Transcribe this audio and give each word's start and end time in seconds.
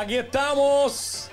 aquí 0.00 0.16
estamos. 0.16 1.28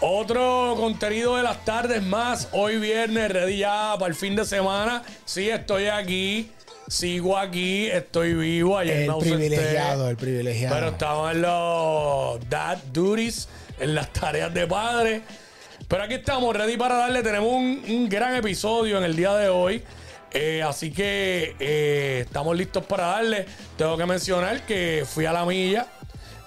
Otro 0.00 0.74
contenido 0.76 1.36
de 1.36 1.42
las 1.42 1.64
tardes 1.64 2.02
más. 2.02 2.48
Hoy 2.52 2.76
viernes, 2.78 3.30
ready 3.32 3.58
ya 3.58 3.94
para 3.98 4.08
el 4.08 4.14
fin 4.14 4.36
de 4.36 4.44
semana. 4.44 5.02
Sí, 5.24 5.48
estoy 5.48 5.86
aquí. 5.86 6.50
Sigo 6.86 7.36
aquí. 7.38 7.86
Estoy 7.86 8.34
vivo. 8.34 8.76
Ayer 8.76 9.08
El 9.08 9.16
privilegiado, 9.18 10.10
el 10.10 10.16
privilegiado. 10.16 10.74
Pero 10.74 10.88
estaba 10.90 11.32
en 11.32 11.42
los 11.42 12.50
dad 12.50 12.76
duties, 12.92 13.48
en 13.80 13.94
las 13.94 14.12
tareas 14.12 14.52
de 14.52 14.66
padre. 14.66 15.22
Pero 15.88 16.02
aquí 16.02 16.14
estamos, 16.14 16.54
ready 16.54 16.76
para 16.76 16.96
darle. 16.96 17.22
Tenemos 17.22 17.50
un, 17.50 17.82
un 17.88 18.08
gran 18.08 18.36
episodio 18.36 18.98
en 18.98 19.04
el 19.04 19.16
día 19.16 19.34
de 19.34 19.48
hoy. 19.48 19.82
Eh, 20.32 20.62
así 20.62 20.90
que 20.90 21.56
eh, 21.58 22.24
estamos 22.26 22.54
listos 22.54 22.84
para 22.84 23.06
darle. 23.06 23.46
Tengo 23.78 23.96
que 23.96 24.04
mencionar 24.04 24.66
que 24.66 25.06
fui 25.08 25.24
a 25.24 25.32
la 25.32 25.46
milla. 25.46 25.86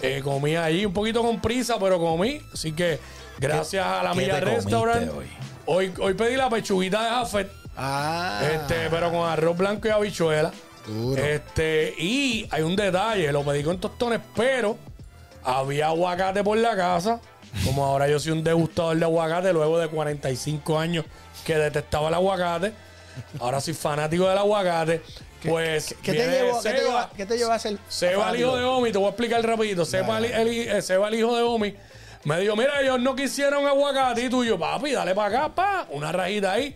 Eh, 0.01 0.21
comí 0.23 0.55
ahí 0.55 0.85
un 0.85 0.93
poquito 0.93 1.21
con 1.21 1.41
prisa, 1.41 1.77
pero 1.79 1.99
comí. 1.99 2.41
Así 2.53 2.71
que 2.71 2.99
gracias 3.37 3.85
a 3.85 4.03
la 4.03 4.13
Milla 4.13 4.39
Restaurant. 4.39 5.11
hoy? 5.15 5.25
Hoy, 5.65 5.93
hoy 5.99 6.13
pedí 6.13 6.35
la 6.35 6.49
pechuguita 6.49 7.03
de 7.03 7.09
Jafet. 7.09 7.51
Ah. 7.77 8.41
Este, 8.51 8.89
pero 8.89 9.11
con 9.11 9.27
arroz 9.27 9.57
blanco 9.57 9.87
y 9.87 9.91
habichuela. 9.91 10.51
Duro. 10.87 11.23
Este, 11.23 11.93
y 11.97 12.47
hay 12.49 12.63
un 12.63 12.75
detalle, 12.75 13.31
lo 13.31 13.43
pedí 13.43 13.63
con 13.63 13.79
tostones, 13.79 14.19
pero 14.35 14.77
había 15.43 15.87
aguacate 15.87 16.43
por 16.43 16.57
la 16.57 16.75
casa. 16.75 17.19
Como 17.65 17.85
ahora 17.85 18.07
yo 18.07 18.19
soy 18.19 18.31
un 18.31 18.43
degustador 18.43 18.97
de 18.97 19.05
aguacate, 19.05 19.53
luego 19.53 19.79
de 19.79 19.87
45 19.87 20.79
años 20.79 21.05
que 21.45 21.55
detestaba 21.55 22.09
el 22.09 22.13
aguacate. 22.15 22.73
Ahora 23.39 23.59
soy 23.59 23.73
fanático 23.73 24.27
del 24.27 24.37
aguacate. 24.37 25.01
Pues 25.43 25.95
¿Qué 26.03 26.13
te, 26.13 26.27
llevó, 26.29 26.61
¿qué, 26.61 26.69
te 26.71 26.79
llevó, 26.81 26.99
¿Qué 27.15 27.25
te 27.25 27.37
llevó 27.37 27.51
a 27.51 27.55
hacer? 27.55 27.77
Seba, 27.87 28.29
el 28.31 28.39
hijo 28.41 28.57
de 28.57 28.63
Omi, 28.65 28.91
te 28.91 28.97
voy 28.97 29.07
a 29.07 29.09
explicar 29.09 29.45
rapidito. 29.45 29.85
Seba, 29.85 30.17
el, 30.17 30.25
el- 30.25 30.47
eh, 30.69 30.81
Seba, 30.81 31.07
el 31.07 31.15
hijo 31.15 31.35
de 31.35 31.43
Omi, 31.43 31.73
me 32.25 32.39
dijo, 32.41 32.55
mira, 32.57 32.81
ellos 32.81 32.99
no 32.99 33.15
quisieron 33.15 33.65
aguacate 33.65 34.25
y 34.25 34.29
tú 34.29 34.43
y 34.43 34.47
yo, 34.47 34.59
papi, 34.59 34.91
dale 34.91 35.15
para 35.15 35.37
acá, 35.45 35.55
pa, 35.55 35.87
una 35.91 36.11
rajita 36.11 36.51
ahí. 36.53 36.75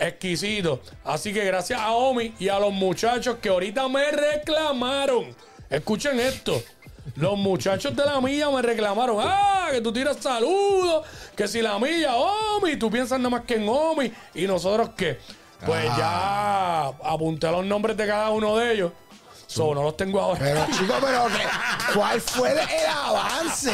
Exquisito. 0.00 0.80
Así 1.04 1.32
que 1.32 1.44
gracias 1.44 1.78
a 1.78 1.92
Omi 1.92 2.34
y 2.40 2.48
a 2.48 2.58
los 2.58 2.72
muchachos 2.72 3.36
que 3.40 3.48
ahorita 3.50 3.86
me 3.88 4.10
reclamaron. 4.10 5.34
Escuchen 5.70 6.18
esto. 6.18 6.60
Los 7.16 7.36
muchachos 7.36 7.94
de 7.94 8.04
la 8.04 8.20
milla 8.20 8.50
me 8.50 8.62
reclamaron. 8.62 9.16
Ah, 9.20 9.68
que 9.70 9.80
tú 9.80 9.92
tiras 9.92 10.16
saludos. 10.20 11.04
Que 11.36 11.46
si 11.46 11.60
la 11.62 11.78
milla, 11.78 12.16
Omi. 12.16 12.76
Tú 12.76 12.90
piensas 12.90 13.18
nada 13.18 13.30
más 13.30 13.42
que 13.42 13.54
en 13.54 13.68
Omi. 13.68 14.12
¿Y 14.34 14.46
nosotros 14.46 14.90
qué? 14.96 15.18
Pues 15.66 15.84
ya 15.96 16.86
apunté 16.88 17.50
los 17.50 17.64
nombres 17.64 17.96
de 17.96 18.06
cada 18.06 18.30
uno 18.30 18.56
de 18.56 18.72
ellos. 18.72 18.92
So, 19.46 19.74
no 19.74 19.82
los 19.82 19.96
tengo 19.98 20.18
ahora. 20.20 20.38
Pero, 20.40 20.66
chico, 20.78 20.94
pero 21.00 21.26
¿qué? 21.26 21.92
¿cuál 21.94 22.20
fue 22.22 22.52
el, 22.52 22.58
avance? 22.90 23.70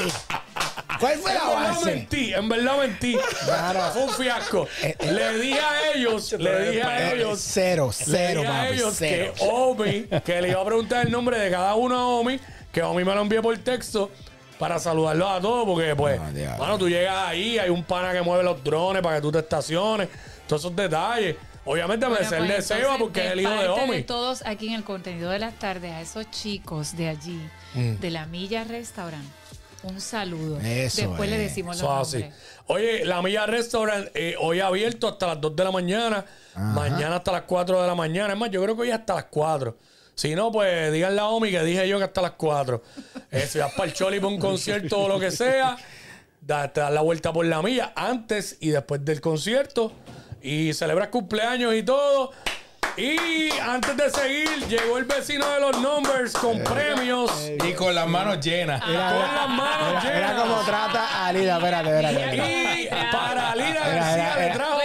¿Cuál 0.99 1.19
fue 1.19 1.31
el 1.31 1.37
En 1.37 1.43
verdad 1.45 1.57
avance? 1.57 1.85
mentí, 1.85 2.35
en 2.35 2.49
verdad 2.49 2.79
mentí. 2.79 3.19
Claro. 3.45 3.81
Fue 3.93 4.03
un 4.05 4.11
fiasco. 4.11 4.69
le 5.01 5.39
dije 5.39 5.61
a 5.61 5.93
ellos, 5.95 6.33
le 6.33 6.71
dije 6.71 6.83
a 6.83 7.11
Eh, 7.11 7.15
ellos, 7.15 7.41
Cero, 7.41 7.91
le 7.97 8.05
cero, 8.05 8.41
dije 8.41 8.53
a 8.53 8.69
ellos 8.71 8.95
cero. 8.99 9.33
que 9.37 9.45
Omi, 9.45 10.03
que 10.25 10.43
le 10.43 10.49
iba 10.49 10.61
a 10.61 10.65
preguntar 10.65 11.07
el 11.07 11.13
nombre 11.13 11.39
de 11.39 11.51
cada 11.51 11.75
uno 11.77 11.97
a 11.97 12.07
Omi, 12.09 12.41
que 12.73 12.83
Omi 12.83 13.05
me 13.05 13.15
lo 13.15 13.21
envió 13.23 13.41
por 13.41 13.57
texto 13.59 14.11
para 14.59 14.81
saludarlos 14.81 15.31
a 15.31 15.41
todos, 15.41 15.65
porque 15.65 15.95
pues, 15.95 16.21
Ah, 16.21 16.57
bueno, 16.59 16.77
tú 16.77 16.89
llegas 16.89 17.29
ahí, 17.29 17.57
hay 17.57 17.71
un 17.71 17.85
pana 17.85 18.13
que 18.13 18.21
mueve 18.23 18.43
los 18.43 18.65
drones 18.65 19.01
para 19.01 19.17
que 19.17 19.23
tú 19.23 19.31
te 19.31 19.39
estaciones, 19.39 20.09
todos 20.49 20.63
esos 20.63 20.75
detalles. 20.75 21.37
Obviamente 21.71 22.07
me 22.07 22.15
Bueno, 22.17 22.29
pues, 22.29 22.49
de 22.49 22.63
Seba 22.63 22.79
entonces, 22.81 22.99
porque 23.01 23.27
es 23.27 23.33
el 23.33 23.41
hijo 23.41 23.51
de 23.51 23.69
Omi. 23.69 24.03
todos 24.05 24.43
aquí 24.47 24.69
en 24.69 24.75
el 24.75 24.85
contenido 24.85 25.31
de 25.31 25.39
las 25.39 25.55
tardes, 25.59 25.93
a 25.93 26.01
esos 26.01 26.31
chicos 26.31 26.97
de 26.97 27.09
allí, 27.09 27.41
Mm. 27.75 27.95
de 28.01 28.11
la 28.11 28.25
Milla 28.27 28.65
Restaurant, 28.65 29.25
un 29.83 30.01
saludo. 30.01 30.59
Eso 30.61 31.03
Después 31.09 31.29
le 31.29 31.37
es. 31.37 31.43
decimos 31.51 31.77
Eso 31.77 31.87
los 31.95 32.09
así. 32.09 32.19
nombres. 32.21 32.41
Oye, 32.69 33.05
la 33.05 33.21
Milla 33.23 33.47
Restaurant 33.47 34.09
eh, 34.15 34.35
hoy 34.41 34.61
abierto 34.61 35.09
hasta 35.09 35.27
las 35.27 35.41
2 35.41 35.55
de 35.57 35.65
la 35.65 35.71
mañana. 35.71 36.25
Mañana 36.57 37.17
hasta 37.17 37.33
las 37.33 37.43
4 37.43 37.81
de 37.83 37.87
la 37.87 37.95
mañana. 37.95 38.33
Es 38.33 38.39
más, 38.39 38.51
yo 38.51 38.63
creo 38.63 38.75
que 38.75 38.83
hoy 38.83 38.91
hasta 38.91 39.15
las 39.15 39.25
4. 39.27 39.77
Si 40.15 40.35
no, 40.35 40.51
pues 40.51 40.93
díganle 40.93 41.21
a 41.21 41.27
Omi 41.27 41.51
que 41.51 41.63
dije 41.63 41.87
yo 41.89 41.99
que 41.99 42.05
hasta 42.05 42.21
las 42.23 42.33
4. 42.33 42.83
Eh, 43.31 43.47
si 43.49 43.59
vas 43.59 43.73
para 43.75 43.85
el 43.89 43.93
Choli 43.95 44.19
para 44.19 44.33
un 44.33 44.41
concierto 44.41 44.99
o 45.01 45.09
lo 45.09 45.21
que 45.21 45.31
sea, 45.31 45.77
da, 46.41 46.73
te 46.73 46.81
das 46.81 46.93
la 46.93 47.03
vuelta 47.03 47.33
por 47.33 47.45
la 47.47 47.63
milla 47.63 47.93
antes 47.95 48.57
y 48.61 48.71
después 48.71 49.05
del 49.05 49.21
concierto. 49.21 49.93
Y 50.43 50.73
celebras 50.73 51.09
cumpleaños 51.09 51.75
y 51.75 51.83
todo. 51.83 52.33
Y 52.97 53.51
antes 53.61 53.97
de 53.97 54.11
seguir, 54.11 54.49
llegó 54.69 54.99
el 54.99 55.05
vecino 55.05 55.49
de 55.51 55.61
los 55.61 55.81
numbers 55.81 56.33
con 56.33 56.59
premios. 56.65 57.31
Y 57.65 57.73
con 57.75 57.95
las 57.95 58.09
manos 58.09 58.41
llenas. 58.41 58.83
Mira, 58.89 59.09
con 59.11 59.19
mira, 59.19 59.33
las 59.35 59.49
manos 59.51 59.89
mira, 60.03 60.15
mira 60.15 60.29
llenas. 60.29 60.43
cómo 60.43 60.61
trata 60.67 61.27
a 61.27 61.33
Lida. 61.33 61.57
Espérate, 61.59 61.89
espérate. 61.91 62.25
espérate. 62.25 62.83
Y 62.83 63.13
para 63.13 63.55
Mira, 63.55 63.89
García 63.89 64.37
le 64.39 64.51
trajo 64.51 64.78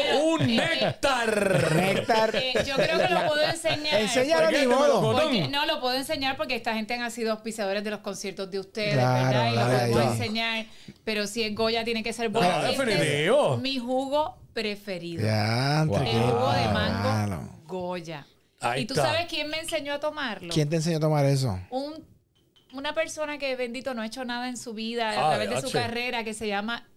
néctar. 0.58 1.74
Néctar. 1.76 2.36
Eh, 2.36 2.54
yo 2.66 2.76
creo 2.76 2.98
que 3.00 3.14
lo 3.14 3.28
puedo 3.28 3.42
enseñar. 3.44 4.02
Enséñalo 4.02 4.52
ni 4.52 4.58
¿Te 4.58 4.68
modo. 4.68 5.02
Porque- 5.14 5.48
no 5.48 5.66
lo 5.66 5.80
puedo 5.82 5.96
enseñar 5.96 6.38
porque 6.38 6.56
esta 6.56 6.74
gente 6.74 6.94
han 6.94 7.12
sido 7.12 7.32
auspiciadores 7.32 7.84
de 7.84 7.90
los 7.92 8.00
conciertos 8.00 8.50
de 8.52 8.60
ustedes, 8.60 8.94
Claro, 8.94 9.30
¿verdad? 9.56 9.88
Y 9.88 9.94
lo 9.94 10.00
ahí. 10.00 10.08
enseñar. 10.08 10.66
Pero 11.04 11.28
si 11.28 11.44
es 11.44 11.54
Goya, 11.56 11.84
tiene 11.84 12.04
que 12.04 12.14
ser 12.14 12.30
bueno. 12.30 12.50
Ah, 12.52 12.70
Este 12.72 13.26
es 13.28 13.60
mi 13.60 13.78
jugo 13.80 14.38
preferido. 14.54 15.24
Ya, 15.26 15.82
El 15.84 15.90
jugo 15.90 16.52
de 16.54 16.68
mango 16.70 17.02
Claro. 17.02 17.50
Goya. 17.66 18.28
Ahí 18.62 18.84
¿Y 18.84 18.86
tú 18.86 18.94
está. 18.94 19.08
sabes 19.08 19.26
quién 19.28 19.50
me 19.50 19.60
enseñó 19.60 19.94
a 19.94 20.00
tomarlo? 20.00 20.54
¿Quién 20.54 20.70
te 20.70 20.78
enseñó 20.78 20.98
a 20.98 21.02
tomar 21.02 21.26
eso? 21.26 21.60
Un, 21.70 22.06
una 22.74 22.94
persona 22.94 23.38
que, 23.38 23.56
bendito, 23.58 23.94
no 23.94 24.02
ha 24.02 24.06
hecho 24.06 24.24
nada 24.24 24.48
en 24.48 24.56
su 24.58 24.74
vida 24.74 25.10
a 25.10 25.12
Ah, 25.34 25.36
través 25.36 25.50
de 25.50 25.62
su 25.62 25.72
carrera, 25.72 26.24
que 26.24 26.34
se 26.34 26.48
llama 26.48 26.88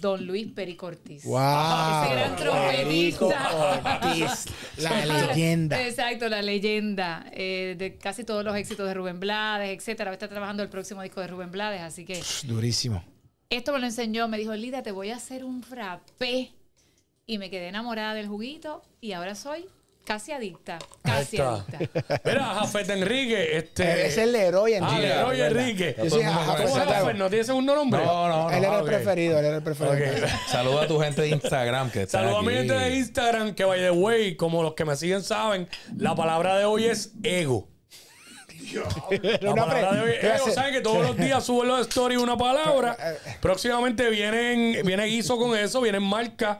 Don 0.00 0.26
Luis 0.26 0.48
Pericortis. 0.52 1.24
¡Wow! 1.24 1.36
Ese 2.04 2.14
gran 2.14 2.36
Perico 2.36 3.28
trompetista. 3.28 4.08
Ortiz, 4.08 4.44
la 4.78 5.06
leyenda. 5.28 5.80
Exacto, 5.86 6.28
la 6.28 6.42
leyenda 6.42 7.24
eh, 7.32 7.76
de 7.78 7.96
casi 7.96 8.24
todos 8.24 8.44
los 8.44 8.56
éxitos 8.56 8.86
de 8.88 8.94
Rubén 8.94 9.20
Blades, 9.20 9.70
etcétera. 9.78 10.12
Está 10.12 10.28
trabajando 10.28 10.62
el 10.64 10.68
próximo 10.68 11.02
disco 11.02 11.20
de 11.20 11.28
Rubén 11.28 11.52
Blades, 11.52 11.82
así 11.82 12.04
que 12.04 12.20
Durísimo. 12.44 13.04
esto 13.48 13.72
me 13.72 13.78
lo 13.78 13.86
enseñó. 13.86 14.26
Me 14.26 14.38
dijo, 14.38 14.52
Lida, 14.54 14.82
te 14.82 14.90
voy 14.90 15.10
a 15.10 15.16
hacer 15.16 15.44
un 15.44 15.62
frappé. 15.62 16.50
Y 17.28 17.38
me 17.38 17.48
quedé 17.50 17.68
enamorada 17.68 18.14
del 18.14 18.28
juguito 18.28 18.82
y 19.00 19.12
ahora 19.12 19.34
soy 19.34 19.66
casi 20.06 20.32
adicta. 20.32 20.78
Casi 21.02 21.38
adicta. 21.38 21.78
Mira, 22.24 22.44
Jafet 22.54 22.88
Enrique, 22.90 23.56
este. 23.58 24.06
es 24.06 24.16
el 24.16 24.34
en 24.34 24.84
Ah, 24.84 24.90
Chile, 24.94 25.08
Leroy 25.08 25.36
¿verdad? 25.38 25.60
Enrique. 25.60 25.94
Yo 26.02 26.10
soy 26.10 26.22
Jafet 26.22 26.38
¿Cómo 26.38 26.52
es 26.52 26.56
conoce. 26.60 26.72
Santiago. 26.78 27.04
Jafet? 27.04 27.16
¿No 27.18 27.28
tiene 27.28 27.44
segundo 27.44 27.74
nombre? 27.74 28.04
No, 28.04 28.28
no, 28.28 28.50
Él 28.50 28.64
era 28.64 28.78
el 28.78 28.84
preferido, 28.84 29.38
él 29.38 29.44
era 29.46 29.56
el 29.56 29.62
preferido. 29.62 29.94
Ok. 30.24 30.30
Saluda 30.48 30.82
a 30.82 30.86
tu 30.86 30.98
gente 31.00 31.22
de 31.22 31.28
Instagram 31.28 31.90
que 31.90 32.02
está 32.02 32.18
Saludos 32.20 32.38
a 32.38 32.42
mi 32.42 32.52
gente 32.54 32.72
de 32.74 32.96
Instagram, 32.96 33.54
que 33.54 33.64
by 33.64 33.80
the 33.80 33.90
way, 33.90 34.36
como 34.36 34.62
los 34.62 34.74
que 34.74 34.84
me 34.84 34.96
siguen 34.96 35.22
saben, 35.22 35.68
la 35.96 36.14
palabra 36.14 36.56
de 36.58 36.64
hoy 36.64 36.84
es 36.86 37.12
ego. 37.22 37.68
Era 39.10 39.38
La 39.42 39.52
una 39.52 39.66
palabra 39.66 39.92
de 39.94 40.00
hoy 40.02 40.18
pre- 40.18 40.34
es 40.34 40.42
ego. 40.42 40.50
Saben 40.54 40.72
que 40.74 40.80
todos 40.80 41.02
los 41.06 41.16
días 41.16 41.44
subo 41.44 41.62
en 41.62 41.68
los 41.68 41.80
stories 41.82 42.20
una 42.20 42.36
palabra. 42.36 42.96
Próximamente 43.40 44.08
vienen, 44.10 44.84
viene 44.84 45.04
guiso 45.06 45.36
con 45.38 45.56
eso, 45.56 45.80
vienen 45.80 46.02
marcas 46.02 46.58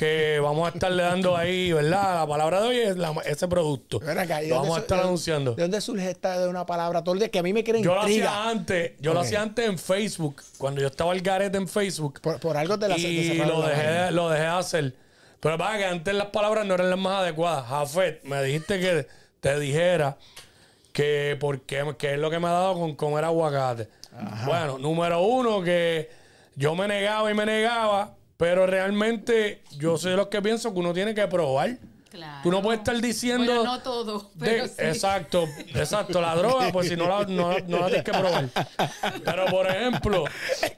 que 0.00 0.40
vamos 0.40 0.66
a 0.66 0.72
estarle 0.72 1.02
dando 1.02 1.36
ahí, 1.36 1.74
¿verdad? 1.74 2.20
La 2.20 2.26
palabra 2.26 2.62
de 2.62 2.68
hoy 2.68 2.78
es 2.78 2.96
la- 2.96 3.12
ese 3.26 3.46
producto. 3.48 4.00
Ven 4.00 4.18
acá, 4.18 4.42
¿y 4.42 4.48
Lo 4.48 4.56
vamos 4.56 4.78
a 4.78 4.80
estar 4.80 4.96
de- 4.96 5.04
anunciando. 5.04 5.54
¿De 5.54 5.60
dónde 5.60 5.78
surge 5.82 6.10
esta 6.10 6.38
de 6.38 6.48
una 6.48 6.64
palabra? 6.64 7.04
Todo 7.04 7.12
el 7.12 7.18
día 7.18 7.28
que 7.30 7.38
a 7.38 7.42
mí 7.42 7.52
me 7.52 7.62
quiere 7.62 7.82
Yo 7.82 7.94
lo 7.94 8.00
hacía 8.00 8.48
antes, 8.48 8.92
yo 8.98 9.12
lo 9.12 9.20
hacía 9.20 9.42
antes 9.42 9.66
en 9.68 9.78
Facebook, 9.78 10.42
cuando 10.56 10.80
yo 10.80 10.86
estaba 10.86 11.12
al 11.12 11.20
garete 11.20 11.58
en 11.58 11.68
Facebook. 11.68 12.18
Por, 12.22 12.40
por 12.40 12.56
algo 12.56 12.78
de 12.78 12.88
la 12.88 12.94
de 12.94 13.00
y 13.02 13.28
cerrar 13.28 13.48
lo 13.48 13.60
dejé, 13.60 14.10
lo 14.12 14.30
dejé 14.30 14.42
de 14.44 14.48
hacer. 14.48 14.94
Pero 15.38 15.58
para 15.58 15.76
que 15.76 15.84
antes 15.84 16.14
las 16.14 16.28
palabras 16.28 16.64
no 16.64 16.72
eran 16.74 16.88
las 16.88 16.98
más 16.98 17.20
adecuadas. 17.20 17.66
Jafet, 17.66 18.24
me 18.24 18.42
dijiste 18.42 18.80
que 18.80 19.06
te 19.40 19.60
dijera 19.60 20.16
que 20.94 21.36
por 21.38 21.60
qué, 21.60 21.94
que 21.98 22.14
es 22.14 22.18
lo 22.18 22.30
que 22.30 22.38
me 22.38 22.48
ha 22.48 22.52
dado 22.52 22.72
con 22.74 22.94
comer 22.94 23.24
aguacate. 23.26 23.86
Bueno, 24.46 24.78
número 24.78 25.20
uno, 25.20 25.62
que 25.62 26.08
yo 26.56 26.74
me 26.74 26.88
negaba 26.88 27.30
y 27.30 27.34
me 27.34 27.44
negaba, 27.44 28.14
pero 28.40 28.66
realmente 28.66 29.60
yo 29.76 29.98
de 29.98 30.16
los 30.16 30.28
que 30.28 30.40
pienso 30.40 30.72
que 30.72 30.78
uno 30.78 30.94
tiene 30.94 31.14
que 31.14 31.28
probar. 31.28 31.76
Claro. 32.10 32.40
Tú 32.42 32.50
no 32.50 32.60
puedes 32.60 32.80
estar 32.80 33.00
diciendo. 33.00 33.44
Bueno, 33.54 33.64
no 33.64 33.80
todo, 33.82 34.30
pero 34.38 34.62
de- 34.64 34.68
sí. 34.68 34.74
Exacto, 34.78 35.46
exacto. 35.74 36.20
La 36.20 36.34
droga, 36.34 36.72
pues 36.72 36.88
si 36.88 36.96
no 36.96 37.06
la, 37.08 37.24
no, 37.26 37.56
no 37.66 37.78
la 37.78 37.86
tienes 37.86 38.02
que 38.04 38.10
probar. 38.12 38.48
Pero 39.24 39.46
por 39.46 39.66
ejemplo, 39.68 40.24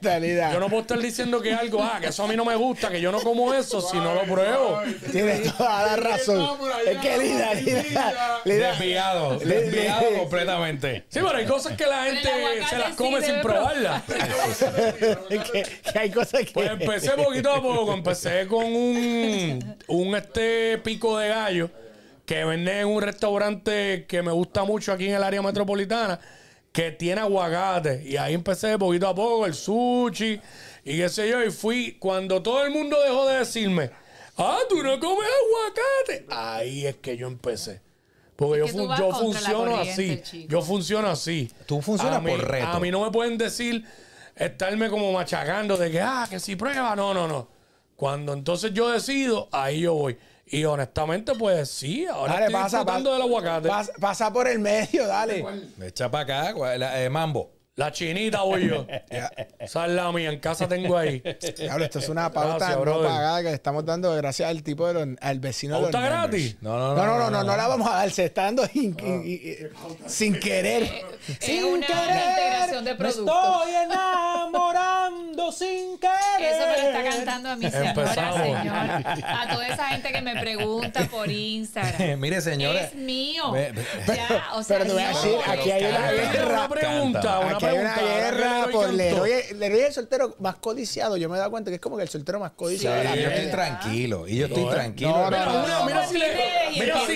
yo 0.01 0.59
no 0.59 0.67
puedo 0.69 0.81
estar 0.81 0.99
diciendo 0.99 1.41
que 1.41 1.53
algo, 1.53 1.81
ah, 1.83 1.97
que 1.99 2.07
eso 2.07 2.23
a 2.23 2.27
mí 2.27 2.35
no 2.35 2.45
me 2.45 2.55
gusta, 2.55 2.89
que 2.89 3.01
yo 3.01 3.11
no 3.11 3.19
como 3.21 3.53
eso 3.53 3.81
si 3.81 3.97
no 3.97 4.13
lo 4.13 4.21
pruebo. 4.23 4.79
Tienes 5.11 5.51
toda 5.57 5.87
la 5.87 5.95
razón. 5.95 6.47
Es 6.85 6.97
que 6.99 7.17
Lida, 7.17 7.53
Lida, 7.55 8.41
Lida. 8.45 8.69
Desviado, 8.71 9.39
Le- 9.43 9.61
desviado 9.61 10.11
le- 10.11 10.19
completamente. 10.19 11.05
Sí, 11.09 11.19
pero 11.23 11.35
hay 11.35 11.45
cosas 11.45 11.75
que 11.75 11.85
la 11.87 12.03
gente 12.05 12.29
se 12.69 12.77
las 12.77 12.89
sí 12.89 12.95
come 12.95 13.21
sin 13.23 13.41
probarlas. 13.41 14.03
que, 15.29 15.63
que 15.91 15.99
hay 15.99 16.11
cosas 16.11 16.41
que. 16.41 16.51
Pues 16.53 16.69
empecé 16.69 17.11
poquito 17.11 17.51
a 17.51 17.61
poco, 17.61 17.93
empecé 17.93 18.47
con 18.47 18.65
un, 18.65 19.77
un 19.87 20.15
este 20.15 20.77
pico 20.79 21.17
de 21.17 21.22
gallo 21.27 21.69
que 22.25 22.43
venden 22.45 22.77
en 22.77 22.87
un 22.87 23.01
restaurante 23.01 24.05
que 24.07 24.21
me 24.21 24.31
gusta 24.31 24.63
mucho 24.63 24.93
aquí 24.93 25.07
en 25.07 25.15
el 25.15 25.23
área 25.23 25.41
metropolitana, 25.41 26.19
que 26.71 26.91
tiene 26.91 27.21
aguacate. 27.21 28.01
Y 28.05 28.17
ahí 28.17 28.33
empecé 28.33 28.77
poquito 28.77 29.07
a 29.07 29.13
poco 29.15 29.45
el 29.45 29.53
sushi 29.53 30.39
y 30.85 30.97
qué 30.97 31.09
sé 31.09 31.29
yo. 31.29 31.43
Y 31.43 31.51
fui 31.51 31.97
cuando 31.99 32.41
todo 32.41 32.63
el 32.65 32.71
mundo 32.71 32.97
dejó 33.03 33.27
de 33.27 33.39
decirme, 33.39 33.89
ah, 34.37 34.57
tú 34.69 34.81
no 34.81 34.99
comes 34.99 35.27
aguacate. 35.43 36.25
Ahí 36.29 36.85
es 36.87 36.95
que 36.97 37.17
yo 37.17 37.27
empecé. 37.27 37.81
Porque 38.35 38.59
yo, 38.59 38.67
fun- 38.67 38.89
yo 38.97 39.11
funciono 39.13 39.77
así. 39.77 40.21
chico. 40.23 40.47
Yo 40.49 40.61
funciono 40.61 41.07
así. 41.09 41.51
Tú 41.67 41.81
funcionas 41.81 42.21
mí- 42.23 42.31
por 42.31 42.47
reto. 42.49 42.67
A 42.67 42.79
mí 42.79 42.89
no 42.89 43.03
me 43.05 43.11
pueden 43.11 43.37
decir, 43.37 43.85
estarme 44.35 44.89
como 44.89 45.11
machacando 45.11 45.77
de 45.77 45.91
que, 45.91 46.01
ah, 46.01 46.25
que 46.29 46.39
si 46.39 46.55
prueba. 46.55 46.95
No, 46.95 47.13
no, 47.13 47.27
no. 47.27 47.47
Cuando 47.95 48.33
entonces 48.33 48.73
yo 48.73 48.89
decido, 48.89 49.47
ahí 49.51 49.81
yo 49.81 49.93
voy. 49.93 50.17
Y 50.53 50.65
honestamente, 50.65 51.33
pues 51.33 51.67
sí, 51.69 52.05
ahora 52.05 52.33
Dale, 52.33 52.45
estoy 52.45 52.61
pasa, 52.61 52.85
pasa, 52.85 53.09
del 53.11 53.21
aguacate. 53.23 53.67
pasa, 53.67 53.91
pasa 53.99 54.31
por 54.31 54.47
el 54.47 54.59
medio, 54.59 55.07
dale. 55.07 55.43
Echa 55.81 56.11
para 56.11 56.23
acá, 56.45 56.53
¿cuál 56.53 56.73
es 56.73 56.79
la- 56.79 57.03
eh, 57.03 57.09
mambo. 57.09 57.51
La 57.75 57.91
chinita 57.91 58.41
voy 58.43 58.67
yo. 58.69 58.85
Esa 59.59 59.85
es 59.87 59.91
la 59.93 60.11
mía, 60.11 60.29
en 60.31 60.39
casa 60.39 60.67
tengo 60.67 60.95
ahí. 60.95 61.23
Diablo, 61.57 61.83
esto 61.85 61.97
es 61.97 62.07
una 62.07 62.31
pauta 62.31 62.57
Gracias, 62.57 62.75
no 62.77 62.81
brother. 62.81 63.09
pagada 63.09 63.37
que 63.41 63.47
le 63.49 63.53
estamos 63.55 63.83
dando 63.83 64.13
gracias 64.15 64.47
al 64.47 64.61
tipo 64.61 64.87
de 64.87 64.93
los- 64.93 65.17
al 65.19 65.39
vecino 65.39 65.77
de 65.77 65.81
los 65.81 65.91
¿Pauta 65.91 66.07
gratis? 66.07 66.55
No, 66.61 66.77
no, 66.77 66.95
No, 66.95 67.05
no, 67.05 67.17
no, 67.17 67.31
no, 67.31 67.43
no 67.43 67.57
la 67.57 67.67
vamos 67.67 67.87
a 67.89 67.95
dar, 67.95 68.11
se 68.11 68.25
está 68.25 68.43
dando 68.43 68.63
in- 68.75 68.95
in- 68.99 69.23
in- 69.25 69.69
sin 70.05 70.39
querer. 70.39 70.83
Es 71.41 71.63
una 71.63 71.77
integración 71.87 72.85
de 72.85 72.93
productos. 72.95 73.67
enamorando 73.85 75.51
sin 75.51 75.97
querer. 75.97 76.13
Eso 76.41 76.67
me 76.67 76.77
lo 76.77 76.89
está 76.99 77.03
cantando 77.15 77.49
a 77.49 77.55
mi 77.55 77.71
señora, 77.71 78.33
señor. 78.33 78.75
A 79.25 79.47
toda 79.51 79.67
esa 79.67 79.85
gente 79.87 80.11
que 80.11 80.21
me 80.21 80.39
pregunta 80.39 81.05
por 81.09 81.29
Instagram. 81.31 82.19
Mire, 82.19 82.39
señores. 82.41 82.89
Es 82.91 82.95
mío. 82.95 83.51
Ya, 84.07 84.43
o 84.53 84.61
sea, 84.61 84.77
pero 84.77 84.89
te 84.89 84.93
voy 84.93 85.03
a 85.03 85.11
no, 85.11 85.21
decir, 85.21 85.37
aquí 85.47 85.71
hay 85.71 85.85
una 85.85 86.11
está- 86.11 86.31
guerra. 86.33 86.53
Una 86.53 86.69
pregunta, 86.69 87.39
una 87.39 87.57
Aquí 87.65 87.75
hay 87.77 87.79
una 87.79 87.95
guerra 87.97 88.57
Leroy 88.59 88.73
por. 88.73 88.93
Leroy. 88.93 89.31
Leroy 89.55 89.79
es 89.79 89.87
el 89.87 89.93
soltero 89.93 90.35
más 90.39 90.55
codiciado. 90.55 91.17
Yo 91.17 91.29
me 91.29 91.35
he 91.35 91.39
dado 91.39 91.51
cuenta 91.51 91.71
que 91.71 91.75
es 91.75 91.81
como 91.81 91.97
que 91.97 92.03
el 92.03 92.09
soltero 92.09 92.39
más 92.39 92.51
codiciado 92.51 92.97
de 92.97 93.03
la 93.03 93.15
Y 93.15 93.21
yo 93.21 93.29
estoy 93.29 93.51
tranquilo. 93.51 94.27
Y 94.27 94.37
yo 94.37 94.45
estoy 94.47 94.69
tranquilo. 94.69 95.29
No, 95.29 95.67
no, 95.67 95.85
Mira, 95.85 96.07
si 96.07 96.17
le- 96.17 96.27
Y 96.73 96.79
mira 96.79 96.99
si-. 97.05 97.13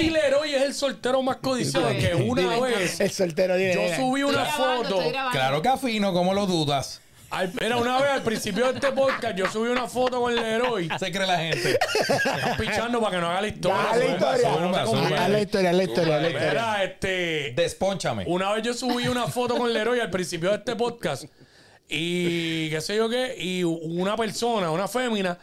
Mira 0.00 0.20
Leroy 0.20 0.54
es 0.54 0.62
el 0.62 0.74
soltero 0.74 1.22
más 1.22 1.36
codiciado 1.36 1.88
que 1.88 2.14
una 2.14 2.58
vez 2.60 3.00
El 3.00 3.10
soltero 3.10 3.56
yo 3.58 3.94
subí 3.96 4.22
una 4.22 4.44
foto. 4.46 4.98
Claro 5.32 5.62
que 5.62 5.68
afino, 5.68 6.12
¿cómo 6.12 6.34
lo 6.34 6.46
dudas? 6.46 7.00
Al- 7.30 7.52
Mira, 7.60 7.76
una 7.76 8.00
vez 8.00 8.10
al 8.10 8.22
principio 8.22 8.66
de 8.66 8.74
este 8.74 8.90
podcast 8.92 9.36
yo 9.36 9.46
subí 9.50 9.68
una 9.68 9.86
foto 9.86 10.20
con 10.20 10.34
Leroy 10.34 10.88
Se 10.98 11.12
cree 11.12 11.26
la 11.26 11.38
gente. 11.38 11.78
Estás 11.98 12.58
pichando 12.58 13.00
para 13.00 13.14
que 13.16 13.20
no 13.20 13.30
haga 13.30 13.40
la 13.42 13.46
historia. 13.48 13.90
Haz 13.90 13.98
la 13.98 14.04
historia. 14.06 14.50
zumba, 14.50 14.60
no 14.60 14.72
te 14.72 14.84
Zumba, 14.84 14.84
conviene. 15.00 15.16
Haz 15.18 15.30
la 15.30 15.40
historia, 15.40 15.70
haz 15.70 15.76
la 15.76 15.82
historia, 15.84 16.16
haz 16.16 16.22
la 16.22 16.28
historia. 16.28 16.48
Mira, 16.50 16.84
este. 16.84 17.52
Despónchame. 17.54 18.24
Una 18.26 18.52
vez 18.52 18.62
yo 18.64 18.74
subí 18.74 19.06
una 19.06 19.26
foto 19.28 19.56
con 19.56 19.72
Leroy 19.72 20.00
al 20.00 20.10
principio 20.10 20.50
de 20.50 20.56
este 20.56 20.74
podcast. 20.74 21.24
Y 21.88 22.68
qué 22.70 22.80
sé 22.80 22.96
yo 22.96 23.08
qué. 23.08 23.34
Y 23.38 23.62
una 23.64 24.16
persona, 24.16 24.70
una 24.72 24.88
fémina, 24.88 25.38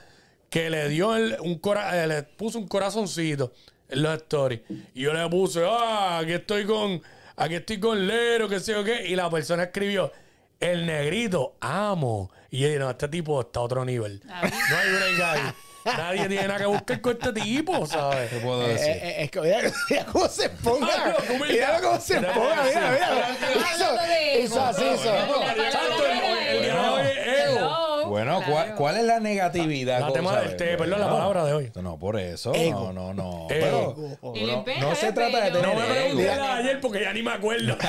que 0.49 0.69
le 0.69 0.89
dio 0.89 1.15
el- 1.15 1.37
un 1.39 1.57
cora- 1.59 2.03
eh, 2.03 2.07
le 2.07 2.23
puso 2.23 2.57
un 2.59 2.67
corazoncito 2.67 3.53
en 3.89 4.01
los 4.03 4.13
stories. 4.17 4.61
Y 4.93 5.01
yo 5.03 5.13
le 5.13 5.27
puse, 5.29 5.61
ah, 5.65 6.19
aquí 6.19 6.33
estoy 6.33 6.65
con. 6.65 7.01
Aquí 7.37 7.55
estoy 7.55 7.79
con 7.79 8.07
Lero, 8.07 8.49
qué 8.49 8.59
sé 8.59 8.71
yo 8.73 8.83
qué. 8.83 9.07
Y 9.07 9.15
la 9.15 9.29
persona 9.29 9.63
escribió, 9.63 10.11
el 10.59 10.85
negrito, 10.85 11.55
amo. 11.61 12.31
Y 12.49 12.59
yo 12.59 12.67
dije, 12.67 12.79
no, 12.79 12.89
este 12.89 13.07
tipo 13.07 13.41
está 13.41 13.59
a 13.59 13.63
otro 13.63 13.83
nivel. 13.85 14.21
Ah. 14.29 14.41
No 14.43 14.77
hay 14.77 14.89
break 14.91 15.21
ahí. 15.21 15.53
Nadie 15.85 16.27
tiene 16.27 16.47
nada 16.49 16.59
que 16.59 16.65
buscar 16.65 16.99
con 16.99 17.13
este 17.13 17.31
tipo, 17.31 17.85
¿sabes? 17.85 18.29
¿Qué 18.29 18.37
puedo 18.39 18.65
Eh, 18.65 18.73
decir? 18.73 18.87
eh, 18.89 19.23
es 19.23 19.31
que 19.31 19.39
mira, 19.39 19.59
mira 19.89 20.05
cómo 20.05 20.27
se 20.27 20.49
ponga. 20.49 20.87
Ah, 20.93 21.07
no, 21.17 21.25
¿cómo 21.27 21.45
Mira 21.45 21.79
cómo 21.81 21.99
se 22.01 22.19
Mira, 22.19 22.33
ponga. 22.33 22.63
Mira, 22.63 22.91
mira. 22.91 23.37
Hizo 24.43 24.55
ego. 24.55 24.65
así. 24.65 24.83
La 24.83 26.16
Bueno, 28.17 28.41
¿cuál, 28.47 28.63
Claro. 28.63 28.75
cuál 28.77 28.97
es 28.97 29.03
la 29.03 29.19
negatividad? 29.19 29.99
La 29.99 30.07
¿Cómo 30.07 30.13
tema 30.13 30.39
del 30.41 30.55
té, 30.57 30.75
perdón, 30.75 30.99
la 31.01 31.07
palabra 31.09 31.45
de 31.45 31.53
hoy. 31.53 31.71
No, 31.75 31.99
por 31.99 32.19
eso. 32.19 32.51
Ego. 32.55 32.91
No, 32.91 33.13
no, 33.13 33.13
no. 33.13 33.47
Ego. 33.49 33.95
Pero- 34.33 34.65
no, 34.81 34.95
se 34.95 35.11
trata 35.13 35.39
de 35.45 35.51
pega. 35.51 35.67
No 35.67 35.71
tener 35.73 35.77
me 35.77 35.85
pregunté 35.93 36.23
de 36.23 36.31
ayer 36.31 36.81
porque 36.81 37.01
ya 37.01 37.13
ni 37.13 37.21
me 37.21 37.31
acuerdo. 37.31 37.77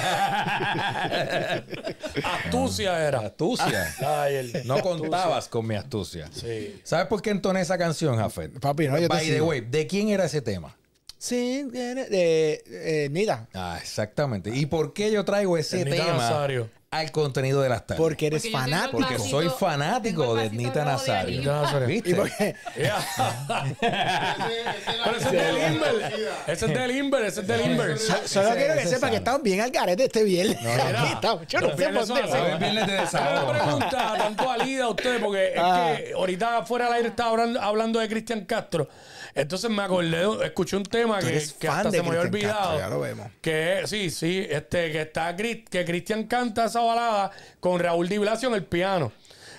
Astucia 2.45 3.07
era. 3.09 3.21
Astucia. 3.21 3.95
De 3.99 4.07
ayer. 4.07 4.67
No 4.67 4.81
contabas 4.81 5.49
con 5.49 5.67
mi 5.67 5.75
astucia. 5.77 6.29
Sí. 6.33 6.81
¿Sabes 6.85 7.07
por 7.07 7.23
qué 7.23 7.31
entoné 7.31 7.61
esa 7.61 7.79
canción, 7.79 8.17
Jafet? 8.17 8.59
Papi, 8.61 8.89
no, 8.89 8.97
yo 8.99 9.09
te 9.09 9.15
By 9.15 9.27
the 9.27 9.33
sigo. 9.35 9.47
way, 9.47 9.61
¿de 9.63 9.87
quién 9.87 10.09
era 10.11 10.25
ese 10.25 10.43
tema? 10.43 10.77
Sí, 11.17 11.67
tiene- 11.73 12.05
de 12.07 12.63
eh, 12.67 13.09
Nida. 13.11 13.49
Ah, 13.55 13.79
exactamente. 13.81 14.51
¿Y 14.55 14.67
por 14.67 14.93
qué 14.93 15.11
yo 15.11 15.25
traigo 15.25 15.57
ese 15.59 15.81
Ednita 15.81 16.05
tema 16.05 16.17
Nazario. 16.19 16.71
Al 16.91 17.13
contenido 17.13 17.61
de 17.61 17.69
las 17.69 17.87
tardes? 17.87 18.01
Porque 18.01 18.29
eres 18.29 18.43
Porque 18.45 18.57
fanático. 18.57 18.93
Porque 18.99 19.17
vasito- 19.19 19.31
soy 19.31 19.49
fanático 19.51 20.35
de 20.35 20.49
de 20.49 20.85
Nazario. 20.85 21.43
Nazario. 21.53 21.87
¿Viste? 21.87 22.11
¿Y 22.11 22.15
por 22.15 22.31
qué? 22.35 22.57
Pero 23.79 25.17
ese 25.17 25.27
es 25.27 25.33
del 25.33 25.73
Inver. 25.75 26.13
Ese 26.47 26.67
es 26.67 26.75
del 26.75 26.91
Inver. 26.97 27.25
Ese 27.25 27.41
es 27.41 27.47
del 27.47 27.61
Inver. 27.71 27.99
Solo 27.99 28.51
quiero 28.55 28.75
que 28.75 28.87
sepa 28.87 29.11
que 29.11 29.17
estamos 29.17 29.43
bien 29.43 29.61
al 29.61 29.71
garete 29.71 30.05
este 30.05 30.25
viernes. 30.25 30.59
Aquí 30.65 31.13
estamos. 31.13 31.47
Yo 31.47 31.61
no 31.61 31.69
sé 31.69 31.75
por 31.75 31.79
viernes 31.79 32.09
de 32.09 32.93
Una 32.95 33.03
desahogo. 33.03 33.53
pregunta 33.53 34.15
tanto 34.19 34.51
a 34.51 34.57
Lida 34.59 34.85
a 34.85 34.89
ustedes, 34.89 35.21
porque 35.23 35.49
es 35.49 35.59
Ah. 35.59 35.95
que 35.97 36.13
ahorita 36.15 36.65
fuera 36.65 36.87
del 36.87 36.95
aire 36.95 37.09
estaba 37.09 37.31
hablando, 37.31 37.61
hablando 37.61 37.99
de 38.01 38.09
Cristian 38.09 38.45
Castro. 38.45 38.89
Entonces 39.35 39.71
me 39.71 39.83
acordé, 39.83 40.47
escuché 40.47 40.77
un 40.77 40.85
tema 40.85 41.19
que, 41.21 41.37
hasta 41.37 41.91
se 41.91 42.03
me 42.03 42.09
había 42.09 42.21
Cristian 42.21 42.21
Castro, 42.21 42.21
olvidado. 42.21 42.79
ya 42.79 42.89
lo 42.89 43.01
vemos. 43.01 43.27
Que 43.41 43.83
sí, 43.87 44.11
sí, 44.11 44.47
este, 44.49 44.91
que 44.93 45.03
está 45.03 45.37
que 45.37 45.85
Cristian 45.85 46.25
canta 46.25 46.65
esa 46.67 46.81
balada 46.81 47.31
con 47.61 47.79
Raúl 47.79 48.09
Di 48.09 48.19
Blasio 48.19 48.49
en 48.49 48.55
el 48.55 48.65
piano. 48.65 49.13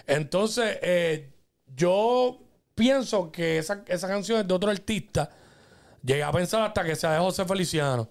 Entonces, 0.07 0.77
eh, 0.81 1.30
yo 1.75 2.39
pienso 2.75 3.31
que 3.31 3.57
esa, 3.60 3.83
esa 3.88 4.07
canción 4.07 4.39
es 4.42 4.48
de 4.48 4.54
otro 4.54 4.71
artista. 4.71 5.30
Llegué 6.03 6.24
a 6.24 6.32
pensar 6.32 6.62
hasta 6.63 6.84
que 6.84 6.96
sea 6.96 7.13
de 7.13 7.20
José 7.20 7.46
Feliciano. 7.46 8.10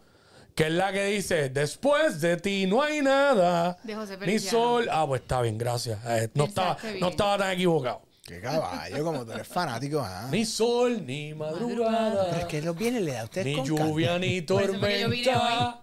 Que 0.55 0.65
es 0.67 0.73
la 0.73 0.93
que 0.93 1.05
dice, 1.07 1.51
después 1.51 2.21
de 2.21 2.37
ti 2.37 2.67
no 2.67 2.83
hay 2.83 3.01
nada. 3.01 3.79
De 3.85 3.95
José 3.95 4.15
Ni 4.15 4.19
Feliciano. 4.27 4.59
sol. 4.59 4.89
Ah, 4.91 5.07
pues 5.07 5.23
está 5.23 5.41
bien, 5.41 5.57
gracias. 5.57 5.99
Eh, 6.05 6.29
no, 6.35 6.45
estaba, 6.45 6.75
Pensaste 6.75 6.89
bien. 6.93 7.01
no 7.01 7.09
estaba 7.11 7.39
tan 7.39 7.53
equivocado. 7.53 8.03
Qué 8.29 8.41
caballo, 8.43 9.03
como 9.05 9.25
tú 9.25 9.33
eres 9.33 9.49
fanático. 9.49 10.01
ah. 10.05 10.29
Ni 10.31 10.45
sol, 10.45 11.07
ni 11.07 11.33
madrugada. 11.33 12.27
Pero 12.29 12.41
es 12.41 12.45
que 12.45 12.61
los 12.61 12.77
viernes 12.77 13.03
le 13.03 13.13
da 13.13 13.23
a 13.23 13.25
usted 13.25 13.43
Ni 13.45 13.55
con 13.57 13.65
lluvia, 13.65 14.19
ni 14.19 14.43
tormenta. 14.43 15.81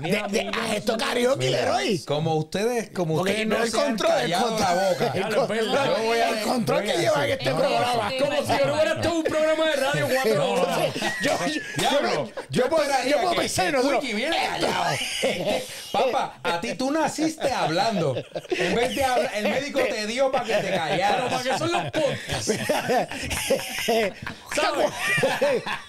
Ni. 0.00 0.10
De- 0.10 0.22
de- 0.30 0.50
ah, 0.54 0.74
esto 0.76 0.96
karaoke, 0.96 1.50
Leroy. 1.50 1.98
Como 2.06 2.36
ustedes, 2.36 2.90
como 2.90 3.16
Porque 3.16 3.32
ustedes 3.32 3.48
no 3.48 3.58
no 3.58 3.64
el 3.64 3.70
control, 3.72 4.10
el 4.12 4.20
callado 4.20 4.48
control. 4.48 4.60
la 4.76 4.88
boca. 4.90 5.06
El 5.14 5.20
lo 5.20 5.42
es 5.42 5.48
verdad. 5.48 5.84
control, 5.84 5.96
Yo 6.00 6.04
voy 6.06 6.18
a- 6.18 6.28
el 6.30 6.44
control 6.44 6.82
que 6.84 6.90
a 6.92 6.96
lleva 6.96 7.14
en 7.16 7.20
hacer- 7.20 7.30
este 7.38 7.50
programa. 7.54 8.10
Como 8.18 8.36
si 8.46 8.58
yo 8.58 8.66
no 8.66 8.72
hubiera 8.74 8.90
estado 8.92 9.10
en 9.10 9.16
un 9.16 9.22
programa 9.24 9.64
de 9.66 9.76
radio 9.76 10.08
cuatro 10.14 10.50
horas. 10.52 10.78
Yo, 11.22 11.32
yo, 11.46 11.60
Diablo, 11.76 12.26
yo, 12.26 12.32
yo 12.50 12.68
puedo, 12.68 12.84
yo 13.06 13.16
puedo 13.18 13.30
que- 13.32 13.36
pensar 13.40 13.66
en 13.66 13.70
que 13.72 13.76
nosotros. 13.76 14.02
Viene 14.02 14.36
callado. 14.36 14.96
Papá, 15.92 16.34
a 16.42 16.60
ti 16.60 16.74
tú 16.74 16.90
naciste 16.90 17.50
hablando. 17.52 18.16
En 18.50 18.74
vez 18.74 18.94
de 18.94 19.04
hablar, 19.04 19.30
el 19.34 19.48
médico 19.48 19.80
te 19.80 20.06
dio 20.06 20.30
para 20.30 20.44
que 20.44 20.54
te 20.54 20.60
Pero 20.62 20.76
¿para 20.76 20.88
callaras. 20.88 21.42
qué 21.42 21.58
son 21.58 21.72
los 21.72 21.82
podcasts? 21.90 22.46
¿Sabes? 24.54 24.90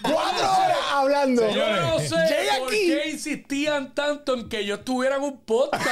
Cuatro 0.02 0.52
horas 0.52 0.78
hablando. 0.92 1.50
Yo 1.50 1.68
no 1.76 1.98
sé 2.00 2.16
por 2.58 2.68
aquí. 2.68 2.86
qué 2.86 3.10
insistían 3.10 3.94
tanto 3.94 4.34
en 4.34 4.48
que 4.48 4.64
yo 4.64 4.76
estuviera 4.76 5.16
en 5.16 5.22
un 5.22 5.38
podcast. 5.40 5.84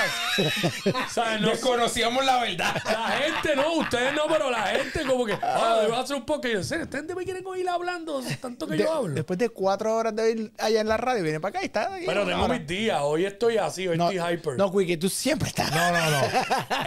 ¿Sabes? 1.10 1.40
No 1.40 1.48
sé. 1.48 1.52
Desconocíamos 1.54 2.24
la 2.24 2.40
verdad. 2.40 2.74
La 2.84 3.08
gente 3.08 3.56
no, 3.56 3.74
ustedes 3.74 4.12
no, 4.14 4.26
pero 4.28 4.50
la 4.50 4.62
gente 4.66 5.04
como 5.04 5.24
que, 5.26 5.34
ah, 5.40 5.78
debo 5.82 5.96
hacer 5.96 6.16
un 6.16 6.26
podcast. 6.26 6.50
Y 6.50 6.54
yo. 6.54 6.60
¿Ustedes 6.82 7.14
me 7.14 7.24
quieren 7.24 7.46
oír 7.46 7.68
hablando 7.68 8.22
tanto 8.40 8.66
que 8.66 8.76
De- 8.76 8.84
yo 8.84 8.92
hablo? 8.92 9.14
Después 9.30 9.38
de 9.38 9.48
cuatro 9.50 9.94
horas 9.94 10.16
de 10.16 10.30
ir 10.32 10.52
allá 10.58 10.80
en 10.80 10.88
la 10.88 10.96
radio, 10.96 11.22
viene 11.22 11.38
para 11.40 11.50
acá 11.50 11.62
y 11.62 11.66
está. 11.66 11.94
aquí 11.94 12.04
Pero 12.06 12.26
tengo 12.26 12.44
hora. 12.44 12.54
mis 12.58 12.66
días. 12.66 12.98
Hoy 13.00 13.24
estoy 13.26 13.58
así, 13.58 13.86
hoy 13.86 13.96
No, 13.96 14.10
estoy 14.10 14.34
hyper. 14.34 14.56
no, 14.56 14.72
Quickie, 14.76 14.96
tú 14.96 15.08
siempre 15.08 15.48
estás. 15.48 15.70
No, 15.70 15.92
no, 15.92 16.10
no. 16.10 16.20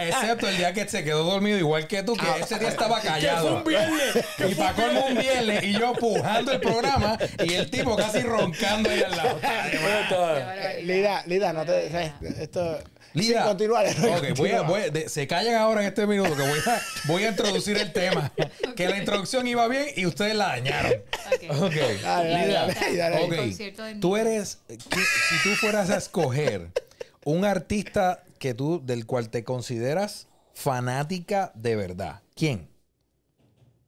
Excepto 0.00 0.48
el 0.48 0.56
día 0.58 0.72
que 0.74 0.86
se 0.86 1.02
quedó 1.04 1.24
dormido 1.24 1.56
igual 1.58 1.86
que 1.86 2.02
tú, 2.02 2.14
que 2.14 2.26
ese 2.40 2.58
día 2.58 2.68
estaba 2.68 2.96
que 3.00 3.08
fue 3.08 3.20
callado. 3.20 3.56
un 3.56 3.64
viernes. 3.64 4.24
que 4.36 4.48
Y 4.48 4.54
para 4.54 4.74
colmo 4.74 5.06
un 5.06 5.14
viernes 5.14 5.62
y 5.64 5.72
yo 5.72 5.92
pujando 5.94 6.52
el 6.52 6.60
programa 6.60 7.16
y 7.42 7.54
el 7.54 7.70
tipo 7.70 7.96
casi 7.96 8.20
roncando 8.20 8.90
ahí 8.90 9.02
al 9.02 9.16
lado. 9.16 9.40
Lida, 10.82 11.22
Lida, 11.26 11.52
no 11.52 11.64
te. 11.64 12.12
Esto. 12.40 12.78
Lida, 13.14 13.42
Sí, 13.42 13.48
continúa, 13.48 13.82
Leroy, 13.84 14.10
ok, 14.10 14.10
voy 14.10 14.26
a, 14.26 14.34
continúa. 14.34 14.62
voy 14.62 14.80
a- 14.82 14.90
de- 14.90 15.08
se 15.08 15.26
callan 15.26 15.54
ahora 15.54 15.80
en 15.82 15.86
este 15.88 16.06
minuto 16.06 16.34
que 16.36 16.42
voy 16.42 16.58
a, 16.66 16.80
voy 17.06 17.24
a 17.24 17.28
introducir 17.30 17.76
el 17.78 17.92
tema. 17.92 18.32
Que 18.76 18.88
la 18.88 18.98
introducción 18.98 19.46
iba 19.46 19.66
bien 19.68 19.86
y 19.96 20.04
ustedes 20.06 20.34
la 20.34 20.48
dañaron. 20.48 20.92
Ok. 21.50 21.62
Ok. 21.62 21.74
Dale, 22.02 23.98
Tú 24.00 24.16
eres, 24.16 24.58
¿qué- 24.66 24.76
si 24.78 25.48
tú 25.48 25.54
fueras 25.56 25.90
a 25.90 25.96
escoger 25.96 26.70
un 27.24 27.44
artista 27.44 28.24
que 28.38 28.52
tú, 28.52 28.82
del 28.84 29.06
cual 29.06 29.30
te 29.30 29.44
consideras 29.44 30.26
fanática 30.52 31.52
de 31.54 31.76
verdad, 31.76 32.20
¿quién? 32.34 32.68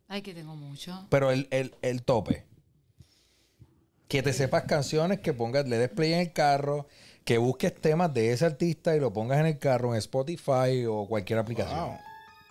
Ay, 0.08 0.22
que 0.22 0.34
tengo 0.34 0.54
mucho. 0.54 1.04
Pero 1.10 1.32
el, 1.32 1.48
el, 1.50 1.74
el 1.82 2.02
tope. 2.04 2.44
que 4.08 4.22
te 4.22 4.32
sepas 4.32 4.62
canciones, 4.64 5.18
que 5.18 5.32
pongas, 5.32 5.66
le 5.66 5.78
des 5.78 5.88
play 5.88 6.12
en 6.12 6.20
el 6.20 6.32
carro, 6.32 6.86
que 7.26 7.36
busques 7.38 7.74
temas 7.74 8.14
de 8.14 8.32
ese 8.32 8.46
artista 8.46 8.96
y 8.96 9.00
lo 9.00 9.12
pongas 9.12 9.40
en 9.40 9.46
el 9.46 9.58
carro 9.58 9.92
en 9.92 9.98
Spotify 9.98 10.86
o 10.88 11.06
cualquier 11.06 11.38
aplicación. 11.40 11.78
Wow. 11.78 11.98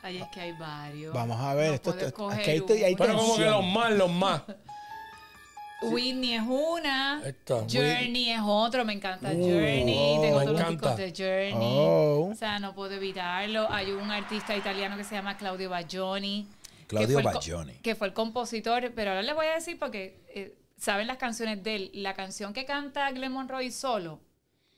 Ay, 0.03 0.17
es 0.21 0.27
que 0.27 0.39
hay 0.41 0.51
varios. 0.51 1.13
Vamos 1.15 1.39
a 1.41 1.53
ver, 1.55 1.69
No 1.69 1.73
esto- 1.75 2.29
aquí 2.29 2.51
hay 2.51 2.83
hay. 2.83 2.95
Pero 2.95 3.15
como 3.17 3.37
que 3.37 3.45
los 3.45 3.65
más, 3.65 3.91
los 3.93 4.11
más. 4.11 4.41
Whitney 5.81 6.33
es 6.35 6.41
una. 6.47 7.21
Está. 7.25 7.59
Journey 7.71 8.31
es 8.31 8.39
otro. 8.43 8.85
Me 8.85 8.93
encanta 8.93 9.29
Uh, 9.31 9.33
Journey. 9.33 9.85
Tengo 10.21 10.39
me 10.39 10.45
todos 10.45 10.59
los 10.59 10.61
encanta. 10.71 10.95
discos 10.95 10.97
de 10.97 11.13
Journey. 11.51 11.77
Oh. 11.77 12.29
O 12.31 12.35
sea, 12.35 12.59
no 12.59 12.73
puedo 12.73 12.93
evitarlo. 12.93 13.69
Hay 13.71 13.91
un 13.91 14.09
artista 14.09 14.55
italiano 14.55 14.97
que 14.97 15.03
se 15.03 15.15
llama 15.15 15.37
Claudio 15.37 15.69
Baglioni. 15.69 16.47
que 16.79 16.85
Claudio 16.87 17.21
Baglioni. 17.21 17.73
Que 17.79 17.93
fue 17.95 18.07
el 18.07 18.13
compositor. 18.13 18.91
Pero 18.95 19.11
ahora 19.11 19.21
les 19.21 19.35
voy 19.35 19.45
a 19.47 19.53
decir 19.55 19.77
porque 19.77 20.21
eh, 20.33 20.55
saben 20.77 21.07
las 21.07 21.17
canciones 21.17 21.63
de 21.63 21.75
él. 21.75 21.91
La 21.93 22.13
canción 22.13 22.53
que 22.53 22.65
canta 22.65 23.11
Glenn 23.11 23.31
Monroy 23.33 23.69
solo. 23.71 24.19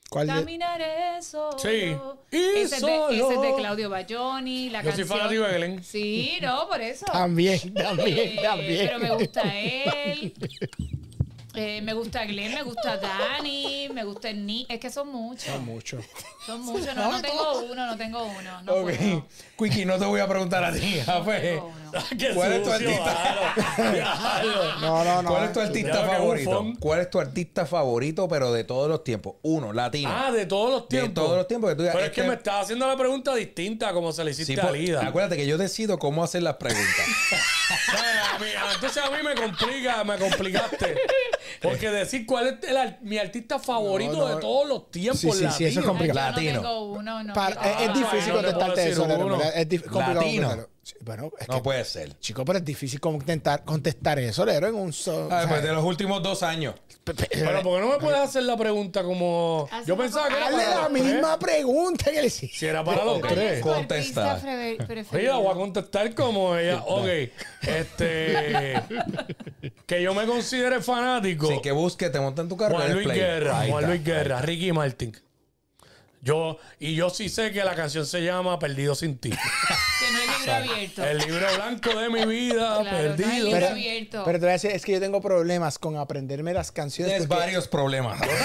¿Cuál 0.09 0.27
Caminaré 0.27 1.21
solo. 1.21 1.59
Sí. 1.59 1.95
Y 2.31 2.37
Ese, 2.37 2.61
es 2.61 2.71
de, 2.71 2.79
solo. 2.79 3.09
ese 3.09 3.33
es 3.33 3.41
de 3.41 3.55
Claudio 3.55 3.89
Baglioni. 3.89 4.69
La 4.69 4.81
Yo 4.81 4.91
soy 4.91 4.99
canción... 4.99 5.17
fanático 5.19 5.43
de 5.43 5.53
Glenn. 5.55 5.83
Sí, 5.83 6.37
no, 6.41 6.67
por 6.67 6.81
eso. 6.81 7.05
También, 7.05 7.73
también, 7.73 8.35
también. 8.41 8.87
Pero 8.87 8.99
me 8.99 9.11
gusta 9.15 9.41
él. 9.59 10.33
Eh, 11.59 11.81
me 11.81 11.93
gusta 11.93 12.23
Glenn, 12.25 12.53
me 12.53 12.61
gusta 12.61 12.97
Dani, 12.97 13.89
me 13.91 14.03
gusta 14.03 14.29
el 14.29 14.45
Nick. 14.45 14.69
Es 14.69 14.79
que 14.79 14.91
son 14.91 15.07
muchos. 15.09 15.59
Mucho. 15.61 15.97
Son 16.45 16.61
muchos. 16.61 16.95
No, 16.95 17.11
no 17.11 17.19
tengo 17.19 17.59
uno, 17.71 17.85
no 17.87 17.97
tengo 17.97 18.23
uno. 18.25 18.61
No 18.61 18.73
ok. 18.75 18.91
Quickie, 19.57 19.83
no 19.83 19.97
te 19.97 20.05
voy 20.05 20.19
a 20.19 20.27
preguntar 20.27 20.63
a 20.63 20.71
ti, 20.71 21.01
tengo 21.03 21.73
uno. 21.91 21.91
Qué 22.15 22.29
¿Cuál 22.35 22.53
es 22.53 22.63
tu 22.63 22.71
artista? 22.71 23.55
No, 24.81 25.03
no, 25.03 25.21
no. 25.23 25.29
¿Cuál 25.31 25.45
es 25.45 25.53
tu 25.53 25.59
artista 25.61 26.05
favorito? 26.05 26.65
¿Cuál 26.79 26.99
es 26.99 27.09
tu 27.09 27.19
artista 27.19 27.65
favorito, 27.65 28.27
pero 28.27 28.51
de 28.53 28.63
todos 28.63 28.87
los 28.87 29.03
tiempos? 29.03 29.35
Uno, 29.41 29.73
latino. 29.73 30.11
Ah, 30.13 30.31
de 30.31 30.45
todos 30.45 30.69
los 30.69 30.81
De 30.83 30.87
tiempos. 30.99 31.23
todos 31.23 31.37
los 31.37 31.47
tiempos 31.47 31.71
que 31.71 31.75
tú 31.75 31.81
digas, 31.81 31.95
Pero 31.95 32.05
es 32.05 32.11
este- 32.11 32.21
que 32.21 32.27
me 32.27 32.35
estás 32.35 32.63
haciendo 32.65 32.85
la 32.87 32.95
pregunta 32.97 33.33
distinta 33.33 33.93
como 33.93 34.11
se 34.11 34.23
le 34.23 34.29
hiciste 34.31 34.53
Sí, 34.53 34.59
a 34.59 34.63
por- 34.63 34.77
Lida. 34.77 35.07
acuérdate 35.07 35.37
que 35.37 35.47
yo 35.47 35.57
decido 35.57 35.97
cómo 35.97 36.23
hacer 36.23 36.43
las 36.43 36.57
preguntas. 36.57 37.05
A 38.35 38.39
mí- 38.39 38.45
ah, 38.57 38.71
Entonces 38.75 39.03
a 39.03 39.09
mí 39.09 39.17
me 39.23 39.33
complica, 39.33 40.03
me 40.03 40.17
complicaste. 40.17 40.95
Porque 41.61 41.89
decir 41.89 42.25
cuál 42.25 42.47
es 42.47 42.69
el 42.69 42.77
ar- 42.77 42.99
mi 43.01 43.17
artista 43.17 43.59
favorito 43.59 44.13
No, 44.13 44.27
no. 44.29 44.35
de 44.35 44.41
todos 44.41 44.67
los 44.67 44.91
tiempos 44.91 45.19
Sí, 45.19 45.31
sí, 45.31 45.45
sí, 45.57 45.65
eso 45.65 45.79
es 45.79 45.85
latino. 45.85 45.97
Ay, 46.01 46.07
yo 46.07 46.13
Latino. 46.13 46.53
no 46.53 46.61
tengo 46.61 46.83
uno. 46.93 47.23
No, 47.23 47.33
Para- 47.33 47.55
quiero- 47.55 47.77
es, 47.79 47.81
es 47.89 47.93
difícil 47.93 48.33
no 48.33 48.39
te 48.41 48.43
puedo 48.53 48.59
contestarte 48.59 48.81
decir 48.81 48.91
eso. 48.93 49.03
Es 49.55 49.69
dif- 49.69 49.81
complicado 49.83 50.13
Latino. 50.13 50.47
contestarlo. 50.47 50.76
Bueno, 51.01 51.31
es 51.39 51.47
No 51.47 51.55
que, 51.55 51.61
puede 51.61 51.83
ser. 51.85 52.17
chico, 52.19 52.43
pero 52.45 52.59
es 52.59 52.65
difícil 52.65 52.99
contestar, 52.99 53.63
contestar 53.63 54.19
eso, 54.19 54.45
Lero, 54.45 54.67
en 54.67 54.75
un 54.75 54.93
solo. 54.93 55.29
Ah, 55.31 55.45
pues 55.47 55.63
de 55.63 55.71
los 55.73 55.83
últimos 55.83 56.21
dos 56.23 56.43
años. 56.43 56.75
Pero 57.03 57.61
¿por 57.63 57.79
qué 57.79 57.85
no 57.85 57.91
me 57.93 57.97
puedes 57.99 58.19
hacer 58.19 58.43
la 58.43 58.57
pregunta 58.57 59.01
como... 59.03 59.69
Yo 59.85 59.95
pensaba 59.97 60.27
que 60.27 60.35
era 60.35 60.47
Hazle 60.47 60.65
la 60.65 60.87
tres. 60.89 61.03
misma 61.03 61.39
pregunta 61.39 62.11
que 62.11 62.21
le 62.21 62.27
hiciste. 62.27 62.57
Si 62.57 62.65
era 62.65 62.83
para 62.83 63.05
los 63.05 63.19
¿Cuál 63.19 63.31
es 63.31 63.37
tres. 63.37 63.61
Contesta. 63.61 64.41
Oye, 65.13 65.23
la 65.23 65.35
voy 65.37 65.51
a 65.51 65.53
contestar 65.53 66.13
como 66.13 66.55
ella. 66.57 66.83
Ok. 66.87 67.07
Este. 67.61 68.81
que 69.85 70.01
yo 70.01 70.13
me 70.13 70.25
considere 70.25 70.81
fanático. 70.81 71.47
Sí, 71.47 71.61
que 71.61 71.71
busque, 71.71 72.09
te 72.09 72.19
monta 72.19 72.41
en 72.41 72.49
tu 72.49 72.57
carro. 72.57 72.75
Juan 72.75 72.93
Luis 72.93 73.05
play. 73.05 73.19
Guerra. 73.19 73.59
Ahí 73.59 73.71
Juan 73.71 73.83
está, 73.83 73.93
Luis 73.93 74.03
Guerra. 74.05 74.41
Ricky 74.41 74.71
Martin. 74.73 75.15
Yo, 76.21 76.57
y 76.79 76.95
yo 76.95 77.09
sí 77.09 77.29
sé 77.29 77.51
que 77.51 77.63
la 77.63 77.75
canción 77.75 78.05
se 78.05 78.21
llama 78.21 78.59
Perdido 78.59 78.95
sin 78.95 79.17
ti. 79.17 79.29
Que 80.07 80.13
no 80.13 80.19
es 80.19 80.39
libro 80.39 80.53
abierto. 80.53 81.03
El 81.05 81.17
libro 81.19 81.47
blanco 81.55 81.99
de 81.99 82.09
mi 82.09 82.25
vida, 82.25 82.55
Claro, 82.55 82.83
no 82.83 82.89
hay 82.97 83.03
perdido. 83.07 83.29
libro 83.33 83.51
Pero, 83.51 83.67
abierto. 83.67 84.21
pero 84.25 84.39
te 84.39 84.45
voy 84.45 84.49
a 84.49 84.53
decir, 84.53 84.71
es 84.71 84.85
que 84.85 84.91
yo 84.93 84.99
tengo 84.99 85.21
problemas 85.21 85.77
con 85.79 85.97
aprenderme 85.97 86.53
las 86.53 86.71
canciones. 86.71 87.13
Tienes 87.13 87.27
porque- 87.27 87.43
varios 87.43 87.67
problemas. 87.67 88.19
También, 88.19 88.37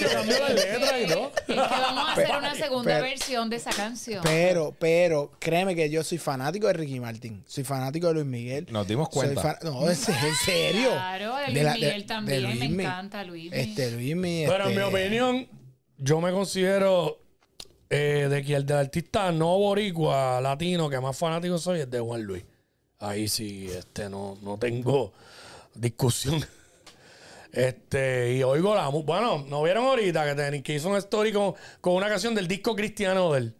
yo 0.00 0.08
cambio 0.12 0.38
la 0.40 0.48
letra 0.54 1.00
y 1.00 1.06
todo. 1.06 1.32
Es 1.36 1.42
que 1.44 1.54
vamos 1.54 2.08
a 2.08 2.12
hacer 2.12 2.26
Pero- 2.26 2.38
una 2.38 2.54
segunda 2.54 2.92
pero- 2.92 3.02
versión 3.04 3.50
de 3.50 3.56
esa 3.56 3.70
canción. 3.70 4.20
Pero, 4.22 4.74
pero, 4.78 5.32
créeme 5.38 5.74
que 5.74 5.88
yo 5.90 6.04
soy 6.04 6.18
fanático 6.18 6.66
de 6.66 6.72
Ricky 6.74 7.00
Martin. 7.00 7.42
Soy 7.46 7.64
fanático 7.64 8.08
de 8.08 8.14
Luis 8.14 8.26
Miguel. 8.26 8.66
Nos 8.70 8.86
dimos 8.86 9.08
Soy 9.12 9.22
cuenta. 9.28 9.40
fan- 9.42 9.56
No, 9.62 9.88
es 9.90 10.08
en 10.08 10.34
serio. 10.44 10.90
Claro, 10.90 11.36
de 11.36 11.52
Luis 11.52 11.74
Miguel 11.74 12.06
también, 12.06 12.76
me 12.76 12.82
encanta 12.84 13.24
Luis 13.24 13.50
Miguel. 13.50 13.68
Este, 13.68 13.82
Pero 13.88 13.98
en 13.98 14.20
mi 14.20 14.42
este- 14.44 14.82
opinión, 14.82 15.48
yo 15.98 16.20
me 16.20 16.30
considero 16.32 17.18
eh, 17.90 18.26
de 18.30 18.42
que 18.44 18.54
el 18.54 18.66
del 18.66 18.78
artista 18.78 19.30
no 19.32 19.58
boricua 19.58 20.40
latino 20.40 20.88
que 20.90 20.98
más 21.00 21.16
fanático 21.16 21.58
soy 21.58 21.80
es 21.80 21.90
de 21.90 22.00
Juan 22.00 22.22
Luis. 22.22 22.44
Ahí 22.98 23.28
sí, 23.28 23.68
este, 23.70 24.08
no, 24.08 24.36
no 24.42 24.56
tengo 24.58 25.12
discusión. 25.74 26.44
Este, 27.52 28.34
y 28.34 28.42
oigo 28.42 28.74
la 28.74 28.88
Bueno, 28.88 29.44
¿no 29.48 29.62
vieron 29.62 29.84
ahorita 29.86 30.24
que, 30.26 30.34
ten- 30.34 30.62
que 30.62 30.74
hizo 30.74 30.88
un 30.90 30.96
story 30.96 31.32
con, 31.32 31.54
con 31.80 31.94
una 31.94 32.08
canción 32.08 32.34
del 32.34 32.46
disco 32.48 32.74
cristiano 32.76 33.32
de 33.32 33.38
él? 33.38 33.54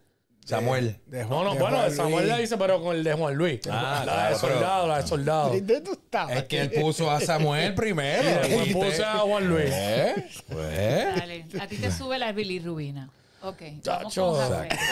Samuel. 0.45 1.01
de 1.07 1.23
No, 1.23 1.29
Juan- 1.29 1.45
no, 1.45 1.55
de 1.55 1.61
bueno, 1.61 1.77
Juan 1.79 1.91
de 1.91 1.97
Samuel 1.97 2.15
Luis. 2.25 2.29
la 2.29 2.39
dice, 2.39 2.57
pero 2.57 2.81
con 2.83 2.95
el 2.95 3.03
de 3.03 3.13
Juan 3.15 3.35
Luis. 3.35 3.61
Ah, 3.69 4.03
la 4.07 4.13
claro, 4.13 4.35
de 4.37 4.41
pero- 4.41 4.53
soldado, 4.55 4.87
la 4.87 5.03
de 5.03 5.07
soldado. 5.09 5.49
¿Dónde 5.49 5.81
tú 5.81 5.93
estabas? 5.93 6.37
Es 6.37 6.45
que 6.45 6.61
él 6.61 6.71
puso 6.73 7.11
a 7.11 7.21
Samuel 7.21 7.75
primero. 7.77 8.23
Y 8.47 8.49
después 8.51 8.73
puse 8.73 9.05
a 9.05 9.19
Juan 9.19 9.49
Luis. 9.49 9.71
¿Eh? 9.73 10.15
Pues. 10.49 11.17
Dale, 11.17 11.47
a 11.61 11.67
ti 11.67 11.77
te 11.79 11.91
sube 11.91 12.19
la 12.19 12.33
bilirrubina. 12.33 13.09
Ok, 13.43 13.61
vamos 13.61 13.83
Chacho, 14.15 14.33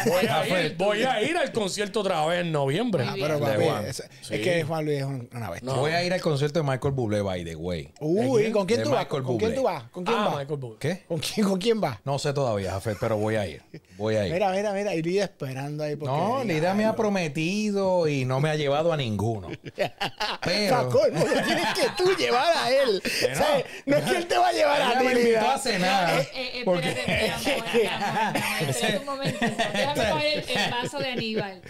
voy, 0.07 0.27
a 0.27 0.61
ir, 0.65 0.77
voy 0.77 1.03
a 1.03 1.23
ir 1.23 1.37
al 1.37 1.51
concierto 1.51 2.01
otra 2.01 2.25
vez 2.27 2.43
en 2.43 2.53
noviembre. 2.53 3.05
Ah, 3.09 3.15
bien. 3.15 3.27
pero 3.27 3.41
papi, 3.41 3.65
es, 3.89 4.01
es 4.01 4.09
Sí. 4.21 4.41
que 4.43 4.63
Juan 4.63 4.85
Luis 4.85 4.99
es 4.99 5.05
un- 5.05 5.29
una 5.35 5.51
bestia. 5.51 5.73
No. 5.73 5.79
Voy 5.81 5.91
a 5.93 6.05
ir 6.05 6.13
al 6.13 6.21
concierto 6.21 6.61
de 6.61 6.65
Michael 6.71 6.93
Bublé, 6.95 7.21
by 7.23 7.43
the 7.45 7.57
way. 7.57 7.91
Uy, 8.01 8.53
¿con 8.53 8.67
quién 8.67 8.83
tú 8.83 8.91
vas? 8.91 9.07
¿Con 9.07 9.39
quién 9.39 9.55
tú 9.55 9.63
vas? 9.63 9.85
¿Con 9.91 10.05
quién 10.05 10.17
Ah, 10.19 10.25
vas? 10.27 10.37
Michael 10.39 10.59
Bublé. 10.61 10.79
¿Qué? 10.79 11.05
¿Con 11.09 11.19
quién, 11.19 11.47
¿Con 11.49 11.59
quién 11.59 11.81
vas? 11.81 11.99
No 12.05 12.19
sé 12.19 12.33
todavía, 12.33 12.71
Jafé, 12.73 12.95
pero 13.01 13.17
voy 13.17 13.37
a 13.37 13.47
ir. 13.47 13.63
Voy 13.97 14.17
a 14.17 14.27
ir. 14.27 14.33
Mira, 14.33 14.51
mira, 14.53 14.73
mira. 14.73 14.95
Y 14.95 15.03
Lidia 15.03 15.25
esperando 15.25 15.83
ahí. 15.83 15.97
Porque 15.97 16.15
no, 16.15 16.45
Lida 16.45 16.75
me 16.75 16.85
ha 16.85 16.95
prometido 16.95 18.07
y 18.07 18.25
no 18.25 18.41
me 18.41 18.51
ha 18.51 18.57
llevado 18.57 18.93
a 18.93 18.97
ninguno. 18.97 19.49
Pero 20.45 20.89
colmo, 20.91 21.25
lo 21.25 21.43
tienes 21.43 21.75
que 21.75 21.89
tú 21.97 22.15
llevar 22.17 22.57
a 22.57 22.71
él. 22.71 23.03
no. 23.31 23.35
¿Sabes? 23.37 23.65
No 23.87 23.97
es 23.97 24.05
que 24.05 24.17
él 24.17 24.27
te 24.27 24.37
va 24.39 24.49
a 24.49 24.53
llevar 24.53 24.83
a 24.83 24.99
ti, 24.99 25.05
me 25.05 25.13
invitó 25.13 25.29
Lida. 25.29 25.55
a 25.55 25.59
cenar. 25.59 26.21
Eh, 26.21 26.29
eh, 26.35 26.63
Porque- 26.65 26.89
espérate, 26.91 28.34
espérate 28.61 28.99
un 28.99 29.07
momentito. 29.07 29.47
Déjame 29.73 30.11
coger 30.11 30.27
el, 30.39 30.59
el 30.59 30.71
vaso 30.71 30.99
de 30.99 31.11
Aníbal. 31.13 31.63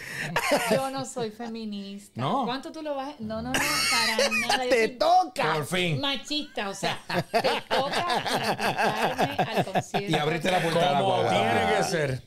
Yo 0.71 0.91
no 0.91 1.05
soy 1.05 1.31
feminista. 1.31 2.21
No. 2.21 2.45
¿Cuánto 2.45 2.73
tú 2.73 2.83
lo 2.83 2.95
vas 2.95 3.11
a.? 3.11 3.15
No, 3.19 3.43
no, 3.43 3.53
no, 3.53 3.59
para 3.59 4.29
nada. 4.49 4.65
Yo 4.65 4.71
Te 4.71 4.89
toca. 4.89 5.55
Por 5.55 5.67
fin. 5.67 6.01
Machista, 6.01 6.69
o 6.69 6.75
sea, 6.75 6.99
te 7.31 7.63
toca 7.69 8.07
invitarme 8.33 9.37
al 9.59 9.65
concierto. 9.65 10.11
Y 10.11 10.15
abriste 10.15 10.51
la 10.51 10.61
puerta 10.61 10.81
de 10.81 10.87
la 10.87 10.99
Como 10.99 11.05
guagua. 11.05 11.31
tiene 11.31 11.77
que 11.77 11.83
ser. 11.85 12.23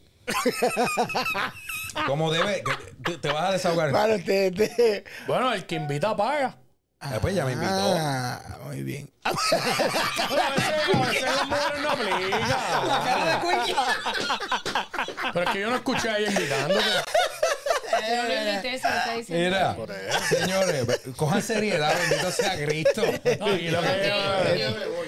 Como 2.05 2.31
debe. 2.31 2.63
te- 3.03 3.17
Te 3.17 3.29
vas 3.31 3.49
a 3.49 3.51
desahogar. 3.53 3.91
Te, 4.23 4.51
te- 4.51 5.03
Bueno, 5.27 5.53
el 5.53 5.65
que 5.65 5.75
invita 5.75 6.15
paga. 6.15 6.57
Después 6.99 7.35
ya 7.35 7.45
me 7.45 7.53
invitó. 7.53 7.71
Ah, 7.99 8.39
muy 8.65 8.81
bien. 8.81 9.09
A 9.23 9.31
veces, 9.31 9.53
a 9.53 9.65
veces 11.05 11.21
las 11.23 11.47
mujeres 11.47 11.81
no 11.81 11.89
aplican. 11.91 12.41
Pero 15.33 15.45
es 15.45 15.49
que 15.51 15.59
yo 15.61 15.69
no 15.69 15.75
escuché 15.75 16.09
a 16.09 16.17
ella 16.17 16.31
invitándote. 16.31 16.83
Yo 18.09 18.15
no 18.15 18.23
lo 18.23 18.33
invité, 18.49 18.79
se 18.79 18.89
lo 18.89 18.95
está 18.95 19.13
diciendo. 19.13 19.75
Mira, 19.77 20.19
señores, 20.27 20.85
cojan 21.15 21.41
seriedad, 21.43 21.93
bendito 21.97 22.31
sea 22.31 22.55
Cristo. 22.65 23.03
No, 23.39 23.55
y 23.55 23.69
lo 23.69 23.81
que- 23.81 23.87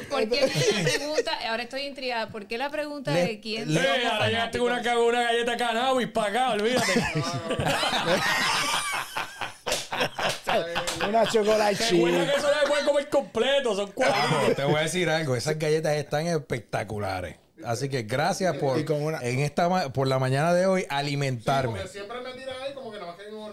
¿Por 0.10 0.30
qué 0.30 0.42
la 0.42 0.84
pregunta? 0.84 1.32
Ahora 1.50 1.64
estoy 1.64 1.82
intrigada. 1.84 2.30
¿Por 2.30 2.48
qué 2.48 2.58
la 2.58 2.70
pregunta 2.70 3.12
Le- 3.12 3.24
de 3.26 3.40
quién 3.40 3.74
le- 3.74 3.80
ahora 4.08 4.28
llegaste 4.28 4.60
con 4.60 4.72
una, 4.72 4.98
una 5.00 5.22
galleta 5.24 5.58
cannabis 5.58 6.08
para 6.10 6.28
acá, 6.30 6.50
olvídate. 6.52 6.94
Una 11.08 11.26
chocolate 11.26 11.76
chip. 11.78 12.06
que 12.06 12.24
eso 12.24 12.48
se 12.62 12.68
puede 12.68 12.86
comer 12.86 13.10
completo, 13.10 13.76
son 13.76 13.92
cuadritos. 13.92 14.56
Te 14.56 14.64
voy 14.64 14.76
a 14.76 14.82
decir 14.82 15.10
algo, 15.10 15.36
esas 15.36 15.58
galletas 15.58 15.94
están 15.96 16.28
espectaculares. 16.28 17.36
Así 17.66 17.90
que 17.90 18.04
gracias 18.04 18.56
por 18.58 18.80
Y 18.80 18.86
con 18.86 19.02
una- 19.04 19.20
en 19.22 19.40
esta 19.40 19.68
ma- 19.68 19.92
por 19.92 20.08
la 20.08 20.18
mañana 20.18 20.54
de 20.54 20.66
hoy 20.66 20.86
alimentarme. 20.90 21.86
Siempre 21.88 22.22
me 22.22 22.32
tiran 22.32 22.56
ahí 22.62 22.74
como 22.74 22.90
que 22.92 23.00
nada 23.00 23.12
más 23.12 23.22
que 23.22 23.30
un 23.34 23.52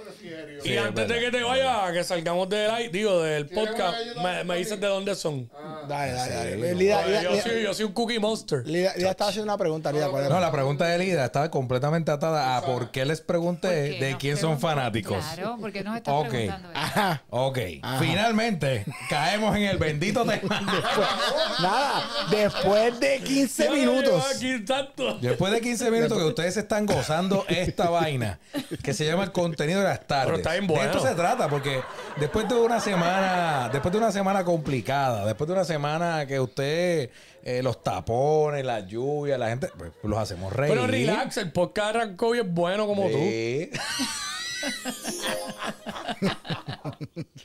Y 0.67 0.77
antes 0.77 1.09
de 1.09 1.21
que 1.21 1.31
te 1.31 1.43
vayas, 1.43 1.93
que 1.93 2.05
salgamos 2.05 2.49
del 2.49 2.71
live, 2.75 2.89
digo, 2.91 3.23
del 3.23 3.47
¿Tienes 3.47 3.69
podcast, 3.69 3.99
me, 4.23 4.45
me 4.45 4.57
dices 4.57 4.81
de 4.81 4.87
dónde 4.87 5.15
son. 5.15 5.51
Dale, 5.89 6.13
dale, 6.13 6.35
dale. 6.35 6.71
Sí, 6.71 6.75
Lida, 6.79 6.99
Oye, 6.99 7.09
Lida, 7.09 7.23
yo, 7.23 7.31
Lida- 7.31 7.43
soy, 7.43 7.63
yo 7.63 7.75
soy 7.75 7.85
un 7.85 7.93
cookie 7.93 8.19
monster. 8.19 8.67
Lida- 8.67 8.95
Lida 8.97 9.11
estaba 9.11 9.31
haciendo 9.31 9.53
una 9.53 9.59
pregunta, 9.59 9.93
Lida. 9.93 10.09
¿cuál 10.09 10.25
era? 10.25 10.35
No, 10.35 10.41
la 10.41 10.51
pregunta 10.51 10.85
de 10.87 10.99
Lida 10.99 11.25
estaba 11.25 11.51
completamente 11.51 12.11
atada 12.11 12.57
a 12.57 12.63
por 12.63 12.91
qué 12.91 13.05
les 13.05 13.21
pregunté 13.21 13.69
¿Por 13.69 13.99
qué 13.99 14.05
de 14.05 14.11
nos 14.13 14.21
quién 14.21 14.37
son 14.37 14.59
fanáticos. 14.61 15.25
Claro, 15.35 15.57
porque 15.61 15.85
nos 15.85 15.97
estás 15.97 16.15
Ok. 16.15 16.29
preguntando 16.29 16.71
eso. 16.71 16.79
Ajá. 16.81 17.23
Ok, 17.31 17.59
finalmente 18.01 18.85
caemos 19.09 19.57
en 19.57 19.63
el 19.65 19.79
bendito 19.79 20.25
tema. 20.25 20.61
Nada, 21.63 22.05
después 22.31 22.99
de 23.01 23.21
15 23.21 23.71
minutos. 23.71 24.25
Aquí 24.35 24.65
tanto. 24.65 25.19
Después 25.19 25.53
de 25.53 25.61
15 25.61 25.91
minutos 25.91 26.19
que 26.19 26.25
ustedes 26.25 26.57
están 26.57 26.87
gozando 26.87 27.45
esta 27.49 27.91
vaina 27.91 28.39
que 28.83 28.93
se 28.95 29.05
llama 29.07 29.25
el 29.25 29.33
contenido 29.33 29.81
de 29.81 29.87
las 29.87 29.99
Pero 30.01 30.37
está 30.37 30.43
tardes. 30.51 30.56
Bien 30.61 30.67
de 30.67 30.87
esto 30.87 31.01
se 31.01 31.15
trata, 31.15 31.49
porque 31.49 31.81
después 32.19 32.49
de 32.49 32.55
una 32.55 32.81
semana, 32.81 33.69
después 33.73 33.93
de 33.93 33.99
una 33.99 34.13
semana 34.13 34.45
complicada, 34.45 35.25
después 35.27 35.49
de 35.49 35.55
una 35.55 35.65
semana 35.65 36.27
que 36.27 36.41
usted 36.41 37.11
eh, 37.43 37.63
los 37.63 37.83
tapones, 37.83 38.65
la 38.65 38.81
lluvia, 38.81 39.39
la 39.39 39.49
gente, 39.49 39.69
pues, 39.77 39.93
los 40.03 40.19
hacemos 40.19 40.53
reír. 40.53 40.75
Pero 40.75 40.87
relax, 40.87 41.37
el 41.37 41.53
podcast 41.53 41.97
arrancó 41.97 42.35
y 42.35 42.41
es 42.41 42.53
bueno 42.53 42.87
como 42.87 43.09
tú. 43.09 43.19
Sí. 43.19 43.71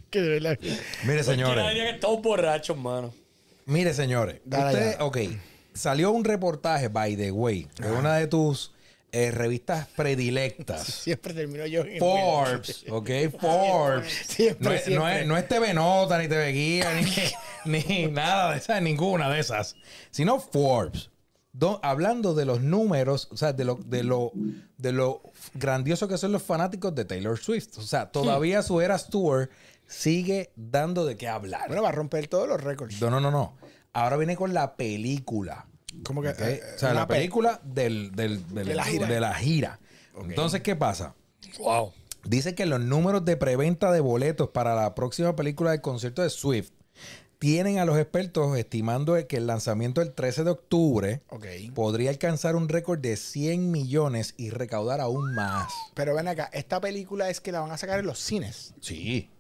Que 0.10 0.22
de 0.22 0.30
verdad. 0.40 0.58
Mire, 1.04 1.24
Señores. 1.24 1.26
señores. 1.26 1.68
diría 1.70 1.84
que 1.86 1.96
estamos 1.96 2.22
borrachos, 2.22 2.78
mano. 2.78 3.14
Mire, 3.66 3.94
señores. 3.94 4.42
Dale 4.46 4.74
Usted, 4.74 4.98
ya. 4.98 5.06
ok. 5.06 5.18
Salió 5.74 6.12
un 6.12 6.26
reportaje, 6.26 6.88
by 6.90 7.16
the 7.16 7.32
way, 7.32 7.68
de 7.80 7.92
una 7.92 8.16
de 8.16 8.28
tus 8.28 8.74
eh, 9.12 9.32
revistas 9.32 9.88
predilectas. 9.96 10.84
Siempre 11.04 11.34
termino 11.34 11.66
yo 11.66 11.82
en 11.82 11.94
el 11.94 12.00
Forbes, 12.00 12.86
ok, 12.90 13.10
Forbes. 13.40 14.12
Siempre, 14.28 14.70
no, 14.70 14.74
es, 14.74 14.88
no, 14.90 15.10
es, 15.10 15.28
no 15.28 15.38
es 15.38 15.48
TV 15.48 15.74
Nota, 15.74 16.18
ni 16.18 16.28
TV 16.28 16.52
Guía, 16.52 16.90
ni, 17.66 17.84
ni 17.88 18.08
nada 18.08 18.52
de 18.52 18.58
esas, 18.58 18.82
ninguna 18.82 19.30
de 19.30 19.40
esas. 19.40 19.76
Sino 20.12 20.40
Forbes. 20.40 21.10
Do- 21.54 21.82
hablando 21.84 22.34
de 22.34 22.46
los 22.46 22.62
números, 22.62 23.28
o 23.32 23.36
sea, 23.36 23.52
de 23.52 23.66
lo, 23.66 23.76
de 23.76 24.04
lo, 24.04 24.32
de 24.78 24.94
lo 24.94 25.22
grandioso 25.54 26.08
que 26.08 26.18
son 26.18 26.32
los 26.32 26.44
fanáticos 26.44 26.96
de 26.96 27.04
Taylor 27.04 27.38
Swift. 27.38 27.78
O 27.78 27.82
sea, 27.82 28.10
todavía 28.10 28.62
su 28.64 28.80
Eras 28.80 29.10
Tour 29.10 29.50
sigue 29.86 30.54
dando 30.56 31.06
de 31.06 31.18
qué 31.18 31.28
hablar. 31.28 31.68
Bueno, 31.68 31.84
va 31.84 31.90
a 31.90 31.92
romper 31.92 32.30
todos 32.30 32.48
los 32.48 32.62
récords. 32.64 33.02
No, 33.02 33.10
no, 33.10 33.20
no, 33.20 33.32
no. 33.32 33.58
Ahora 33.92 34.16
viene 34.16 34.38
con 34.38 34.54
la 34.54 34.78
película. 34.78 35.68
Como 36.04 36.22
que. 36.22 36.30
eh, 36.30 36.62
o 36.76 36.80
sea, 36.80 36.94
la 36.94 37.08
pe- 37.08 37.16
película 37.16 37.60
del, 37.64 38.12
del- 38.16 38.48
del- 38.54 38.68
De 38.68 38.76
la 38.76 38.84
gira. 38.86 39.08
de 39.08 39.20
la 39.20 39.34
gira. 39.36 39.80
Entonces, 40.24 40.62
¿qué 40.62 40.76
pasa? 40.76 41.16
Wow. 41.60 41.94
Dice 42.26 42.54
que 42.54 42.66
los 42.66 42.80
números 42.80 43.26
de 43.26 43.38
preventa 43.38 43.92
de 43.92 44.00
boletos 44.00 44.50
para 44.50 44.76
la 44.76 44.94
próxima 44.94 45.36
película 45.36 45.72
del 45.72 45.82
concierto 45.82 46.22
de 46.22 46.30
Swift 46.30 46.70
tienen 47.40 47.80
a 47.80 47.86
los 47.86 47.98
expertos 47.98 48.56
estimando 48.56 49.16
que 49.28 49.38
el 49.38 49.48
lanzamiento 49.48 50.02
del 50.02 50.14
13 50.14 50.44
de 50.44 50.52
octubre 50.52 51.22
podría 51.74 52.12
alcanzar 52.12 52.56
un 52.56 52.70
récord 52.70 53.00
de 53.00 53.18
100 53.18 53.72
millones 53.72 54.36
y 54.38 54.52
recaudar 54.52 55.02
aún 55.02 55.34
más. 55.34 55.74
Pero 55.96 56.14
ven 56.14 56.28
acá, 56.28 56.52
esta 56.54 56.80
película 56.80 57.32
es 57.32 57.42
que 57.42 57.52
la 57.52 57.62
van 57.62 57.72
a 57.72 57.78
sacar 57.80 58.00
en 58.00 58.06
los 58.06 58.20
cines. 58.20 58.76
Sí. 58.80 59.32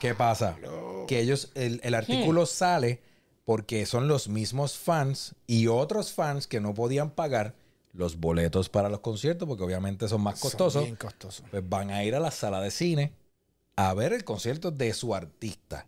¿Qué 0.00 0.14
pasa? 0.14 0.58
Que 1.08 1.20
ellos, 1.20 1.50
el, 1.54 1.80
el 1.84 1.94
artículo 1.94 2.44
sale 2.44 3.00
porque 3.44 3.86
son 3.86 4.08
los 4.08 4.28
mismos 4.28 4.78
fans 4.78 5.34
y 5.46 5.66
otros 5.66 6.12
fans 6.12 6.46
que 6.46 6.60
no 6.60 6.74
podían 6.74 7.10
pagar 7.10 7.54
los 7.92 8.16
boletos 8.18 8.68
para 8.68 8.88
los 8.88 9.00
conciertos 9.00 9.48
porque 9.48 9.64
obviamente 9.64 10.08
son 10.08 10.22
más 10.22 10.38
Son 10.38 10.50
costosos. 10.50 10.84
Bien 10.84 10.96
costoso. 10.96 11.44
Pues 11.50 11.68
van 11.68 11.90
a 11.90 12.04
ir 12.04 12.14
a 12.14 12.20
la 12.20 12.30
sala 12.30 12.60
de 12.60 12.70
cine 12.70 13.12
a 13.76 13.92
ver 13.94 14.12
el 14.12 14.24
concierto 14.24 14.70
de 14.70 14.92
su 14.92 15.14
artista. 15.14 15.86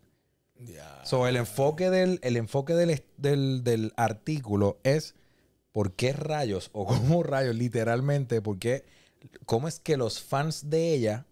So, 1.02 1.26
el 1.26 1.36
enfoque 1.36 1.90
del, 1.90 2.18
el 2.22 2.36
enfoque 2.36 2.74
del, 2.74 3.02
del, 3.18 3.64
del 3.64 3.92
artículo 3.96 4.78
es 4.82 5.14
por 5.72 5.92
qué 5.92 6.12
rayos, 6.12 6.70
o 6.72 6.86
cómo 6.86 7.22
rayos, 7.22 7.54
literalmente, 7.54 8.40
por 8.40 8.58
qué, 8.58 8.84
cómo 9.44 9.68
es 9.68 9.80
que 9.80 9.96
los 9.96 10.20
fans 10.20 10.70
de 10.70 10.94
ella 10.94 11.26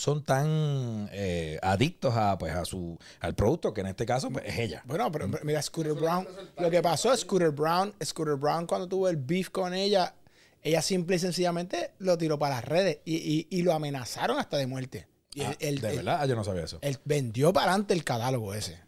son 0.00 0.24
tan 0.24 1.10
eh, 1.12 1.58
adictos 1.62 2.14
a, 2.16 2.38
pues, 2.38 2.54
a 2.54 2.64
su, 2.64 2.98
al 3.20 3.34
producto, 3.34 3.74
que 3.74 3.82
en 3.82 3.88
este 3.88 4.06
caso 4.06 4.30
pues, 4.30 4.46
es 4.46 4.58
ella. 4.58 4.82
Bueno, 4.86 5.12
pero 5.12 5.30
pero 5.30 5.44
mira, 5.44 5.60
Scooter 5.60 5.92
Brown. 5.92 6.26
Lo 6.58 6.70
que 6.70 6.80
pasó 6.80 7.12
es 7.12 7.20
Scooter 7.20 7.50
Brown, 7.50 7.92
Scooter 8.02 8.36
Brown 8.36 8.66
cuando 8.66 8.88
tuvo 8.88 9.08
el 9.10 9.16
beef 9.18 9.50
con 9.50 9.74
ella, 9.74 10.14
ella 10.62 10.80
simple 10.80 11.16
y 11.16 11.18
sencillamente 11.18 11.90
lo 11.98 12.16
tiró 12.16 12.38
para 12.38 12.54
las 12.56 12.64
redes 12.64 13.00
y, 13.04 13.16
y- 13.16 13.46
y 13.50 13.62
lo 13.62 13.74
amenazaron 13.74 14.38
hasta 14.38 14.56
de 14.56 14.66
muerte. 14.66 15.06
Y 15.34 15.42
Ah, 15.42 15.54
él, 15.60 15.80
de 15.80 15.90
él- 15.90 15.96
verdad, 15.96 16.26
yo 16.26 16.34
no 16.34 16.44
sabía 16.44 16.64
eso. 16.64 16.78
él 16.80 16.98
vendió 17.04 17.52
para 17.52 17.70
adelante 17.72 17.92
el 17.92 18.02
catálogo 18.02 18.54
ese. 18.54 18.78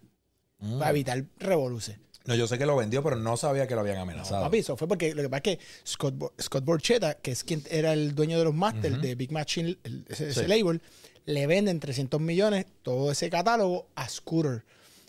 Mm. 0.60 0.78
Para 0.78 0.90
evitar 0.90 1.24
revoluce. 1.38 1.98
No, 2.26 2.34
yo 2.34 2.46
sé 2.46 2.56
que 2.58 2.66
lo 2.66 2.76
vendió, 2.76 3.02
pero 3.02 3.16
no 3.16 3.36
sabía 3.36 3.66
que 3.66 3.74
lo 3.74 3.80
habían 3.80 3.98
amenazado. 3.98 4.42
Papi, 4.44 4.58
eso 4.58 4.76
fue 4.76 4.86
porque 4.88 5.14
lo 5.14 5.22
que 5.22 5.28
pasa 5.28 5.42
es 5.50 5.56
que 5.58 5.64
Scott, 5.84 6.14
Bo- 6.16 6.32
Scott 6.40 6.64
Borchetta, 6.64 7.14
que 7.14 7.32
es 7.32 7.42
quien 7.42 7.62
era 7.70 7.92
el 7.92 8.14
dueño 8.14 8.38
de 8.38 8.44
los 8.44 8.54
Masters 8.54 9.00
de 9.02 9.14
Big 9.14 9.32
Machine, 9.32 9.76
el- 9.82 10.04
ese, 10.08 10.28
ese 10.30 10.42
Sí. 10.44 10.46
label, 10.48 10.80
le 11.24 11.46
venden 11.46 11.80
300 11.80 12.20
millones 12.20 12.66
todo 12.82 13.10
ese 13.12 13.28
catálogo 13.30 13.88
a 13.94 14.08
Scooter. 14.08 14.64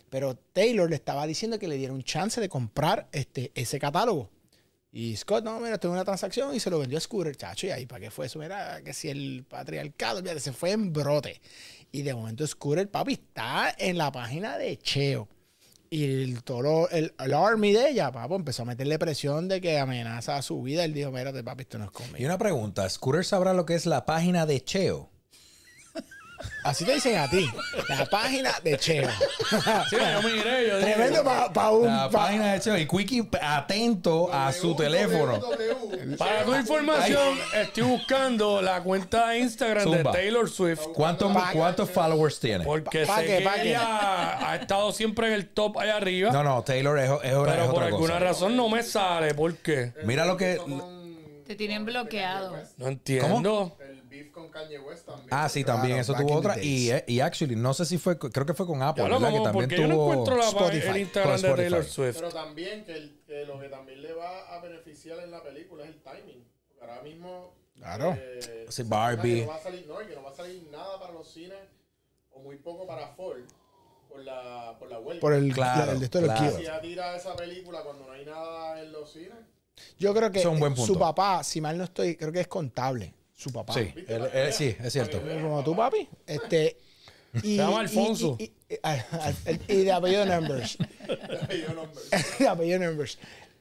Pero 0.09 0.35
Taylor 0.53 0.89
le 0.89 0.95
estaba 0.95 1.25
diciendo 1.25 1.57
que 1.57 1.67
le 1.67 1.75
diera 1.77 1.91
un 1.93 2.03
chance 2.03 2.39
de 2.39 2.49
comprar 2.49 3.07
este, 3.11 3.51
ese 3.55 3.79
catálogo. 3.79 4.29
Y 4.91 5.15
Scott, 5.15 5.43
no, 5.43 5.59
mira, 5.59 5.79
tuvo 5.79 5.93
una 5.93 6.05
transacción 6.05 6.53
y 6.55 6.59
se 6.59 6.69
lo 6.69 6.77
vendió 6.77 6.99
a 6.99 7.01
Scooter, 7.01 7.35
chacho. 7.35 7.65
Y 7.65 7.71
ahí, 7.71 7.87
¿para 7.87 7.99
qué 8.01 8.11
fue 8.11 8.27
eso? 8.27 8.37
Mira, 8.37 8.81
que 8.83 8.93
si 8.93 9.09
el 9.09 9.43
patriarcado, 9.49 10.21
fíjate, 10.21 10.39
se 10.39 10.53
fue 10.53 10.69
en 10.71 10.93
brote. 10.93 11.41
Y 11.91 12.03
de 12.03 12.13
momento 12.13 12.45
Scooter, 12.45 12.87
papi, 12.89 13.13
está 13.13 13.73
en 13.77 13.97
la 13.97 14.11
página 14.11 14.57
de 14.59 14.77
Cheo. 14.77 15.27
Y 15.93 16.05
el, 16.23 16.43
todo 16.43 16.61
lo- 16.63 16.89
el, 16.89 17.13
army 17.35 17.71
de 17.71 17.89
ella, 17.91 18.11
papo, 18.11 18.35
empezó 18.35 18.63
a 18.63 18.65
meterle 18.65 18.97
presión 18.97 19.47
de 19.47 19.61
que 19.61 19.77
amenaza 19.77 20.37
a 20.37 20.41
su 20.41 20.59
vida. 20.63 20.83
Él 20.85 20.93
dijo, 20.93 21.11
mírate, 21.11 21.43
papi, 21.43 21.61
esto 21.61 21.77
no 21.77 21.85
es 21.85 21.91
Y 21.91 21.93
conmigo. 21.93 22.25
una 22.25 22.37
pregunta, 22.39 22.89
¿Scooter 22.89 23.23
sabrá 23.23 23.53
lo 23.53 23.67
que 23.67 23.75
es 23.75 23.85
la 23.85 24.03
página 24.03 24.47
de 24.47 24.63
Cheo? 24.63 25.11
Así 26.63 26.85
te 26.85 26.93
dicen 26.93 27.17
a 27.17 27.29
ti. 27.29 27.45
La 27.89 28.05
página 28.05 28.51
de 28.63 28.77
Cheo. 28.77 29.09
Sí, 29.89 29.97
yo 29.97 30.21
miré, 30.27 30.67
yo 30.69 30.79
Tremendo 30.79 31.23
para 31.53 31.69
un... 31.71 31.85
La 31.85 32.09
pa- 32.09 32.23
página 32.25 32.53
de 32.53 32.59
Cheo. 32.61 32.77
Y 32.77 32.87
Quickie 32.87 33.27
atento 33.41 34.33
a 34.33 34.51
su 34.53 34.75
teléfono. 34.75 35.39
Para 36.17 36.43
tu 36.43 36.55
información, 36.55 37.37
estoy 37.55 37.83
buscando 37.83 38.61
la 38.61 38.81
cuenta 38.81 39.29
de 39.29 39.39
Instagram 39.39 39.83
Zumba. 39.83 39.97
de 40.11 40.17
Taylor 40.17 40.49
Swift. 40.49 40.81
¿Cuántos, 40.93 41.31
¿Cuántos 41.53 41.89
followers 41.89 42.39
tiene? 42.39 42.63
Porque 42.63 43.05
Pa- 43.05 43.19
sé 43.19 43.25
qué, 43.25 43.37
que 43.39 43.43
pa' 43.43 43.53
qué. 43.55 43.69
ella 43.69 44.49
ha 44.49 44.55
estado 44.55 44.91
siempre 44.91 45.27
en 45.27 45.33
el 45.33 45.49
top 45.49 45.77
allá 45.79 45.97
arriba. 45.97 46.31
No, 46.31 46.43
no, 46.43 46.63
Taylor 46.63 46.97
es, 46.97 47.05
es, 47.05 47.09
una- 47.11 47.21
es 47.23 47.31
pero 47.31 47.65
por 47.65 47.73
otra 47.75 47.85
alguna 47.87 48.13
cosa. 48.13 48.19
razón 48.19 48.55
no 48.55 48.69
me 48.69 48.83
sale. 48.83 49.33
¿Por 49.35 49.55
qué? 49.57 49.91
Mira 50.03 50.25
lo 50.25 50.37
que... 50.37 50.59
Te 51.45 51.55
tienen 51.55 51.83
bloqueado. 51.85 52.55
No 52.77 52.87
entiendo. 52.87 53.75
El 53.79 53.82
beef 54.23 54.31
con 54.33 54.49
Kanye 54.49 54.79
West 54.79 55.05
también. 55.05 55.27
Ah, 55.31 55.47
sí, 55.49 55.63
también 55.63 55.97
Claro, 55.97 56.01
eso 56.01 56.13
tuvo 56.27 56.37
otra. 56.37 56.61
Y, 56.63 56.91
eh, 56.91 57.03
y 57.07 57.19
actually, 57.19 57.55
no 57.55 57.73
sé 57.73 57.85
si 57.85 57.97
fue, 57.97 58.17
creo 58.17 58.45
que 58.45 58.53
fue 58.53 58.65
con 58.65 58.81
Apple, 58.81 59.03
¿verdad? 59.03 59.31
Que 59.31 59.39
también 59.41 59.69
yo 59.69 59.87
no 59.87 59.95
tuvo... 59.95 60.11
encuentro 60.11 60.37
la, 60.37 60.47
Spotify. 60.49 60.87
el 60.87 60.97
Instagram 60.97 61.41
de 61.41 61.53
Taylor. 61.55 61.83
Swift. 61.85 62.15
Pero 62.15 62.29
también 62.29 62.83
que, 62.85 62.93
el- 62.93 63.21
que 63.25 63.45
lo 63.45 63.59
que 63.59 63.69
también 63.69 64.01
le 64.01 64.13
va 64.13 64.55
a 64.55 64.59
beneficiar 64.61 65.19
en 65.19 65.31
la 65.31 65.41
película 65.43 65.83
es 65.83 65.89
el 65.89 66.01
timing. 66.01 66.43
Porque 66.67 66.81
ahora 66.91 67.01
mismo. 67.03 67.53
Claro. 67.75 68.17
eh, 68.19 68.65
Sí, 68.69 68.83
Barbie. 68.83 69.35
que 69.41 69.41
No 69.41 69.47
va 69.51 69.55
a 69.55 69.59
salir, 69.59 69.85
no, 69.87 69.97
que 69.97 70.15
no 70.15 70.23
va 70.23 70.29
a 70.31 70.35
salir 70.35 70.67
nada 70.71 70.99
para 70.99 71.13
los 71.13 71.27
cines 71.31 71.57
o 72.31 72.39
muy 72.39 72.55
poco 72.57 72.85
para 72.87 73.07
Ford 73.15 73.41
por 74.09 74.23
la, 74.23 74.75
por 74.79 74.89
la 74.89 74.99
huelga. 74.99 75.19
Por 75.21 75.33
el, 75.33 75.53
Claro, 75.53 75.91
el 75.91 75.99
de 75.99 76.05
esto 76.05 76.21
de 76.21 76.27
los 76.27 76.35
claro. 76.35 76.47
kilos. 76.51 76.59
Si 76.61 76.65
ya 76.67 76.79
tira 76.81 77.15
esa 77.15 77.35
película 77.35 77.81
cuando 77.83 78.05
no 78.05 78.11
hay 78.13 78.25
nada 78.25 78.79
en 78.81 78.91
los 78.91 79.11
cines. 79.11 79.33
Yo 79.97 80.13
creo 80.13 80.31
que 80.31 80.39
es 80.39 80.45
un 80.45 80.59
buen 80.59 80.75
punto. 80.75 80.93
su 80.93 80.99
papá, 80.99 81.43
si 81.43 81.59
mal 81.59 81.75
no 81.77 81.83
estoy, 81.83 82.15
creo 82.15 82.31
que 82.31 82.41
es 82.41 82.47
contable. 82.47 83.11
Su 83.43 83.51
papá. 83.51 83.73
Sí, 83.73 83.93
él- 84.07 84.29
él- 84.33 84.53
sí, 84.53 84.73
es 84.81 84.93
cierto. 84.93 85.21
Como 85.21 85.61
tú, 85.65 85.75
papi. 85.75 86.07
Este, 86.25 86.77
y, 87.35 87.39
Se 87.39 87.55
llama 87.57 87.81
Alfonso. 87.81 88.37
Y, 88.39 88.43
y- 88.43 88.51
y- 89.69 89.73
y 89.73 89.83
de 89.83 89.91
apellido 89.91 90.25
Numbers. 90.25 90.77
De 92.39 92.47
apellido 92.47 92.79
Numbers. 92.79 93.17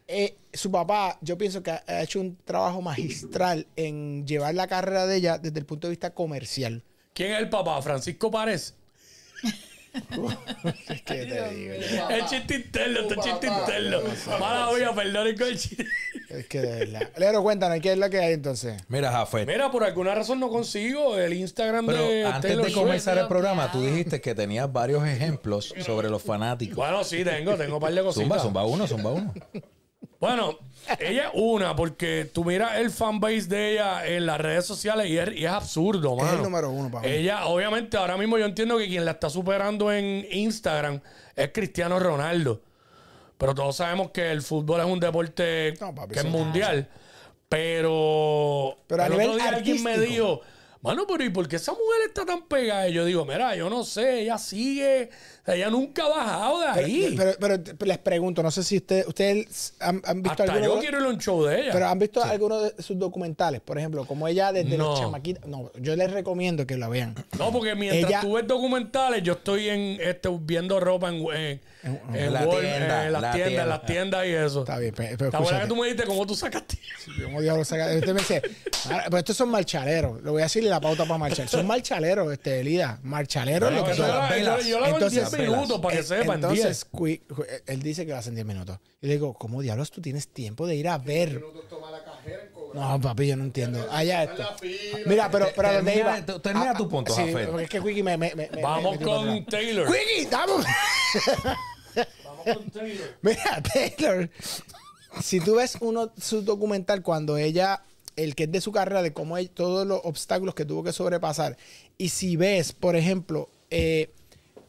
Eh, 0.06 0.36
su 0.52 0.70
papá, 0.70 1.18
yo 1.20 1.36
pienso 1.36 1.62
que 1.64 1.70
ha 1.72 2.02
hecho 2.02 2.20
un 2.20 2.36
trabajo 2.44 2.80
magistral 2.80 3.66
en 3.74 4.24
llevar 4.26 4.54
la 4.54 4.68
carrera 4.68 5.06
de 5.06 5.16
ella 5.16 5.38
desde 5.38 5.58
el 5.58 5.66
punto 5.66 5.88
de 5.88 5.90
vista 5.92 6.10
comercial. 6.14 6.84
¿Quién 7.12 7.32
es 7.32 7.38
el 7.40 7.48
papá? 7.48 7.80
Francisco 7.82 8.30
Párez. 8.30 8.74
Es 10.88 11.02
que 11.02 11.26
te 11.26 11.48
digo. 11.54 11.74
El 12.08 12.24
chiste 12.26 12.54
interno, 12.54 13.00
este 13.00 13.14
chiste 13.16 13.46
interno. 13.46 13.98
Mala 14.40 14.72
vida, 14.72 14.94
perdón 14.94 15.36
con 15.36 15.48
el 15.48 15.58
chiste. 15.58 15.86
Es 16.32 16.46
que 16.48 16.60
de 16.60 16.78
verdad. 16.86 17.10
Lero, 17.18 17.42
cuéntanos, 17.42 17.78
¿qué 17.80 17.92
es 17.92 17.98
lo 17.98 18.08
que 18.10 18.18
hay 18.18 18.32
entonces? 18.34 18.82
Mira, 18.88 19.10
Jafet. 19.12 19.46
Mira, 19.46 19.70
por 19.70 19.84
alguna 19.84 20.14
razón 20.14 20.40
no 20.40 20.48
consigo 20.48 21.16
el 21.18 21.32
Instagram 21.34 21.86
Pero 21.86 22.02
de 22.08 22.24
antes 22.26 22.42
Taylor 22.42 22.64
de 22.64 22.70
Swift. 22.70 22.82
comenzar 22.82 23.18
el 23.18 23.28
programa, 23.28 23.70
tú 23.70 23.82
dijiste 23.82 24.20
que 24.20 24.34
tenías 24.34 24.72
varios 24.72 25.06
ejemplos 25.06 25.74
sobre 25.84 26.08
los 26.08 26.22
fanáticos. 26.22 26.76
Bueno, 26.76 27.04
sí, 27.04 27.24
tengo, 27.24 27.54
tengo 27.56 27.76
un 27.76 27.80
par 27.80 27.92
de 27.92 28.00
Zumba, 28.00 28.12
cositas. 28.14 28.42
zumba 28.42 28.64
uno, 28.64 28.86
zumba 28.86 29.10
uno. 29.12 29.32
Bueno, 30.18 30.56
ella 31.00 31.24
es 31.24 31.30
una, 31.34 31.74
porque 31.74 32.30
tú 32.32 32.44
miras 32.44 32.76
el 32.78 32.90
fanbase 32.92 33.42
de 33.48 33.72
ella 33.72 34.06
en 34.06 34.24
las 34.24 34.40
redes 34.40 34.64
sociales 34.64 35.08
y 35.10 35.18
es, 35.18 35.30
y 35.34 35.44
es 35.44 35.50
absurdo, 35.50 36.16
Es 36.16 36.22
mano. 36.22 36.36
el 36.36 36.42
número 36.44 36.70
uno 36.70 36.90
para 36.92 37.06
mí. 37.08 37.12
Ella, 37.12 37.46
obviamente, 37.46 37.96
ahora 37.96 38.16
mismo 38.16 38.38
yo 38.38 38.44
entiendo 38.46 38.78
que 38.78 38.86
quien 38.86 39.04
la 39.04 39.10
está 39.12 39.28
superando 39.28 39.92
en 39.92 40.24
Instagram 40.30 41.00
es 41.34 41.50
Cristiano 41.52 41.98
Ronaldo. 41.98 42.60
Pero 43.42 43.56
todos 43.56 43.74
sabemos 43.74 44.12
que 44.12 44.30
el 44.30 44.40
fútbol 44.40 44.78
es 44.78 44.86
un 44.86 45.00
deporte 45.00 45.74
No, 45.80 45.92
papi, 45.92 46.14
que 46.14 46.20
es 46.20 46.26
mundial. 46.26 46.88
Pero, 47.48 48.76
Pero 48.86 49.02
a 49.02 49.06
el 49.06 49.12
nivel 49.12 49.30
otro 49.30 49.42
día 49.42 49.56
alguien 49.56 49.82
me 49.82 49.98
dijo, 49.98 50.42
Mano, 50.80 51.08
pero 51.08 51.24
¿y 51.24 51.30
por 51.30 51.48
qué 51.48 51.56
esa 51.56 51.72
mujer 51.72 52.02
está 52.06 52.24
tan 52.24 52.46
pegada? 52.46 52.88
Y 52.88 52.92
yo 52.92 53.04
digo, 53.04 53.24
mira, 53.24 53.56
yo 53.56 53.68
no 53.68 53.82
sé, 53.82 54.20
ella 54.20 54.38
sigue, 54.38 55.10
sea, 55.44 55.54
ella 55.56 55.70
nunca 55.70 56.04
ha 56.04 56.08
bajado 56.08 56.60
de 56.60 56.66
ahí. 56.68 57.14
Pero, 57.16 57.32
pero- 57.40 57.62
pero 57.64 57.88
les 57.88 57.98
pregunto, 57.98 58.42
no 58.42 58.50
sé 58.50 58.62
si 58.62 58.76
usted- 58.76 59.06
ustedes 59.08 59.74
han, 59.80 60.00
han 60.04 60.22
visto 60.22 60.42
Hasta 60.42 60.54
alguno 60.54 60.74
yo 60.76 60.80
quiero 60.80 61.00
ir 61.00 61.04
a 61.06 61.08
un 61.08 61.18
show 61.18 61.42
de 61.44 61.60
ella. 61.62 61.72
Pero 61.72 61.88
han 61.88 61.98
visto 61.98 62.22
algunos 62.22 62.62
de 62.76 62.82
sus 62.82 62.98
documentales, 62.98 63.60
por 63.60 63.78
ejemplo, 63.78 64.04
como 64.04 64.28
ella 64.28 64.52
desde 64.52 64.76
No. 64.78 64.90
los 64.90 65.00
chamaquitos. 65.00 65.46
No, 65.46 65.70
yo 65.80 65.96
les 65.96 66.10
recomiendo 66.12 66.66
que 66.66 66.76
la 66.76 66.88
vean. 66.88 67.14
No, 67.38 67.50
porque 67.52 67.74
mientras 67.74 68.10
Ella- 68.10 68.20
tú 68.20 68.34
ves 68.34 68.46
documentales, 68.46 69.22
yo 69.22 69.32
estoy 69.34 69.68
en 69.68 69.98
este, 70.00 70.28
viendo 70.42 70.78
ropa 70.80 71.08
en, 71.08 71.16
en, 71.32 71.60
en 72.14 72.32
La 72.32 72.48
tienda, 72.48 73.06
en 73.06 73.12
las 73.12 73.22
la 73.22 73.32
tiendas, 73.32 73.36
en 73.36 73.48
tienda. 73.48 73.66
las 73.66 73.86
tiendas 73.86 74.26
y 74.26 74.30
eso. 74.30 74.60
Está 74.60 74.78
bien, 74.78 74.94
pe- 74.94 75.16
pero 75.18 75.30
¿Te 75.30 75.36
acuerdas 75.36 75.40
escúchate. 75.42 75.62
que 75.62 75.68
tú 75.68 75.76
me 75.76 75.82
dijiste 75.88 76.04
cómo 76.06 76.26
tú 76.26 76.34
sacaste? 76.36 76.78
¿Cómo 77.24 77.40
diablos 77.40 77.66
saca? 77.66 77.86
Usted 77.92 78.12
me 78.14 78.20
dice, 78.20 78.42
"Ah, 78.90 79.02
pero 79.06 79.18
estos 79.18 79.36
son 79.36 79.48
marchaleros. 79.48 80.22
Le 80.22 80.30
voy 80.30 80.42
a 80.42 80.44
decirle 80.44 80.70
la 80.70 80.80
pauta 80.80 81.04
para 81.04 81.18
marchar. 81.18 81.48
Son 81.48 81.66
marchaleros, 81.66 82.32
este, 82.32 82.60
Elida. 82.60 83.00
Marchaleros 83.02 83.72
lo 83.72 83.84
que 83.84 83.90
yo, 83.90 83.96
son. 83.96 84.08
la- 84.08 84.38
yo- 84.38 84.60
yo 84.60 84.78
lo 84.78 84.86
en 84.86 84.94
Entonces, 84.94 85.24
10 85.38 85.50
minutos 85.50 85.80
para 85.80 85.94
que 85.94 86.00
Eh, 86.00 86.04
sepan 86.04 86.40
10. 86.40 86.52
Entonces, 86.52 86.84
cu- 86.84 87.06
él 87.66 87.82
dice 87.82 88.04
que 88.06 88.12
lo 88.12 88.18
hacen 88.18 88.34
10 88.34 88.46
minutos. 88.46 88.78
Y 89.00 89.06
le 89.06 89.14
digo, 89.14 89.34
¿cómo 89.34 89.60
diablos 89.62 89.90
tú 89.90 90.00
tienes 90.00 90.28
tiempo 90.28 90.66
de 90.66 90.76
ir 90.76 90.88
a 90.88 90.98
ver? 90.98 91.34
Minutos 91.34 91.68
toma 91.68 91.90
la 91.90 92.04
cajera 92.04 92.42
en 92.44 92.52
cobrar. 92.52 92.90
No, 92.90 93.00
papi, 93.00 93.26
yo 93.26 93.36
no 93.36 93.44
entiendo. 93.44 93.86
Allá 93.90 94.24
esto. 94.24 94.44
Mira, 95.06 95.30
pero, 95.30 95.48
pero 95.54 95.68
¿a 95.68 95.72
dónde 95.74 95.92
Termina- 95.92 96.18
iba? 96.18 96.26
tu- 96.26 96.40
termina 96.40 96.70
Ah, 96.70 96.76
tu 96.76 96.88
punto, 96.88 97.14
sí, 97.14 97.22
Jafet. 97.26 97.48
porque 97.50 97.64
es 97.64 97.70
que 97.70 98.02
me, 98.02 98.16
me, 98.16 98.34
Vamos 98.62 98.98
me 98.98 99.04
con. 99.04 99.46
Taylor. 99.46 99.88
Vamos. 100.30 100.64
Vamos 102.24 102.44
con 102.56 102.70
Taylor. 102.70 103.08
Mira, 103.22 103.62
Taylor, 103.62 104.30
si 105.20 105.40
tú 105.40 105.56
ves 105.56 105.76
uno 105.80 106.12
su 106.20 106.42
documental 106.42 107.02
cuando 107.02 107.36
ella, 107.36 107.82
el 108.16 108.34
que 108.34 108.44
es 108.44 108.52
de 108.52 108.60
su 108.60 108.72
carrera, 108.72 109.02
de 109.02 109.12
cómo 109.12 109.36
ella- 109.38 109.50
todos 109.52 109.86
los 109.86 110.00
obstáculos 110.04 110.54
que 110.54 110.64
tuvo 110.64 110.82
que 110.82 110.92
sobrepasar, 110.92 111.56
y 111.98 112.08
si 112.08 112.36
ves, 112.36 112.72
por 112.72 112.96
ejemplo, 112.96 113.48
eh, 113.70 114.10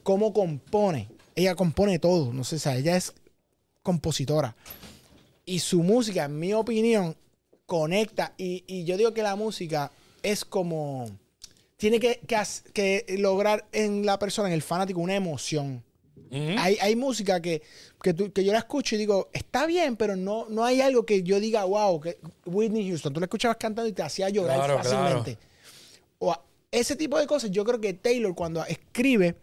cómo 0.04 0.34
compone, 0.34 1.10
ella 1.36 1.56
compone 1.56 1.98
todo, 2.00 2.32
no 2.34 2.44
sé, 2.44 2.58
o 2.58 2.60
sea, 2.60 2.78
ella 2.78 2.96
es 2.96 3.14
compositora. 3.82 4.56
Y 5.46 5.60
su 5.60 5.84
música, 5.84 6.26
en 6.26 6.40
mi 6.40 6.54
opinión, 6.54 7.16
conecta. 7.66 8.34
Y, 8.38 8.64
y 8.68 8.86
yo 8.86 8.96
digo 8.98 9.14
que 9.14 9.24
la 9.24 9.36
música 9.36 9.92
es 10.22 10.46
como. 10.46 11.10
Tiene 11.76 12.00
que, 12.00 12.22
que 12.74 13.06
lograr 13.20 13.66
en 13.74 14.06
la 14.06 14.18
persona, 14.18 14.48
en 14.48 14.54
el 14.54 14.62
fanático, 14.62 15.02
una 15.02 15.16
emoción. 15.16 15.84
Hay, 16.58 16.78
hay 16.82 16.96
música 16.96 17.42
que, 17.42 17.62
que, 18.02 18.14
tú- 18.16 18.32
que 18.32 18.44
yo 18.44 18.54
la 18.54 18.58
escucho 18.60 18.96
y 18.96 18.98
digo, 19.00 19.30
está 19.34 19.68
bien, 19.68 19.96
pero 19.98 20.16
no, 20.16 20.48
no 20.50 20.64
hay 20.66 20.82
algo 20.82 21.06
que 21.06 21.22
yo 21.22 21.40
diga, 21.40 21.64
wow, 21.66 22.00
que 22.02 22.18
Whitney 22.48 22.88
Houston, 22.90 23.14
tú 23.14 23.20
la 23.20 23.26
escuchabas 23.28 23.58
cantando 23.58 23.88
y 23.88 23.94
te 23.94 24.02
hacía 24.02 24.30
llorar 24.30 24.58
Claro, 24.58 24.78
fácilmente. 24.82 25.38
O 26.18 26.36
ese 26.72 26.96
tipo 26.96 27.20
de 27.20 27.28
cosas, 27.28 27.52
yo 27.52 27.64
creo 27.64 27.80
que 27.80 27.94
Taylor 27.94 28.34
cuando 28.34 28.66
escribe, 28.66 29.36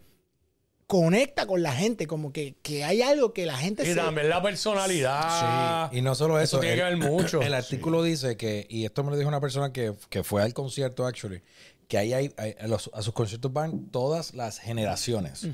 conecta 0.91 1.45
con 1.45 1.63
la 1.63 1.71
gente, 1.71 2.05
como 2.05 2.33
que, 2.33 2.55
que 2.61 2.83
hay 2.83 3.01
algo 3.01 3.31
que 3.31 3.45
la 3.45 3.55
gente 3.55 3.83
Y 3.83 3.85
se... 3.85 3.95
también 3.95 4.27
la 4.27 4.41
personalidad. 4.41 5.89
Y 5.93 6.01
no 6.01 6.15
solo 6.15 6.37
eso, 6.37 6.57
Eso 6.57 6.59
tiene 6.59 6.75
que 6.75 6.83
ver 6.83 6.97
mucho. 6.97 7.41
El 7.41 7.53
artículo 7.53 8.03
dice 8.03 8.35
que, 8.35 8.67
y 8.69 8.83
esto 8.83 9.01
me 9.05 9.11
lo 9.11 9.15
dijo 9.15 9.29
una 9.29 9.39
persona 9.39 9.71
que, 9.71 9.93
que 10.09 10.21
fue 10.25 10.41
al 10.43 10.53
concierto, 10.53 11.05
actually, 11.05 11.41
que 11.87 11.97
ahí 11.97 12.11
hay, 12.13 12.33
hay- 12.35 12.55
a, 12.59 12.67
los- 12.67 12.89
a 12.93 13.01
sus 13.03 13.13
conciertos 13.13 13.53
van 13.53 13.85
todas 13.89 14.33
las 14.33 14.59
generaciones. 14.59 15.47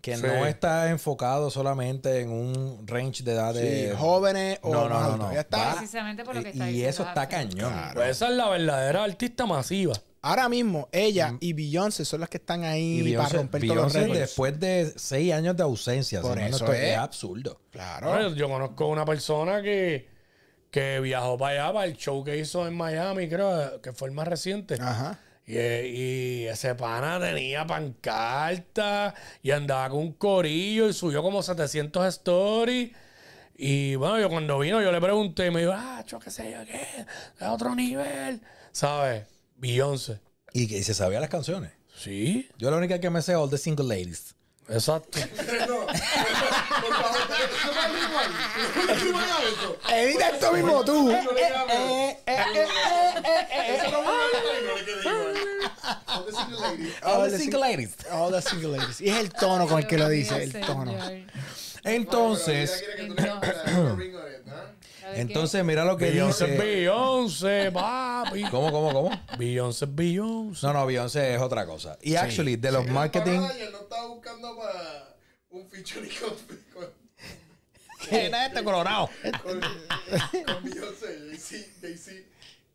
Que 0.00 0.16
Sí. 0.16 0.22
no 0.22 0.46
está 0.46 0.88
enfocado 0.90 1.50
solamente 1.50 2.20
en 2.20 2.30
un 2.30 2.86
range 2.86 3.24
de 3.24 3.32
edad 3.32 3.52
Sí, 3.52 3.60
de. 3.60 3.94
jóvenes 3.98 4.60
o 4.62 4.72
No, 4.72 4.88
no, 4.88 5.00
no, 5.00 5.16
no. 5.16 5.32
Ya 5.34 5.40
está. 5.40 5.74
Precisamente 5.74 6.22
por 6.24 6.36
lo 6.36 6.42
que 6.42 6.50
y- 6.50 6.52
está 6.52 6.64
y 6.70 6.72
diciendo 6.72 6.90
eso 6.90 7.02
está 7.02 7.28
cañón. 7.28 7.72
Pues 7.94 8.10
esa 8.10 8.28
es 8.28 8.34
la 8.36 8.48
verdadera 8.48 9.02
artista 9.02 9.44
masiva. 9.44 9.94
Ahora 10.26 10.48
mismo, 10.48 10.88
ella 10.90 11.36
y 11.38 11.52
Beyoncé 11.52 12.06
son 12.06 12.20
las 12.20 12.30
que 12.30 12.38
están 12.38 12.64
ahí 12.64 13.00
Y 13.00 13.14
para 13.14 13.28
Beyoncé, 13.28 13.36
romper 13.36 13.60
todos 13.66 13.76
los 13.76 13.92
récords. 13.92 14.18
después 14.20 14.58
de 14.58 14.92
seis 14.96 15.34
años 15.34 15.54
de 15.54 15.62
ausencia. 15.62 16.22
Por 16.22 16.38
eso 16.38 16.64
esto 16.64 16.72
es. 16.72 16.92
es 16.92 16.96
absurdo. 16.96 17.60
Claro. 17.70 18.08
Bueno, 18.08 18.34
yo 18.34 18.48
conozco 18.48 18.86
una 18.88 19.04
persona 19.04 19.60
que, 19.60 20.08
que 20.70 20.98
viajó 21.00 21.36
para 21.36 21.64
allá, 21.64 21.72
para 21.74 21.84
el 21.84 21.98
show 21.98 22.24
que 22.24 22.38
hizo 22.38 22.66
en 22.66 22.74
Miami, 22.74 23.28
creo, 23.28 23.82
que 23.82 23.92
fue 23.92 24.08
el 24.08 24.14
más 24.14 24.26
reciente. 24.26 24.76
Ajá. 24.80 25.18
Y, 25.46 25.58
y 25.58 26.46
ese 26.46 26.74
pana 26.74 27.20
tenía 27.20 27.66
pancarta 27.66 29.14
y 29.42 29.50
andaba 29.50 29.90
con 29.90 29.98
un 29.98 30.12
corillo 30.14 30.88
y 30.88 30.94
subió 30.94 31.22
como 31.22 31.42
700 31.42 32.06
stories. 32.06 32.92
Y 33.58 33.94
bueno, 33.96 34.18
yo 34.18 34.30
cuando 34.30 34.58
vino, 34.58 34.80
yo 34.80 34.90
le 34.90 35.02
pregunté 35.02 35.48
y 35.48 35.50
me 35.50 35.60
dijo, 35.60 35.74
ah, 35.74 36.02
yo 36.06 36.18
qué 36.18 36.30
sé 36.30 36.50
yo 36.50 36.64
qué, 36.64 37.04
es 37.40 37.46
otro 37.46 37.74
nivel, 37.74 38.40
¿sabes? 38.72 39.33
Beyoncé. 39.64 40.20
Y 40.52 40.68
que 40.68 40.78
y 40.78 40.82
se 40.82 40.92
sabía 40.94 41.20
las 41.20 41.30
canciones. 41.30 41.72
Sí, 41.96 42.48
Yo 42.58 42.70
la 42.70 42.76
única 42.76 43.00
que 43.00 43.08
me 43.08 43.22
sé 43.22 43.32
es 43.32 43.38
All 43.38 43.48
the 43.48 43.56
Single 43.58 43.86
Ladies. 43.86 44.34
exacto. 44.68 45.18
Evita 49.90 50.28
esto 50.30 50.52
mismo 50.52 50.84
tú. 50.84 51.14
All 57.02 57.30
the 57.30 57.38
single 57.38 57.60
Ladies. 57.60 57.96
All 58.10 58.30
the 58.30 58.40
single 58.42 58.70
ladies. 58.72 59.00
Y 59.00 59.08
es 59.10 59.18
el 59.18 59.32
tono 59.32 59.66
con 59.66 59.78
el 59.78 59.86
que 59.86 59.98
lo 59.98 60.08
dice, 60.08 60.42
el 60.42 60.52
tono. 60.60 60.94
Entonces, 61.84 62.82
entonces 65.16 65.64
mira 65.64 65.84
lo 65.84 65.96
que 65.96 66.10
Beyoncé 66.10 66.46
dice. 66.46 66.58
Beyoncé, 66.58 67.72
papi. 67.72 68.42
¿Cómo, 68.50 68.70
cómo, 68.70 68.92
cómo? 68.92 69.22
Beyoncé 69.38 69.86
Beyoncé. 69.88 70.66
No, 70.66 70.72
no, 70.72 70.86
Beyoncé 70.86 71.34
es 71.34 71.40
otra 71.40 71.66
cosa. 71.66 71.98
Y 72.02 72.14
actually, 72.16 72.56
de 72.56 72.72
los 72.72 72.86
marketing. 72.86 73.40
no 73.40 73.48
estaba 73.48 74.08
buscando 74.08 74.56
para 74.56 75.14
un 75.50 75.68
featuring 75.68 76.10
con, 76.72 76.86
¿Qué 78.08 78.26
es 78.26 78.32
este 78.32 78.64
colorado? 78.64 79.08
con, 79.42 79.60
con 79.60 80.64
Beyoncé, 80.64 81.18
Jay-Z, 81.30 81.66
Jay-Z. 81.80 82.12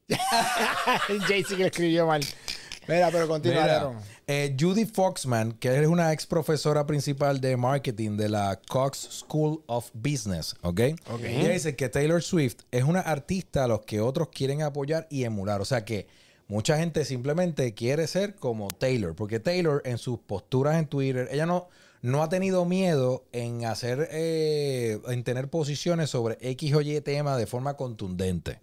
Jay-Z 1.27 1.55
que 1.55 1.65
escribió 1.65 2.07
mal. 2.07 2.21
Mira, 2.87 3.09
pero 3.11 3.27
continúa. 3.27 3.93
Eh, 4.31 4.55
Judy 4.59 4.85
Foxman, 4.85 5.53
que 5.53 5.75
es 5.75 5.87
una 5.87 6.13
ex 6.13 6.27
profesora 6.27 6.85
principal 6.85 7.41
de 7.41 7.57
marketing 7.57 8.15
de 8.15 8.29
la 8.29 8.61
Cox 8.67 9.23
School 9.25 9.63
of 9.65 9.89
Business, 9.95 10.55
¿ok? 10.61 10.81
Ella 11.23 11.49
dice 11.49 11.75
que 11.75 11.89
Taylor 11.89 12.21
Swift 12.21 12.57
es 12.69 12.83
una 12.83 12.99
artista 12.99 13.63
a 13.63 13.67
los 13.67 13.81
que 13.81 14.01
otros 14.01 14.29
quieren 14.29 14.61
apoyar 14.61 15.07
y 15.09 15.23
emular. 15.23 15.61
O 15.61 15.65
sea 15.65 15.83
que 15.83 16.05
mucha 16.47 16.77
gente 16.77 17.05
simplemente 17.05 17.73
quiere 17.73 18.05
ser 18.05 18.35
como 18.35 18.67
Taylor, 18.67 19.15
porque 19.15 19.39
Taylor 19.39 19.81
en 19.83 19.97
sus 19.97 20.19
posturas 20.19 20.77
en 20.77 20.85
Twitter, 20.85 21.27
ella 21.31 21.47
no, 21.47 21.67
no 22.03 22.21
ha 22.21 22.29
tenido 22.29 22.65
miedo 22.65 23.23
en 23.31 23.65
hacer, 23.65 24.09
eh, 24.11 25.01
en 25.07 25.23
tener 25.23 25.49
posiciones 25.49 26.11
sobre 26.11 26.37
X 26.39 26.75
o 26.75 26.81
Y 26.81 27.01
tema 27.01 27.35
de 27.35 27.47
forma 27.47 27.77
contundente. 27.77 28.59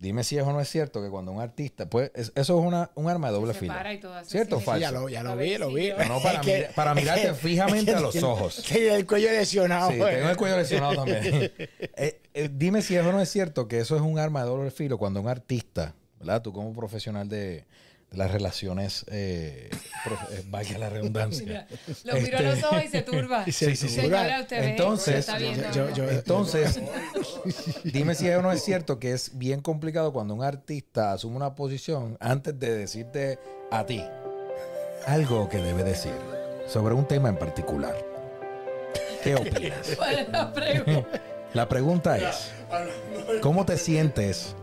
Dime 0.00 0.24
si 0.24 0.38
eso 0.38 0.50
no 0.50 0.60
es 0.62 0.68
cierto 0.68 1.02
que 1.02 1.10
cuando 1.10 1.30
un 1.30 1.42
artista, 1.42 1.84
pues 1.88 2.10
es- 2.14 2.32
eso 2.34 2.58
es 2.58 2.64
una, 2.66 2.90
un 2.94 3.08
arma 3.10 3.28
de 3.28 3.34
doble 3.34 3.52
Se 3.52 3.60
filo. 3.60 3.74
para 3.74 3.92
y 3.92 4.00
todo 4.00 4.14
así, 4.14 4.30
¿Cierto 4.30 4.56
o 4.56 4.60
falso? 4.60 4.78
Sí, 4.78 4.80
ya 4.80 4.90
lo, 4.98 5.08
ya 5.10 5.22
lo 5.22 5.32
A 5.32 5.34
vi, 5.34 5.58
lo 5.58 5.68
vi. 5.72 5.90
No, 6.08 6.22
para 6.22 6.40
Es 6.40 6.46
que- 6.46 6.68
mir- 6.68 6.74
para 6.74 6.94
mirarte 6.94 7.20
es 7.26 7.28
que- 7.32 7.34
fijamente 7.34 7.90
es 7.90 7.96
a 7.98 8.00
los 8.00 8.22
ojos. 8.22 8.64
Tiene 8.66 8.94
el 8.96 9.06
cuello 9.06 9.30
lesionado. 9.30 9.90
Sí, 9.90 9.98
pues. 9.98 10.16
tengo 10.16 10.30
el 10.30 10.36
cuello 10.38 10.56
lesionado 10.56 10.94
también. 11.04 11.52
Eh, 11.96 12.22
eh, 12.32 12.48
dime 12.50 12.80
si 12.80 12.96
eso 12.96 13.12
no 13.12 13.20
es 13.20 13.28
cierto, 13.28 13.68
que 13.68 13.78
eso 13.78 13.94
es 13.94 14.00
un 14.00 14.18
arma 14.18 14.40
de 14.42 14.48
doble 14.48 14.70
filo 14.70 14.96
cuando 14.96 15.20
un 15.20 15.28
artista, 15.28 15.94
¿verdad? 16.18 16.40
Tú 16.40 16.52
como 16.54 16.72
profesional 16.72 17.28
de 17.28 17.66
las 18.12 18.30
relaciones, 18.32 19.04
eh, 19.08 19.70
eh, 19.70 20.42
valga 20.46 20.78
la 20.78 20.88
redundancia. 20.90 21.44
Mira, 21.46 21.66
lo 22.04 22.20
miro 22.20 22.38
a 22.38 22.42
los 22.42 22.64
ojos 22.64 22.84
y 22.84 22.88
se 22.88 23.02
turba. 23.02 23.44
Y 23.46 23.52
se 23.52 23.76
Señora, 23.76 24.22
turba. 24.24 24.40
usted 24.40 24.64
Entonces, 24.64 25.14
está 25.16 25.38
viendo, 25.38 25.70
yo- 25.72 25.88
¿no? 25.90 25.94
yo- 25.94 26.10
Entonces, 26.10 26.80
dime 27.84 28.14
si 28.14 28.28
eso 28.28 28.42
no 28.42 28.50
es 28.52 28.62
cierto, 28.64 28.98
que 28.98 29.12
es 29.12 29.38
bien 29.38 29.60
complicado 29.60 30.12
cuando 30.12 30.34
un 30.34 30.42
artista 30.42 31.12
asume 31.12 31.36
una 31.36 31.54
posición 31.54 32.16
antes 32.20 32.58
de 32.58 32.76
decirte 32.76 33.38
a 33.70 33.86
ti 33.86 34.02
algo 35.06 35.48
que 35.48 35.58
debe 35.58 35.84
decir 35.84 36.12
sobre 36.66 36.94
un 36.94 37.06
tema 37.06 37.28
en 37.28 37.36
particular. 37.38 37.94
¿Qué 39.22 39.34
opinas? 39.34 39.92
¿Cuál 39.96 40.18
es 40.18 40.28
la 40.28 40.52
pregunta? 40.52 41.20
La 41.54 41.68
pregunta 41.68 42.18
es, 42.18 42.50
¿cómo 43.40 43.64
te 43.64 43.76
sientes? 43.76 44.54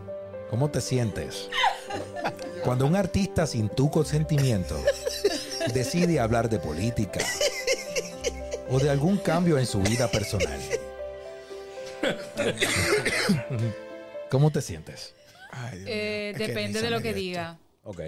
¿Cómo 0.50 0.70
te 0.70 0.80
sientes 0.80 1.48
cuando 2.64 2.86
un 2.86 2.96
artista 2.96 3.46
sin 3.46 3.68
tu 3.68 3.90
consentimiento 3.90 4.78
decide 5.72 6.20
hablar 6.20 6.48
de 6.48 6.58
política 6.58 7.20
o 8.70 8.78
de 8.78 8.90
algún 8.90 9.18
cambio 9.18 9.58
en 9.58 9.66
su 9.66 9.80
vida 9.80 10.10
personal? 10.10 10.60
¿Cómo 14.30 14.50
te 14.50 14.60
sientes? 14.62 15.14
Ay, 15.50 15.78
Dios 15.78 15.90
Eh, 15.90 16.34
depende 16.36 16.82
de 16.82 16.90
lo 16.90 17.00
que 17.00 17.14
diga. 17.14 17.58
Ok. 17.84 18.00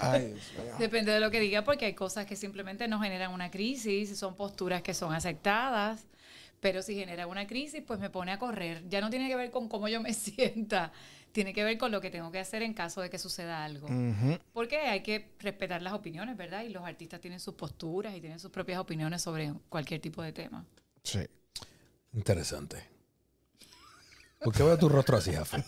Ay. 0.00 0.34
Depende 0.78 1.12
de 1.12 1.20
lo 1.20 1.30
que 1.30 1.40
diga, 1.40 1.62
porque 1.64 1.86
hay 1.86 1.94
cosas 1.94 2.26
que 2.26 2.36
simplemente 2.36 2.88
no 2.88 3.00
generan 3.00 3.32
una 3.32 3.50
crisis, 3.50 4.16
son 4.18 4.36
posturas 4.36 4.82
que 4.82 4.94
son 4.94 5.12
aceptadas. 5.12 6.06
Pero 6.60 6.82
si 6.82 6.94
genera 6.94 7.26
una 7.26 7.46
crisis, 7.46 7.82
pues 7.86 7.98
me 7.98 8.10
pone 8.10 8.32
a 8.32 8.38
correr. 8.38 8.82
Ya 8.88 9.00
no 9.00 9.08
tiene 9.08 9.28
que 9.28 9.36
ver 9.36 9.50
con 9.50 9.68
cómo 9.68 9.88
yo 9.88 10.00
me 10.02 10.12
sienta, 10.14 10.92
tiene 11.32 11.52
que 11.52 11.64
ver 11.64 11.78
con 11.78 11.92
lo 11.92 12.00
que 12.00 12.10
tengo 12.10 12.30
que 12.30 12.38
hacer 12.38 12.62
en 12.62 12.74
caso 12.74 13.00
de 13.00 13.10
que 13.10 13.18
suceda 13.18 13.64
algo. 13.64 13.88
Porque 14.52 14.78
hay 14.78 15.02
que 15.02 15.32
respetar 15.38 15.82
las 15.82 15.92
opiniones, 15.92 16.36
¿verdad? 16.36 16.62
Y 16.62 16.70
los 16.70 16.84
artistas 16.84 17.20
tienen 17.20 17.40
sus 17.40 17.54
posturas 17.54 18.14
y 18.16 18.20
tienen 18.20 18.38
sus 18.38 18.50
propias 18.50 18.78
opiniones 18.78 19.22
sobre 19.22 19.52
cualquier 19.68 20.00
tipo 20.00 20.22
de 20.22 20.32
tema. 20.32 20.64
Sí. 21.02 21.20
Interesante. 22.12 22.84
¿Por 24.42 24.54
qué 24.54 24.62
veo 24.62 24.78
tu 24.78 24.88
rostro 24.88 25.18
así, 25.18 25.32
Jafe? 25.32 25.62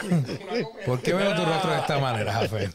¿Por 0.86 1.02
qué 1.02 1.12
veo 1.12 1.34
tu 1.34 1.44
rostro 1.44 1.70
de 1.72 1.78
esta 1.78 1.98
manera, 1.98 2.32
Jafe? 2.32 2.70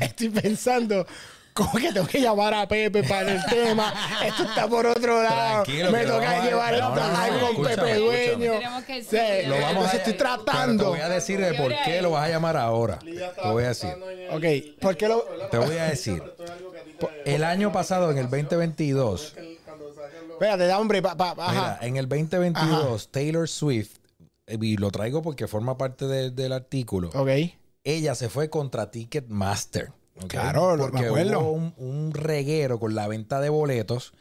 Estoy 0.00 0.28
pensando. 0.30 1.06
¿Cómo 1.54 1.72
que 1.74 1.92
tengo 1.92 2.06
que 2.08 2.20
llamar 2.20 2.52
a 2.52 2.66
Pepe 2.66 3.04
para 3.04 3.32
el 3.32 3.44
tema? 3.46 3.94
Esto 4.26 4.42
está 4.42 4.66
por 4.68 4.84
otro 4.86 5.22
lado. 5.22 5.62
Tranquilo, 5.62 5.90
Me 5.92 6.04
toca 6.04 6.30
a- 6.42 6.44
llevar 6.44 6.72
no, 6.80 6.94
no, 6.96 7.40
no, 7.40 7.54
con 7.54 7.64
Pepe. 7.64 7.94
Dueño. 7.94 8.52
Que- 8.84 9.04
Sí, 9.04 9.48
Lo 9.48 9.60
vamos 9.60 9.86
a- 9.86 9.96
estoy 9.96 10.14
Pero 10.14 10.38
te 10.38 10.44
tratando. 10.44 10.88
voy 10.90 11.00
a 11.00 11.08
decir 11.08 11.38
de 11.40 11.54
por 11.54 11.72
qué 11.84 12.02
lo 12.02 12.10
vas 12.10 12.24
a 12.24 12.28
llamar 12.28 12.56
ahora. 12.56 12.98
Te 12.98 13.48
voy 13.48 13.62
a 13.64 13.68
decir. 13.68 13.90
Ok, 14.32 14.80
¿por 14.80 14.96
qué 14.96 15.06
lo-. 15.08 15.24
Te 15.50 15.58
voy 15.58 15.76
a 15.78 15.84
decir. 15.84 16.20
El 17.24 17.44
año 17.44 17.70
pasado, 17.72 18.10
en 18.10 18.18
el 18.18 18.28
2022, 18.28 19.34
el- 19.36 19.58
cuando 19.64 19.88
sacan 19.94 20.22
los- 20.26 20.32
Espérate, 20.32 20.66
da 20.66 20.78
hombre. 20.80 21.02
Pa, 21.02 21.16
pa- 21.16 21.34
Mira, 21.50 21.78
en 21.82 21.96
el 21.96 22.08
2022, 22.08 23.08
Taylor 23.12 23.48
Swift, 23.48 23.98
eh, 24.48 24.58
y 24.60 24.76
lo 24.76 24.90
traigo 24.90 25.22
porque 25.22 25.46
forma 25.46 25.78
parte 25.78 26.06
de- 26.06 26.30
del 26.30 26.52
artículo, 26.52 27.10
Ok. 27.14 27.28
ella 27.84 28.14
se 28.16 28.28
fue 28.28 28.50
contra 28.50 28.90
Ticketmaster. 28.90 29.92
¿Ok? 30.16 30.26
Claro, 30.28 30.76
lo- 30.76 30.84
me 30.86 30.90
porque 30.92 31.06
acuerdo. 31.06 31.40
hubo 31.40 31.50
un, 31.52 31.74
un 31.76 32.12
reguero 32.14 32.78
con 32.78 32.94
la 32.94 33.08
venta 33.08 33.40
de 33.40 33.48
boletos 33.48 34.12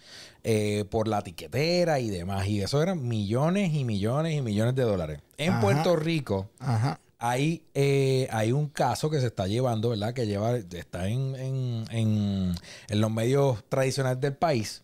eh, 0.44 0.86
por 0.90 1.08
la 1.08 1.22
tiquetera 1.22 2.00
y 2.00 2.10
demás. 2.10 2.48
Y 2.48 2.62
eso 2.62 2.82
eran 2.82 3.08
millones 3.08 3.74
y 3.74 3.84
millones 3.86 4.36
y 4.36 4.42
millones 4.42 4.76
de 4.76 4.84
dólares. 4.84 5.20
En 5.38 5.52
Ajá. 5.54 5.62
Puerto 5.62 5.96
Rico 5.96 6.50
Ajá. 6.60 7.00
hay, 7.20 7.64
eh, 7.74 8.28
hay 8.32 8.52
un 8.52 8.68
caso 8.68 9.10
que 9.10 9.20
se 9.22 9.28
está 9.28 9.48
llevando, 9.48 9.90
¿verdad? 9.90 10.14
Que 10.14 10.26
lleva, 10.28 10.58
está 10.58 11.08
en, 11.08 11.36
en- 11.36 11.86
en- 11.92 12.56
en 12.90 13.02
los 13.02 13.12
medios 13.12 13.64
tradicionales 13.70 14.20
del 14.20 14.34
país. 14.36 14.82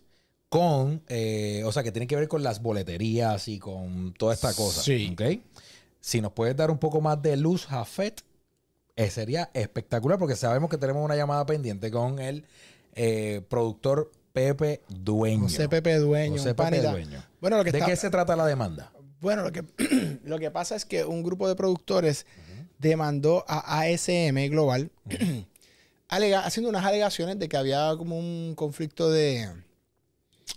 Con, 0.48 1.00
eh, 1.08 1.62
o 1.64 1.70
sea, 1.70 1.84
que 1.84 1.92
tiene 1.92 2.08
que 2.08 2.16
ver 2.16 2.26
con 2.26 2.42
las 2.42 2.60
boleterías 2.60 3.46
y 3.46 3.60
con 3.60 4.12
toda 4.14 4.34
esta 4.34 4.52
cosa. 4.52 4.82
Sí. 4.82 5.10
¿ok? 5.12 5.38
Si 6.00 6.20
nos 6.20 6.32
puedes 6.32 6.56
dar 6.56 6.70
un 6.72 6.78
poco 6.78 7.00
más 7.00 7.22
de 7.22 7.36
luz, 7.36 7.66
Jafet, 7.66 8.22
eh, 9.04 9.10
sería 9.10 9.50
espectacular 9.54 10.18
porque 10.18 10.36
sabemos 10.36 10.70
que 10.70 10.78
tenemos 10.78 11.04
una 11.04 11.16
llamada 11.16 11.44
pendiente 11.46 11.90
con 11.90 12.18
el 12.18 12.44
eh, 12.94 13.42
productor 13.48 14.10
Pepe 14.32 14.82
Dueño. 14.88 15.42
José 15.44 15.68
Pepe 15.68 15.96
Dueño. 15.98 16.32
José 16.36 16.54
Pepe. 16.54 16.80
Dueño. 16.82 17.24
Bueno, 17.40 17.56
lo 17.56 17.64
que 17.64 17.72
¿De 17.72 17.78
está- 17.78 17.90
qué 17.90 17.96
se 17.96 18.10
trata 18.10 18.36
la 18.36 18.46
demanda? 18.46 18.92
Bueno, 19.20 19.42
lo 19.42 19.52
que, 19.52 19.64
lo 20.24 20.38
que 20.38 20.50
pasa 20.50 20.76
es 20.76 20.84
que 20.84 21.04
un 21.04 21.22
grupo 21.22 21.48
de 21.48 21.54
productores 21.56 22.26
demandó 22.78 23.44
a 23.48 23.80
ASM 23.82 24.48
Global 24.50 24.90
alega- 26.08 26.44
haciendo 26.46 26.68
unas 26.70 26.84
alegaciones 26.84 27.38
de 27.38 27.48
que 27.48 27.56
había 27.56 27.94
como 27.98 28.18
un 28.18 28.54
conflicto 28.56 29.10
de 29.10 29.48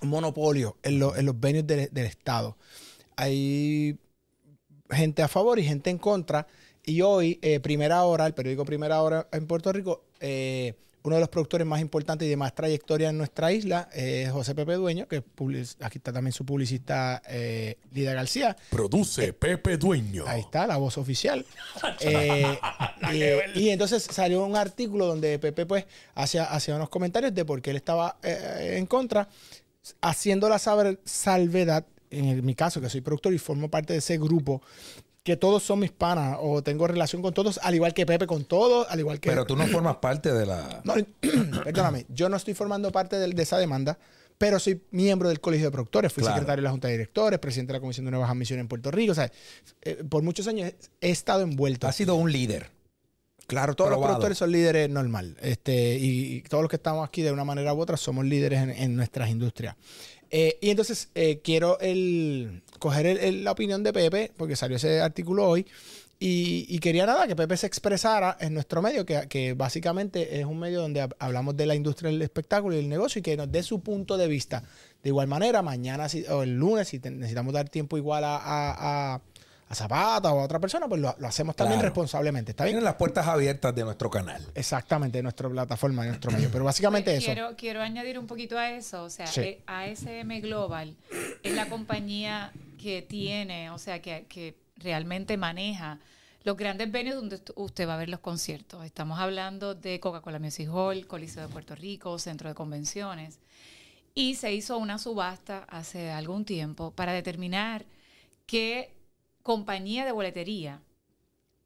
monopolio 0.01 0.77
en, 0.83 0.99
lo- 0.99 1.15
en 1.15 1.25
los 1.25 1.39
venues 1.39 1.65
del, 1.67 1.89
del 1.91 2.05
Estado. 2.05 2.57
Hay 3.15 3.97
gente 4.89 5.21
a 5.23 5.27
favor 5.27 5.59
y 5.59 5.63
gente 5.63 5.89
en 5.89 5.97
contra. 5.97 6.47
Y 6.85 7.01
hoy, 7.01 7.39
eh, 7.41 7.59
Primera 7.59 8.03
Hora, 8.03 8.25
el 8.27 8.33
periódico 8.33 8.65
Primera 8.65 9.01
Hora 9.01 9.27
en 9.31 9.47
Puerto 9.47 9.71
Rico, 9.71 10.03
eh, 10.19 10.73
uno 11.05 11.15
de 11.15 11.19
los 11.21 11.29
productores 11.29 11.67
más 11.67 11.81
importantes 11.81 12.25
y 12.25 12.29
de 12.29 12.37
más 12.37 12.55
trayectoria 12.55 13.09
en 13.09 13.17
nuestra 13.17 13.51
isla 13.51 13.89
es 13.93 14.31
José 14.31 14.55
Pepe 14.55 14.73
Dueño, 14.75 15.05
que 15.07 15.17
aquí 15.81 15.97
está 15.97 16.13
también 16.13 16.31
su 16.31 16.45
publicista 16.45 17.21
eh, 17.27 17.75
Lida 17.93 18.13
García. 18.13 18.55
Produce 18.69 19.33
Pepe 19.33 19.75
Dueño. 19.77 20.23
Ahí 20.27 20.41
está, 20.41 20.65
la 20.65 20.77
voz 20.77 20.97
oficial. 20.97 21.45
Eh, 21.99 22.57
y, 23.55 23.59
y 23.59 23.69
entonces 23.69 24.03
salió 24.03 24.45
un 24.45 24.55
artículo 24.55 25.05
donde 25.07 25.39
Pepe 25.39 25.65
pues 25.65 25.85
hacía, 26.15 26.45
hacía 26.45 26.75
unos 26.75 26.89
comentarios 26.89 27.33
de 27.33 27.43
por 27.45 27.61
qué 27.61 27.71
él 27.71 27.75
estaba 27.77 28.17
eh, 28.23 28.75
en 28.77 28.85
contra, 28.85 29.27
haciendo 30.01 30.47
la 30.49 30.59
saber- 30.59 30.99
salvedad, 31.05 31.85
en 32.11 32.25
el- 32.25 32.43
mi 32.43 32.55
caso 32.55 32.79
que 32.79 32.89
soy 32.89 33.01
productor 33.01 33.33
y 33.33 33.37
formo 33.39 33.69
parte 33.69 33.91
de 33.93 33.99
ese 33.99 34.17
grupo, 34.17 34.61
que 35.23 35.37
todos 35.37 35.63
son 35.63 35.79
mis 35.79 35.91
panas 35.91 36.37
o 36.41 36.61
tengo 36.61 36.85
relación 36.85 37.21
con 37.21 37.33
todos, 37.33 37.57
al 37.63 37.73
igual 37.73 37.93
que 37.93 38.05
Pepe 38.05 38.27
con 38.27 38.43
todos, 38.43 38.85
al 38.89 38.99
igual 38.99 39.21
que... 39.21 39.29
Pero 39.29 39.45
tú 39.45 39.55
no 39.55 39.65
formas 39.67 39.95
parte 39.97 40.33
de 40.33 40.45
la... 40.45 40.81
No, 40.83 40.95
perdóname, 41.63 42.05
yo 42.09 42.27
no 42.27 42.35
estoy 42.35 42.53
formando 42.53 42.91
parte 42.91 43.17
de, 43.17 43.41
esa 43.41 43.57
demanda, 43.57 43.97
pero 44.37 44.59
soy 44.59 44.81
miembro 44.91 45.29
del 45.29 45.39
Colegio 45.39 45.67
de 45.67 45.71
Productores, 45.71 46.11
fui 46.11 46.23
Claro. 46.23 46.35
secretario 46.35 46.61
de 46.61 46.65
la 46.65 46.71
Junta 46.71 46.89
de 46.89 46.95
Directores, 46.95 47.39
presidente 47.39 47.71
de 47.71 47.77
la 47.77 47.81
Comisión 47.81 48.05
de 48.05 48.11
Nuevas 48.11 48.29
Admisiones 48.29 48.63
en 48.63 48.67
Puerto 48.67 48.91
Rico, 48.91 49.13
o 49.13 49.15
sea, 49.15 49.31
eh, 49.81 50.03
por 50.09 50.23
muchos 50.23 50.45
años 50.47 50.73
he 50.99 51.09
estado 51.09 51.41
envuelto. 51.41 51.87
Has 51.87 51.95
sido 51.95 52.15
un 52.15 52.29
líder. 52.29 52.69
Claro, 53.47 53.75
todos 53.75 53.91
los 53.91 53.99
productores 53.99 54.37
son 54.37 54.51
líderes 54.51 54.89
normal. 54.89 55.37
Este, 55.41 55.97
y, 55.97 56.35
y 56.35 56.41
todos 56.43 56.63
los 56.63 56.69
que 56.69 56.77
estamos 56.77 57.05
aquí 57.05 57.21
de 57.21 57.31
una 57.31 57.43
manera 57.43 57.73
u 57.73 57.79
otra 57.79 57.97
somos 57.97 58.25
líderes 58.25 58.61
en, 58.61 58.69
en 58.69 58.95
nuestras 58.95 59.29
industrias. 59.29 59.75
Eh, 60.35 60.57
y 60.61 60.71
entonces 60.71 61.09
eh, 61.13 61.41
quiero 61.43 61.79
el, 61.79 62.63
coger 62.83 63.05
el- 63.05 63.17
el- 63.19 63.43
la 63.45 63.51
opinión 63.51 63.81
de 63.81 63.93
Pepe, 63.93 64.31
porque 64.35 64.55
salió 64.57 64.75
ese 64.75 64.99
artículo 65.01 65.47
hoy, 65.47 65.65
y, 66.19 66.65
y 66.69 66.79
quería 66.79 67.05
nada 67.05 67.27
que 67.27 67.35
Pepe 67.35 67.55
se 67.57 67.65
expresara 67.67 68.37
en 68.39 68.53
nuestro 68.53 68.81
medio, 68.81 69.05
que, 69.05 69.27
que 69.29 69.53
básicamente 69.53 70.39
es 70.39 70.45
un 70.45 70.59
medio 70.59 70.81
donde 70.81 71.01
hab- 71.03 71.15
hablamos 71.19 71.55
de 71.57 71.65
la 71.65 71.75
industria 71.75 72.11
del 72.11 72.21
espectáculo 72.21 72.75
y 72.75 72.77
del 72.79 72.89
negocio, 72.89 73.19
y 73.19 73.23
que 73.23 73.35
nos 73.37 73.51
dé 73.51 73.63
su 73.63 73.79
punto 73.81 74.17
de 74.17 74.27
vista. 74.27 74.63
De 75.01 75.09
igual 75.09 75.27
manera, 75.27 75.61
mañana 75.61 76.07
si- 76.09 76.25
o 76.27 76.43
el 76.43 76.55
lunes, 76.57 76.87
si 76.89 76.99
te- 76.99 77.09
necesitamos 77.11 77.53
dar 77.53 77.67
tiempo 77.69 77.97
igual 77.97 78.23
a, 78.25 78.35
a, 78.37 79.13
a- 79.15 79.21
a 79.69 79.75
Zapata 79.75 80.31
o 80.31 80.39
a 80.39 80.43
otra 80.43 80.59
persona, 80.59 80.87
pues 80.87 81.01
lo, 81.01 81.15
lo 81.17 81.27
hacemos 81.27 81.55
también 81.55 81.79
Claro. 81.79 81.89
responsablemente. 81.89 82.51
¿Está 82.51 82.63
bien? 82.65 82.73
Tienen 82.75 82.83
las 82.85 82.93
puertas 82.95 83.25
abiertas 83.27 83.73
de 83.73 83.83
nuestro 83.83 84.09
canal. 84.11 84.45
Exactamente, 84.53 85.17
de 85.17 85.23
nuestra 85.23 85.49
plataforma, 85.49 86.03
de 86.03 86.09
nuestro 86.09 86.31
medio. 86.31 86.49
Pero 86.51 86.63
básicamente 86.63 87.11
Pues 87.11 87.23
eso. 87.23 87.33
Quiero, 87.33 87.55
quiero 87.57 87.81
añadir 87.81 88.19
un 88.19 88.27
poquito 88.27 88.57
a 88.57 88.69
eso. 88.71 89.03
O 89.03 89.09
sea, 89.09 89.25
Sí. 89.25 89.41
eh, 89.41 89.61
ASM 89.65 90.41
Global 90.41 90.95
es 91.41 91.53
la 91.55 91.67
compañía 91.69 92.51
que 92.83 93.01
tiene, 93.01 93.69
o 93.69 93.77
sea, 93.77 94.01
que, 94.01 94.57
realmente 94.75 95.37
maneja 95.37 95.99
los 96.43 96.57
grandes 96.57 96.91
venues 96.91 97.15
donde 97.15 97.37
ust- 97.37 97.53
usted 97.55 97.87
va 97.87 97.93
a 97.93 97.97
ver 97.97 98.09
los 98.09 98.19
conciertos. 98.19 98.83
Estamos 98.83 99.19
hablando 99.19 99.73
de 99.75 100.01
Coca-Cola 100.01 100.39
Music 100.39 100.67
Hall, 100.69 101.07
Coliseo 101.07 101.47
de 101.47 101.53
Puerto 101.53 101.75
Rico, 101.75 102.19
Centro 102.19 102.49
de 102.49 102.55
Convenciones. 102.55 103.39
Y 104.13 104.35
se 104.35 104.51
hizo 104.51 104.77
una 104.77 104.97
subasta 104.97 105.65
hace 105.69 106.11
algún 106.11 106.43
tiempo 106.43 106.91
para 106.91 107.13
determinar 107.13 107.85
qué 108.45 108.93
compañía 109.43 110.03
de 110.03 110.11
boletería 110.11 110.81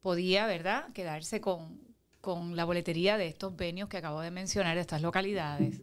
podía, 0.00 0.46
¿verdad?, 0.46 0.92
quedarse 0.92 1.40
con, 1.40 1.80
con 2.20 2.54
la 2.54 2.64
boletería 2.64 3.16
de 3.18 3.26
estos 3.26 3.56
venios 3.56 3.88
que 3.88 3.96
acabo 3.96 4.20
de 4.20 4.30
mencionar, 4.30 4.76
de 4.76 4.82
estas 4.82 5.02
localidades. 5.02 5.80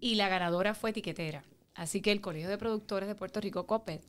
Y 0.00 0.14
la 0.14 0.28
ganadora 0.30 0.72
fue 0.74 0.94
Tiquetera. 0.94 1.44
Así 1.74 2.00
que 2.00 2.12
el 2.12 2.22
Colegio 2.22 2.48
de 2.48 2.56
Productores 2.56 3.08
de 3.08 3.14
Puerto 3.16 3.40
Rico, 3.40 3.66
COPED, 3.66 4.00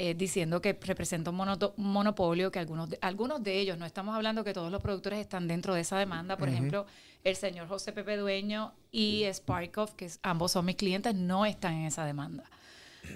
eh, 0.00 0.14
diciendo 0.14 0.60
que 0.62 0.78
representa 0.80 1.30
un 1.30 1.36
monopolio, 1.76 2.52
que 2.52 2.60
algunos 2.60 2.88
de, 2.90 2.98
algunos 3.00 3.42
de 3.42 3.58
ellos, 3.58 3.76
no 3.78 3.84
estamos 3.84 4.14
hablando 4.14 4.44
que 4.44 4.52
todos 4.52 4.70
los 4.70 4.80
productores 4.80 5.18
están 5.18 5.48
dentro 5.48 5.74
de 5.74 5.80
esa 5.80 5.98
demanda, 5.98 6.36
por 6.36 6.48
ejemplo, 6.54 6.86
el 7.24 7.34
señor 7.34 7.66
José 7.66 7.92
Pepe 7.92 8.16
Dueño 8.16 8.72
y 8.92 9.24
Sparkoff, 9.32 9.94
que 9.94 10.04
es- 10.04 10.20
ambos 10.22 10.52
son 10.52 10.64
mis 10.66 10.76
clientes, 10.76 11.14
no 11.16 11.44
están 11.44 11.74
en 11.74 11.86
esa 11.86 12.04
demanda. 12.04 12.44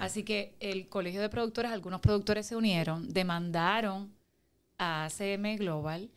Así 0.01 0.25
que 0.25 0.55
el 0.59 0.89
Colegio 0.89 1.21
de 1.21 1.29
Productores, 1.29 1.71
algunos 1.71 2.01
productores 2.01 2.47
se 2.47 2.57
unieron, 2.57 3.13
demandaron 3.13 4.13
a 4.79 5.05
ACM 5.05 5.57
Global 5.59 6.11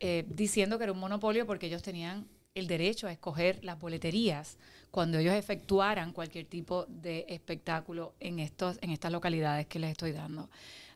eh, 0.00 0.24
diciendo 0.28 0.78
que 0.78 0.84
era 0.84 0.92
un 0.92 0.98
monopolio 1.00 1.46
porque 1.46 1.66
ellos 1.66 1.82
tenían 1.82 2.26
el 2.54 2.66
derecho 2.66 3.06
a 3.06 3.12
escoger 3.12 3.62
las 3.64 3.78
boleterías 3.78 4.56
cuando 4.98 5.18
ellos 5.18 5.34
efectuaran 5.34 6.12
cualquier 6.12 6.46
tipo 6.46 6.84
de 6.88 7.24
espectáculo 7.28 8.16
en, 8.18 8.40
estos, 8.40 8.78
en 8.80 8.90
estas 8.90 9.12
localidades 9.12 9.68
que 9.68 9.78
les 9.78 9.92
estoy 9.92 10.10
dando. 10.10 10.50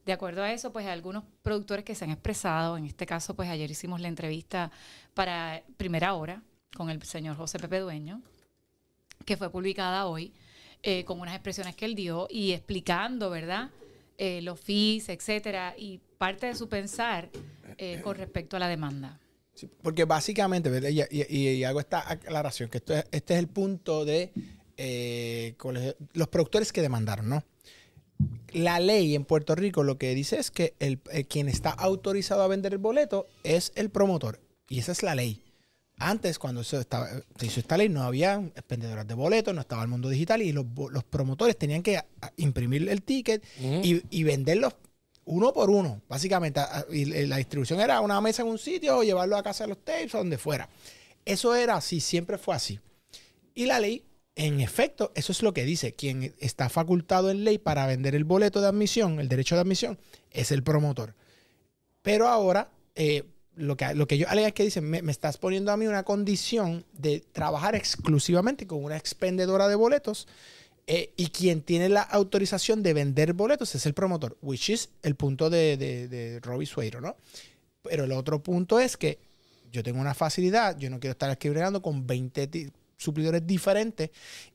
De 0.05 0.13
acuerdo 0.13 0.43
a 0.43 0.53
eso, 0.53 0.73
pues 0.73 0.87
hay 0.87 0.91
algunos 0.91 1.23
productores 1.45 1.85
que 1.85 1.95
se 1.95 2.05
han 2.05 2.11
expresado, 2.11 2.77
en 2.77 2.85
este 2.87 3.07
caso, 3.07 3.37
pues 3.37 3.49
ayer 3.49 3.71
hicimos 3.71 4.01
la 4.01 4.09
entrevista 4.09 4.73
para 5.15 5.63
primera 5.77 6.15
hora 6.15 6.43
con 6.77 6.91
el 6.91 7.01
señor 7.05 7.37
José 7.37 7.61
Pepe 7.61 7.79
Dueño, 7.79 8.21
que 9.25 9.37
fue 9.37 9.51
publicada 9.51 10.07
hoy, 10.07 10.33
eh, 10.83 11.05
con 11.05 11.21
unas 11.21 11.37
expresiones 11.37 11.77
que 11.77 11.85
él 11.85 11.95
dio 11.95 12.27
y 12.29 12.51
explicando, 12.51 13.31
¿verdad? 13.31 13.71
Eh, 14.19 14.43
los 14.43 14.59
fees, 14.59 15.11
etcétera, 15.11 15.77
y 15.79 16.01
parte 16.19 16.47
de 16.47 16.57
su 16.57 16.69
pensar 16.69 17.29
eh, 17.79 18.01
con 18.03 18.17
respecto 18.17 18.57
a 18.57 18.59
la 18.59 18.67
demanda. 18.67 19.21
Sí, 19.63 19.71
porque 19.83 20.05
básicamente, 20.05 20.71
¿verdad? 20.71 20.89
Y, 20.91 21.03
y- 21.11 21.49
y 21.49 21.65
hago 21.65 21.79
esta 21.81 22.11
aclaración, 22.11 22.69
que 22.69 22.79
esto 22.79 22.95
es- 22.95 23.05
este 23.13 23.35
es 23.35 23.39
el 23.39 23.49
punto 23.49 24.05
de 24.05 24.33
eh, 24.77 25.55
los 26.15 26.29
productores 26.29 26.73
que 26.73 26.83
demandaron, 26.83 27.29
¿no? 27.29 27.45
La 28.53 28.81
ley 28.81 29.15
en 29.15 29.25
Puerto 29.25 29.55
Rico 29.55 29.83
lo 29.83 29.99
que 29.99 30.15
dice 30.15 30.39
es 30.39 30.51
que 30.51 30.75
el, 30.81 30.99
quien 31.29 31.49
está 31.49 31.71
autorizado 31.71 32.43
a 32.43 32.49
vender 32.49 32.73
el 32.73 32.79
boleto 32.79 33.27
es 33.45 33.73
el 33.77 33.91
promotor. 33.91 34.41
Y 34.69 34.79
esa 34.81 34.93
es 34.93 35.03
la 35.03 35.15
ley. 35.15 35.43
Antes, 35.99 36.39
cuando 36.39 36.65
se, 36.65 36.79
estaba, 36.81 37.09
se 37.39 37.47
hizo 37.47 37.61
esta 37.61 37.77
ley, 37.77 37.89
no 37.89 38.03
había 38.03 38.35
expendedoras 38.57 39.07
de 39.07 39.15
boletos, 39.15 39.55
no 39.55 39.61
estaba 39.61 39.83
el 39.83 39.89
mundo 39.89 40.09
digital 40.09 40.43
y 40.43 40.51
los, 40.53 40.65
promotores 41.09 41.57
tenían 41.57 41.83
que 41.83 42.01
imprimir 42.37 42.89
el 42.89 43.03
ticket 43.03 43.45
y, 43.85 44.03
y 44.11 44.25
venderlos 44.25 44.75
uno 45.25 45.53
por 45.53 45.71
uno, 45.71 46.03
básicamente. 46.09 46.61
Y 46.91 47.05
la 47.27 47.37
distribución 47.37 47.81
era 47.81 48.01
una 48.01 48.21
mesa 48.21 48.43
en 48.43 48.49
un 48.49 48.59
sitio 48.59 48.99
o 48.99 49.03
llevarlo 49.03 49.37
a 49.37 49.43
casa 49.43 49.65
de 49.65 49.69
los 49.69 49.79
tapes 49.85 50.15
o 50.15 50.19
donde 50.19 50.39
fuera. 50.39 50.69
Eso 51.25 51.55
era 51.55 51.77
así, 51.77 52.01
siempre 52.01 52.39
fue 52.39 52.55
así. 52.55 52.81
Y 53.55 53.67
la 53.67 53.79
ley, 53.81 54.05
en 54.35 54.61
efecto, 54.61 55.13
eso 55.15 55.33
es 55.33 55.43
lo 55.43 55.53
que 55.53 55.65
dice. 55.65 55.95
Quien 55.95 56.35
está 56.39 56.69
facultado 56.69 57.31
en 57.31 57.45
ley 57.45 57.59
para 57.59 57.87
vender 57.87 58.15
el 58.15 58.25
boleto 58.25 58.61
de 58.61 58.69
admisión, 58.69 59.21
el 59.21 59.29
derecho 59.29 59.55
de 59.55 59.61
admisión, 59.61 59.99
es 60.31 60.51
el 60.51 60.63
promotor. 60.63 61.15
Pero 62.03 62.27
ahora, 62.27 62.71
eh, 62.97 63.25
lo, 63.55 63.77
que, 63.77 63.95
lo 63.95 64.09
que 64.09 64.19
yo 64.19 64.29
alegan 64.29 64.49
es 64.49 64.55
que 64.55 64.65
dicen, 64.65 64.85
me, 64.85 65.03
me 65.03 65.13
estás 65.13 65.39
poniendo 65.39 65.71
a 65.71 65.77
mí 65.77 65.87
una 65.87 66.03
condición 66.03 66.85
de 66.93 67.21
trabajar 67.21 67.77
exclusivamente 67.77 68.67
con 68.67 68.83
una 68.83 68.97
expendedora 68.97 69.69
de 69.69 69.77
boletos 69.77 70.27
eh, 70.87 71.13
y 71.17 71.29
quien 71.29 71.63
tiene 71.63 71.89
la 71.89 72.03
autorización 72.03 72.83
de 72.83 72.93
vender 72.95 73.33
boletos 73.35 73.75
es 73.75 73.87
el 73.87 73.95
promotor, 73.95 74.37
which 74.43 74.71
is 74.71 74.89
el 75.03 75.15
punto 75.15 75.49
de, 75.51 75.77
de, 75.77 76.09
de 76.09 76.41
Robbie 76.41 76.67
Sueiro, 76.67 77.01
¿no? 77.01 77.17
Pero 77.83 78.05
el 78.05 78.13
otro 78.13 78.43
punto 78.43 78.79
es 78.81 78.97
que 78.97 79.19
yo 79.73 79.83
tengo 79.83 80.01
una 80.01 80.15
facilidad, 80.15 80.77
yo 80.79 80.91
no 80.91 81.01
quiero 81.01 81.13
estar 81.13 81.37
bregando 81.39 81.81
con 81.83 82.07
20 82.07 82.47
ti- 82.49 82.71
suplidores 82.97 83.45
diferentes, 83.47 84.11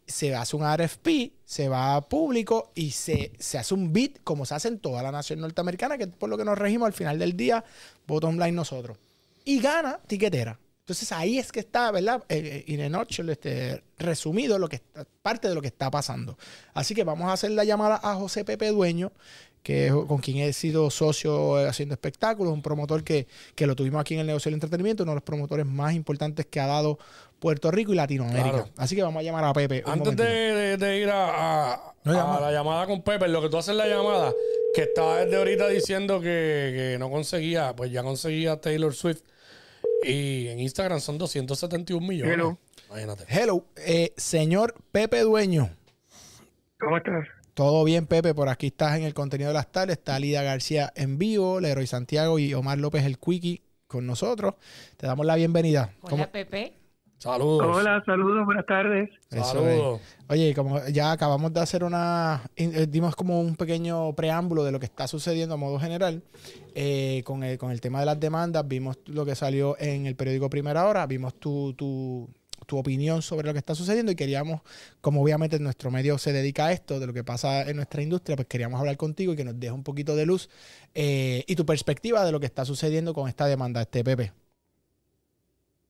se 0.05 0.33
hace 0.35 0.55
un 0.55 0.63
RFP, 0.63 1.07
se 1.43 1.67
va 1.67 1.95
a 1.95 2.07
público 2.07 2.71
y 2.75 2.91
se, 2.91 3.33
se 3.39 3.57
hace 3.57 3.73
un 3.73 3.91
bid 3.91 4.17
como 4.23 4.45
se 4.45 4.55
hace 4.55 4.69
en 4.69 4.79
toda 4.79 5.03
la 5.03 5.11
nación 5.11 5.39
norteamericana, 5.41 5.97
que 5.97 6.05
es 6.05 6.09
por 6.09 6.29
lo 6.29 6.37
que 6.37 6.45
nos 6.45 6.57
regimos 6.57 6.85
al 6.87 6.93
final 6.93 7.19
del 7.19 7.35
día, 7.35 7.63
bottom 8.05 8.35
line 8.37 8.53
nosotros. 8.53 8.97
Y 9.43 9.59
gana 9.59 9.99
tiquetera. 10.07 10.57
Entonces 10.88 11.12
ahí 11.12 11.38
es 11.38 11.52
que 11.52 11.60
está, 11.60 11.91
¿verdad? 11.91 12.23
Eh, 12.30 12.63
eh, 12.65 12.84
a 12.86 12.88
nutshell, 12.88 13.28
este, 13.30 13.84
resumido 13.97 14.58
lo 14.58 14.69
que 14.69 14.78
está- 14.78 15.06
parte 15.21 15.50
de 15.50 15.54
lo 15.54 15.62
que 15.62 15.67
está 15.67 15.91
pasando. 15.91 16.38
Así 16.73 16.95
que 16.95 17.04
vamos 17.04 17.28
a 17.28 17.34
hacer 17.34 17.52
la 17.52 17.65
llamada 17.65 18.00
a 18.02 18.15
José 18.15 18.45
Pepe 18.45 18.69
Dueño, 18.69 19.12
que 19.63 19.88
es 19.88 19.91
con 19.91 20.19
quien 20.19 20.38
he 20.38 20.54
sido 20.54 20.89
socio 20.89 21.60
eh, 21.60 21.67
haciendo 21.67 21.93
espectáculos, 21.93 22.54
un 22.54 22.62
promotor 22.62 23.04
que, 23.04 23.28
que 23.54 23.67
lo 23.67 23.76
tuvimos 23.76 24.00
aquí 24.00 24.13
en 24.13 24.21
el 24.21 24.28
negocio 24.28 24.47
del 24.50 24.54
entretenimiento, 24.54 25.04
uno 25.04 25.12
de 25.12 25.15
los 25.15 25.23
promotores 25.26 25.65
más 25.65 25.93
importantes 25.93 26.45
que 26.45 26.62
ha 26.62 26.67
dado 26.67 26.97
Puerto 27.38 27.69
Rico 27.69 27.91
y 27.91 27.97
Latinoamérica. 27.97 28.50
Claro. 28.52 28.69
Así 28.78 28.95
que 28.95 29.04
vamos 29.04 29.19
a 29.19 29.23
llamar 29.23 29.43
a 29.43 29.52
Pepe. 29.52 29.84
Antes 29.86 30.15
de, 30.15 30.23
momentito. 30.23 30.23
de- 30.23 30.78
de 30.78 31.00
ir 31.02 31.10
a, 31.10 31.73
a- 31.73 31.93
No, 32.06 32.13
a 32.13 32.15
llama. 32.15 32.39
la 32.39 32.52
llamada 32.54 32.86
con 32.88 33.02
Pepe, 33.02 33.28
lo 33.28 33.41
que 33.41 33.50
tú 33.50 33.58
haces 33.58 33.76
la 33.76 33.88
llamada, 33.88 34.34
que 34.73 34.84
estaba 34.84 35.17
desde 35.17 35.36
ahorita 35.36 35.67
diciendo 35.67 36.21
que, 36.21 36.93
que 36.93 36.95
no 36.97 37.10
conseguía, 37.12 37.76
pues 37.76 37.91
ya 37.91 38.04
conseguía 38.04 38.62
Taylor 38.62 38.95
Swift. 38.95 39.19
Y 40.03 40.47
en 40.47 40.60
Instagram 40.60 40.99
son 40.99 41.17
271 41.17 42.05
millones. 42.07 42.33
Hello. 42.33 42.57
Imagínate. 42.89 43.25
Hello, 43.27 43.65
eh, 43.77 44.13
señor 44.17 44.75
Pepe 44.91 45.21
Dueño. 45.21 45.69
¿Cómo 46.79 46.97
estás? 46.97 47.27
Todo 47.53 47.83
bien, 47.83 48.05
Pepe. 48.05 48.33
Por 48.33 48.49
aquí 48.49 48.67
estás 48.67 48.97
en 48.97 49.03
el 49.03 49.13
contenido 49.13 49.49
de 49.49 49.55
las 49.55 49.71
tardes. 49.71 49.97
Está 49.97 50.19
Lida 50.19 50.43
García 50.43 50.93
en 50.95 51.17
vivo, 51.17 51.60
Leroy 51.60 51.88
Santiago 51.88 52.38
y 52.39 52.53
Omar 52.53 52.77
López, 52.77 53.03
el 53.03 53.17
Quickie, 53.17 53.62
con 53.88 54.05
nosotros. 54.05 54.53
Te 54.95 55.07
damos 55.07 55.25
la 55.25 55.36
bienvenida. 55.36 55.91
Hola, 56.01 56.10
¿Cómo- 56.10 56.31
Pepe. 56.31 56.73
Saludos. 57.17 57.77
Hola, 57.77 58.03
saludos, 58.06 58.45
buenas 58.45 58.65
tardes. 58.67 59.10
Saludos. 59.30 60.01
Oye, 60.30 60.53
como 60.53 60.86
ya 60.88 61.12
acabamos 61.12 61.51
de 61.51 61.60
hacer 61.60 61.84
una, 61.84 62.43
eh, 62.56 62.86
dimos 62.88 63.15
como 63.15 63.41
un 63.41 63.56
pequeño 63.56 64.13
preámbulo 64.13 64.63
de 64.63 64.71
lo 64.71 64.80
que 64.80 64.86
está 64.86 65.08
sucediendo 65.08 65.56
a 65.56 65.58
modo 65.58 65.80
general 65.80 66.21
eh, 66.75 67.23
con, 67.25 67.43
el, 67.43 67.58
con 67.58 67.71
el 67.71 67.82
tema 67.82 68.01
de 68.01 68.06
las 68.06 68.19
demandas, 68.19 68.67
vimos 68.67 68.99
lo 69.08 69.25
que 69.25 69.34
salió 69.34 69.75
en 69.80 70.06
el 70.06 70.15
periódico 70.15 70.47
Primera 70.47 70.86
Hora, 70.86 71.08
vimos 71.08 71.34
tu, 71.39 71.73
tu, 71.73 72.30
tu 72.67 72.77
opinión 72.77 73.23
sobre 73.23 73.47
lo 73.47 73.53
que 73.53 73.60
está 73.60 73.73
sucediendo 73.73 74.12
y 74.12 74.15
queríamos, 74.15 74.62
como 75.01 75.23
obviamente 75.23 75.58
nuestro 75.58 75.89
medio 75.89 76.19
se 76.19 76.32
dedica 76.34 76.67
a 76.67 76.71
esto, 76.71 76.99
de 76.99 77.08
lo 77.08 77.13
que 77.13 77.23
pasa 77.23 77.67
en 77.67 77.77
nuestra 77.77 78.03
industria, 78.03 78.36
pues 78.36 78.47
queríamos 78.47 78.80
hablar 78.80 78.97
contigo 78.97 79.34
y 79.34 79.36
que 79.36 79.43
nos 79.43 79.60
deje 79.60 79.73
un 79.73 79.84
poquito 79.84 80.15
de 80.15 80.27
luz 80.27 80.49
eh, 80.93 81.43
y 81.47 81.56
tu 81.56 81.65
perspectiva 81.65 82.23
de 82.23 82.32
lo 82.32 82.39
que 82.39 82.45
está 82.45 82.63
sucediendo 82.63 83.15
con 83.15 83.27
esta 83.27 83.47
demanda, 83.47 83.82
este 83.82 84.03
Pepe. 84.03 84.34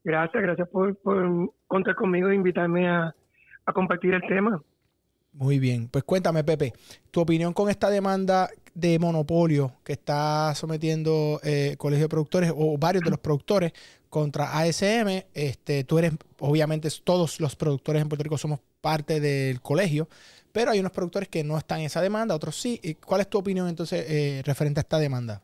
Gracias, 0.08 0.42
gracias 0.42 0.70
por, 0.70 0.98
contar 1.68 1.94
conmigo 1.96 2.30
e 2.30 2.36
invitarme 2.36 2.88
a, 2.88 3.14
compartir 3.74 4.14
el 4.14 4.22
tema. 4.22 4.64
Muy 5.34 5.60
bien, 5.60 5.90
pues 5.90 6.06
cuéntame, 6.06 6.46
Pepe, 6.46 6.72
tu 7.12 7.20
opinión 7.20 7.52
con 7.52 7.70
esta 7.70 7.90
demanda 7.90 8.50
de 8.74 8.98
monopolio 9.00 9.74
que 9.84 9.92
está 9.92 10.56
sometiendo 10.56 11.42
eh, 11.44 11.76
Colegio 11.78 12.06
de 12.06 12.10
Productores 12.10 12.54
o 12.56 12.78
varios 12.78 13.04
de 13.04 13.10
los 13.10 13.20
productores 13.20 13.74
contra 14.08 14.58
ASM. 14.58 15.26
Este, 15.34 15.84
tú 15.84 16.00
eres, 16.00 16.14
obviamente, 16.40 16.88
todos 17.04 17.42
los 17.42 17.58
productores 17.58 18.02
en 18.02 18.08
Puerto 18.08 18.24
Rico 18.24 18.38
somos 18.38 18.62
parte 18.80 19.20
del 19.20 19.62
colegio, 19.62 20.08
pero 20.54 20.72
hay 20.72 20.80
unos 20.80 20.94
productores 20.94 21.28
que 21.28 21.44
no 21.44 21.58
están 21.58 21.80
en 21.80 21.88
esa 21.88 22.00
demanda, 22.00 22.34
otros 22.34 22.56
sí. 22.56 22.80
¿Y 22.82 22.96
¿Cuál 22.96 23.20
es 23.20 23.30
tu 23.30 23.40
opinión 23.40 23.68
entonces 23.68 24.06
eh, 24.08 24.42
referente 24.46 24.80
a 24.80 24.84
esta 24.84 25.00
demanda? 25.00 25.42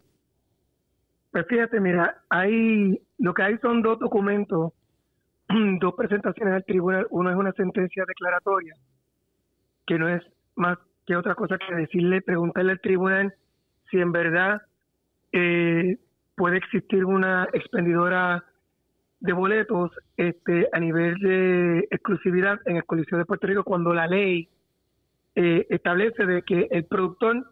Pues 1.33 1.47
fíjate, 1.47 1.79
mira, 1.79 2.21
hay 2.29 3.01
lo 3.17 3.33
que 3.33 3.41
hay 3.41 3.57
son 3.57 3.81
dos 3.81 3.97
documentos, 3.97 4.71
dos 5.79 5.95
presentaciones 5.95 6.53
al 6.53 6.63
tribunal. 6.63 7.07
Uno 7.09 7.31
es 7.31 7.35
una 7.35 7.51
sentencia 7.53 8.05
declaratoria, 8.07 8.75
que 9.87 9.97
no 9.97 10.07
es 10.09 10.21
más 10.55 10.77
que 11.07 11.15
otra 11.15 11.33
cosa 11.33 11.57
que 11.57 11.73
decirle, 11.73 12.21
preguntarle 12.21 12.73
al 12.73 12.81
tribunal 12.81 13.33
si 13.89 13.97
en 13.97 14.11
verdad 14.11 14.61
eh, 15.31 15.97
puede 16.35 16.57
existir 16.57 17.03
una 17.03 17.49
expendidora 17.51 18.45
de 19.19 19.33
boletos 19.33 19.89
este, 20.17 20.69
a 20.71 20.79
nivel 20.79 21.15
de 21.15 21.87
exclusividad 21.89 22.59
en 22.65 22.77
el 22.77 22.85
Coliseo 22.85 23.17
de 23.17 23.25
Puerto 23.25 23.47
Rico 23.47 23.63
cuando 23.63 23.91
la 23.91 24.05
ley 24.05 24.49
eh, 25.33 25.65
establece 25.71 26.27
de 26.27 26.43
que 26.43 26.67
el 26.69 26.85
productor 26.85 27.43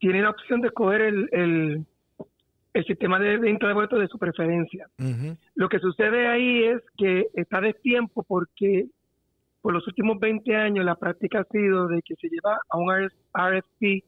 tiene 0.00 0.20
la 0.20 0.30
opción 0.30 0.60
de 0.60 0.68
escoger 0.68 1.00
el, 1.00 1.28
el, 1.32 1.86
el 2.76 2.84
sistema 2.84 3.18
de 3.18 3.38
venta 3.38 3.66
de 3.66 3.72
boletos 3.72 3.98
de 3.98 4.06
su 4.08 4.18
preferencia. 4.18 4.86
Lo 5.54 5.68
que 5.68 5.78
sucede 5.78 6.28
ahí 6.28 6.64
es 6.64 6.82
que 6.98 7.28
está 7.32 7.60
de 7.60 7.72
tiempo 7.72 8.22
porque 8.22 8.86
por 9.62 9.72
los 9.72 9.86
últimos 9.86 10.18
20 10.20 10.54
años 10.54 10.84
la 10.84 10.94
práctica 10.94 11.40
ha 11.40 11.44
sido 11.44 11.88
de 11.88 12.02
que 12.02 12.14
se 12.16 12.28
lleva 12.28 12.58
a 12.68 12.76
un 12.76 12.92
RFP, 12.92 13.80
que 13.80 14.04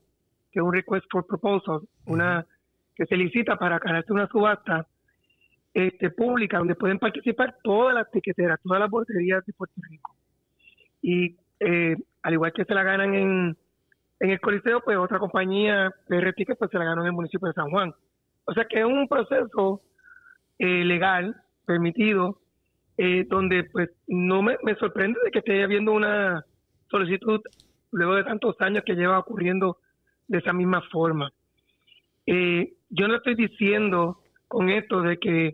es 0.52 0.62
un 0.62 0.72
Request 0.72 1.06
for 1.10 1.26
Proposal, 1.26 1.80
una 2.04 2.44
que 2.94 3.06
se 3.06 3.16
licita 3.16 3.56
para 3.56 3.78
ganarse 3.78 4.12
una 4.12 4.28
subasta 4.28 4.86
este, 5.72 6.10
pública 6.10 6.58
donde 6.58 6.74
pueden 6.74 6.98
participar 6.98 7.56
todas 7.62 7.94
las 7.94 8.10
tiqueteras, 8.10 8.60
todas 8.62 8.80
las 8.80 8.90
boleterías 8.90 9.44
de 9.46 9.52
Puerto 9.54 9.80
Rico. 9.88 10.14
Y 11.00 11.36
eh, 11.60 11.96
al 12.22 12.32
igual 12.34 12.52
que 12.52 12.66
se 12.66 12.74
la 12.74 12.82
ganan 12.82 13.14
en, 13.14 13.56
en 14.20 14.30
el 14.30 14.40
Coliseo, 14.40 14.82
pues 14.82 14.98
otra 14.98 15.18
compañía, 15.18 15.90
PR 16.06 16.34
Tickets, 16.34 16.58
pues 16.58 16.70
se 16.70 16.78
la 16.78 16.84
ganó 16.84 17.00
en 17.00 17.06
el 17.06 17.12
municipio 17.14 17.48
de 17.48 17.54
San 17.54 17.70
Juan. 17.70 17.94
O 18.48 18.54
sea 18.54 18.64
que 18.64 18.78
es 18.80 18.86
un 18.86 19.06
proceso 19.06 19.82
eh, 20.58 20.82
legal, 20.82 21.36
permitido, 21.66 22.40
eh, 22.96 23.26
donde 23.28 23.64
pues 23.64 23.90
no 24.06 24.40
me, 24.40 24.56
me 24.62 24.74
sorprende 24.76 25.20
de 25.22 25.30
que 25.30 25.40
esté 25.40 25.62
habiendo 25.62 25.92
una 25.92 26.42
solicitud 26.90 27.42
luego 27.92 28.14
de 28.14 28.24
tantos 28.24 28.56
años 28.60 28.84
que 28.86 28.94
lleva 28.94 29.18
ocurriendo 29.18 29.76
de 30.28 30.38
esa 30.38 30.54
misma 30.54 30.80
forma. 30.90 31.30
Eh, 32.24 32.72
yo 32.88 33.06
no 33.06 33.16
estoy 33.16 33.34
diciendo 33.34 34.22
con 34.48 34.70
esto 34.70 35.02
de 35.02 35.18
que 35.18 35.46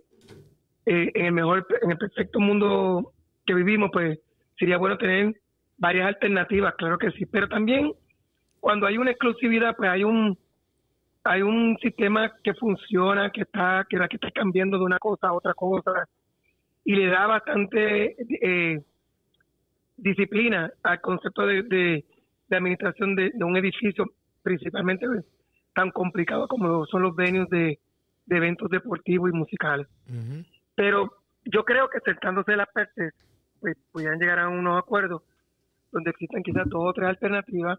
eh, 0.86 1.10
en 1.14 1.26
el 1.26 1.32
mejor, 1.32 1.66
en 1.82 1.90
el 1.90 1.98
perfecto 1.98 2.38
mundo 2.38 3.12
que 3.44 3.54
vivimos, 3.54 3.90
pues 3.92 4.20
sería 4.56 4.76
bueno 4.76 4.98
tener 4.98 5.34
varias 5.78 6.06
alternativas, 6.06 6.76
claro 6.76 6.96
que 6.98 7.10
sí, 7.10 7.26
pero 7.26 7.48
también 7.48 7.92
cuando 8.60 8.86
hay 8.86 8.98
una 8.98 9.10
exclusividad, 9.10 9.74
pues 9.76 9.90
hay 9.90 10.04
un 10.04 10.38
hay 11.24 11.42
un 11.42 11.76
sistema 11.78 12.32
que 12.42 12.54
funciona, 12.54 13.30
que 13.30 13.42
está 13.42 13.86
que, 13.88 13.96
que 13.96 14.16
está 14.16 14.30
cambiando 14.30 14.78
de 14.78 14.84
una 14.84 14.98
cosa 14.98 15.28
a 15.28 15.32
otra 15.32 15.54
cosa 15.54 16.06
y 16.84 16.94
le 16.94 17.08
da 17.08 17.26
bastante 17.26 18.14
eh, 18.42 18.82
disciplina 19.96 20.70
al 20.82 21.00
concepto 21.00 21.46
de, 21.46 21.62
de, 21.62 22.04
de 22.48 22.56
administración 22.56 23.16
de, 23.16 23.30
de, 23.32 23.44
un 23.44 23.56
edificio, 23.56 24.04
principalmente 24.42 25.06
tan 25.74 25.90
complicado 25.90 26.46
como 26.46 26.84
son 26.86 27.02
los 27.02 27.16
venues 27.16 27.48
de, 27.48 27.78
eventos 28.28 28.70
deportivos 28.70 29.30
y 29.30 29.36
musicales. 29.36 29.86
Pero 30.74 31.10
yo 31.44 31.64
creo 31.64 31.88
que 31.88 32.00
sentándose 32.00 32.56
las 32.56 32.68
partes, 32.68 33.12
pues 33.60 33.76
pudieran 33.92 34.18
llegar 34.18 34.38
a 34.38 34.48
unos 34.48 34.78
acuerdos 34.78 35.22
donde 35.92 36.10
existan 36.10 36.42
quizás 36.42 36.68
dos 36.68 36.82
o 36.84 36.92
tres 36.92 37.08
alternativas 37.08 37.78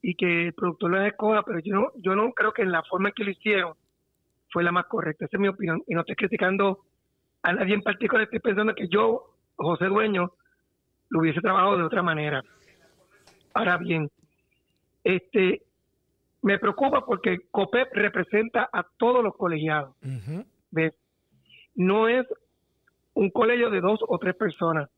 y 0.00 0.14
que 0.14 0.46
el 0.46 0.54
productor 0.54 0.92
las 0.92 1.08
escoja, 1.08 1.42
pero 1.42 1.58
yo 1.60 1.74
no, 1.74 1.92
yo 1.96 2.14
no 2.14 2.32
creo 2.32 2.52
que 2.52 2.62
en 2.62 2.72
la 2.72 2.82
forma 2.84 3.08
en 3.08 3.14
que 3.14 3.24
lo 3.24 3.30
hicieron 3.30 3.74
fue 4.50 4.62
la 4.62 4.72
más 4.72 4.86
correcta. 4.86 5.24
Esa 5.24 5.36
es 5.36 5.40
mi 5.40 5.48
opinión. 5.48 5.82
Y 5.86 5.94
no 5.94 6.00
estoy 6.00 6.16
criticando 6.16 6.80
a 7.42 7.52
nadie 7.52 7.74
en 7.74 7.82
particular, 7.82 8.24
estoy 8.24 8.40
pensando 8.40 8.74
que 8.74 8.88
yo, 8.88 9.34
José 9.56 9.86
Dueño, 9.86 10.32
lo 11.10 11.20
hubiese 11.20 11.40
trabajado 11.40 11.76
de 11.76 11.84
otra 11.84 12.02
manera. 12.02 12.42
Ahora 13.54 13.76
bien, 13.78 14.10
este 15.04 15.62
me 16.42 16.58
preocupa 16.58 17.04
porque 17.04 17.38
COPEP 17.50 17.92
representa 17.94 18.68
a 18.72 18.86
todos 18.96 19.22
los 19.22 19.36
colegiados. 19.36 19.94
¿ves? 20.70 20.94
No 21.74 22.08
es 22.08 22.26
un 23.14 23.30
colegio 23.30 23.70
de 23.70 23.80
dos 23.80 24.00
o 24.06 24.18
tres 24.18 24.36
personas. 24.36 24.88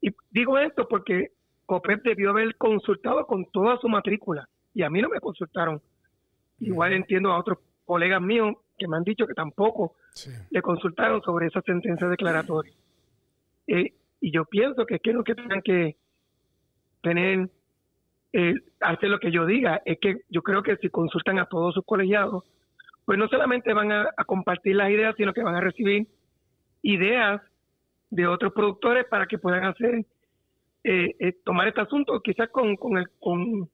Y 0.00 0.10
digo 0.30 0.58
esto 0.58 0.86
porque 0.88 1.30
COPEP 1.72 2.02
debió 2.02 2.30
haber 2.30 2.54
consultado 2.56 3.26
con 3.26 3.46
toda 3.50 3.78
su 3.78 3.88
matrícula 3.88 4.46
y 4.74 4.82
a 4.82 4.90
mí 4.90 5.00
no 5.00 5.08
me 5.08 5.20
consultaron. 5.20 5.80
Igual 6.60 6.92
entiendo 6.92 7.32
a 7.32 7.38
otros 7.38 7.58
colegas 7.86 8.20
míos 8.20 8.56
que 8.78 8.86
me 8.86 8.96
han 8.98 9.04
dicho 9.04 9.26
que 9.26 9.32
tampoco 9.32 9.94
Sí. 10.12 10.30
le 10.50 10.60
consultaron 10.60 11.22
sobre 11.22 11.46
esa 11.46 11.62
sentencia 11.62 12.06
declaratoria. 12.08 12.74
Eh, 13.66 13.94
y 14.20 14.30
yo 14.30 14.44
pienso 14.44 14.84
que 14.84 14.96
es 14.96 15.00
que 15.00 15.14
lo 15.14 15.24
que 15.24 15.34
tengan 15.34 15.62
que 15.62 15.96
tener, 17.00 17.48
eh, 18.34 18.54
hacer 18.80 19.08
lo 19.08 19.18
que 19.18 19.30
yo 19.30 19.46
diga, 19.46 19.80
es 19.86 19.98
que 19.98 20.18
yo 20.28 20.42
creo 20.42 20.62
que 20.62 20.76
si 20.76 20.90
consultan 20.90 21.38
a 21.38 21.46
todos 21.46 21.72
sus 21.74 21.84
colegiados, 21.86 22.44
pues 23.06 23.18
no 23.18 23.28
solamente 23.28 23.72
van 23.72 23.90
a, 23.92 24.10
a 24.14 24.24
compartir 24.24 24.76
las 24.76 24.90
ideas, 24.90 25.14
sino 25.16 25.32
que 25.32 25.42
van 25.42 25.54
a 25.56 25.60
recibir 25.62 26.06
ideas 26.82 27.40
de 28.10 28.26
otros 28.26 28.52
productores 28.52 29.06
para 29.06 29.26
que 29.26 29.38
puedan 29.38 29.64
hacer, 29.64 30.04
eh, 30.84 31.14
eh, 31.18 31.32
tomar 31.44 31.68
este 31.68 31.80
asunto 31.80 32.20
quizás 32.20 32.48
con, 32.50 32.76
con, 32.76 32.98
el, 32.98 33.08
con 33.20 33.68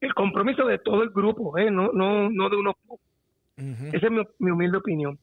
el 0.00 0.14
compromiso 0.14 0.66
de 0.66 0.78
todo 0.78 1.02
el 1.02 1.10
grupo, 1.10 1.56
eh, 1.58 1.70
no, 1.70 1.90
no, 1.92 2.30
no 2.30 2.48
de 2.50 2.56
unos 2.56 2.74
pocos. 2.86 3.04
Esa 3.56 4.06
es 4.06 4.12
mi, 4.12 4.22
mi 4.38 4.50
humilde 4.50 4.76
opinión. 4.78 5.18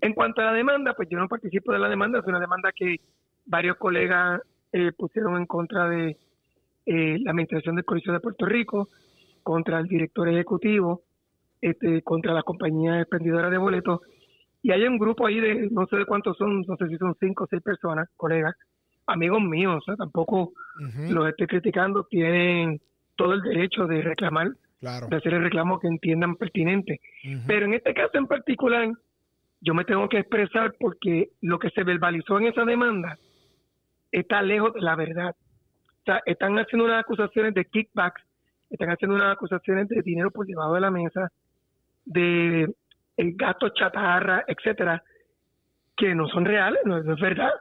En 0.00 0.12
cuanto 0.12 0.42
a 0.42 0.46
la 0.46 0.52
demanda, 0.52 0.92
pues 0.94 1.08
yo 1.08 1.18
no 1.18 1.28
participo 1.28 1.72
de 1.72 1.78
la 1.78 1.88
demanda, 1.88 2.18
es 2.18 2.26
una 2.26 2.40
demanda 2.40 2.72
que 2.72 3.00
varios 3.46 3.76
colegas 3.78 4.42
eh, 4.72 4.92
pusieron 4.92 5.36
en 5.36 5.46
contra 5.46 5.88
de 5.88 6.16
eh, 6.84 7.18
la 7.20 7.30
Administración 7.30 7.76
del 7.76 7.86
Colegio 7.86 8.12
de 8.12 8.20
Puerto 8.20 8.44
Rico, 8.44 8.88
contra 9.42 9.78
el 9.78 9.86
director 9.86 10.28
ejecutivo, 10.28 11.02
este, 11.60 12.02
contra 12.02 12.34
la 12.34 12.42
compañía 12.42 13.00
expendedora 13.00 13.48
de 13.48 13.58
boletos. 13.58 14.00
Y 14.62 14.72
hay 14.72 14.86
un 14.86 14.98
grupo 14.98 15.26
ahí 15.26 15.40
de, 15.40 15.68
no 15.70 15.86
sé 15.86 15.96
de 15.96 16.06
cuántos 16.06 16.36
son, 16.36 16.62
no 16.66 16.76
sé 16.76 16.88
si 16.88 16.96
son 16.96 17.14
cinco 17.20 17.44
o 17.44 17.46
seis 17.46 17.62
personas, 17.62 18.08
colegas, 18.16 18.54
amigos 19.06 19.42
míos, 19.42 19.76
o 19.76 19.84
sea, 19.84 19.96
tampoco 19.96 20.52
los 21.10 21.28
estoy 21.28 21.46
criticando, 21.46 22.04
tienen 22.04 22.80
todo 23.16 23.34
el 23.34 23.42
derecho 23.42 23.86
de 23.86 24.02
reclamar, 24.02 24.52
Claro. 24.80 25.06
de 25.08 25.16
hacer 25.16 25.32
el 25.34 25.42
reclamo 25.42 25.78
que 25.80 25.86
entiendan 25.88 26.36
pertinente. 26.36 27.00
Pero 27.46 27.64
en 27.66 27.74
este 27.74 27.94
caso 27.94 28.18
en 28.18 28.26
particular, 28.26 28.90
yo 29.60 29.72
me 29.72 29.84
tengo 29.84 30.08
que 30.08 30.18
expresar 30.18 30.74
porque 30.78 31.30
lo 31.40 31.58
que 31.58 31.70
se 31.70 31.84
verbalizó 31.84 32.38
en 32.38 32.48
esa 32.48 32.64
demanda 32.64 33.16
está 34.12 34.42
lejos 34.42 34.74
de 34.74 34.82
la 34.82 34.94
verdad. 34.94 35.34
O 36.00 36.04
sea, 36.04 36.22
están 36.26 36.58
haciendo 36.58 36.84
unas 36.84 37.00
acusaciones 37.00 37.54
de 37.54 37.64
kickbacks, 37.64 38.22
están 38.68 38.90
haciendo 38.90 39.16
unas 39.16 39.32
acusaciones 39.32 39.88
de 39.88 40.02
dinero 40.02 40.30
por 40.30 40.46
debajo 40.46 40.74
de 40.74 40.80
la 40.82 40.90
mesa, 40.90 41.30
de 42.04 42.68
el 43.16 43.34
gasto 43.36 43.70
chatarra, 43.70 44.44
etcétera, 44.46 45.02
que 45.96 46.14
no 46.14 46.28
son 46.28 46.44
reales, 46.44 46.80
no, 46.84 47.02
no 47.02 47.14
es 47.14 47.20
verdad. 47.20 47.52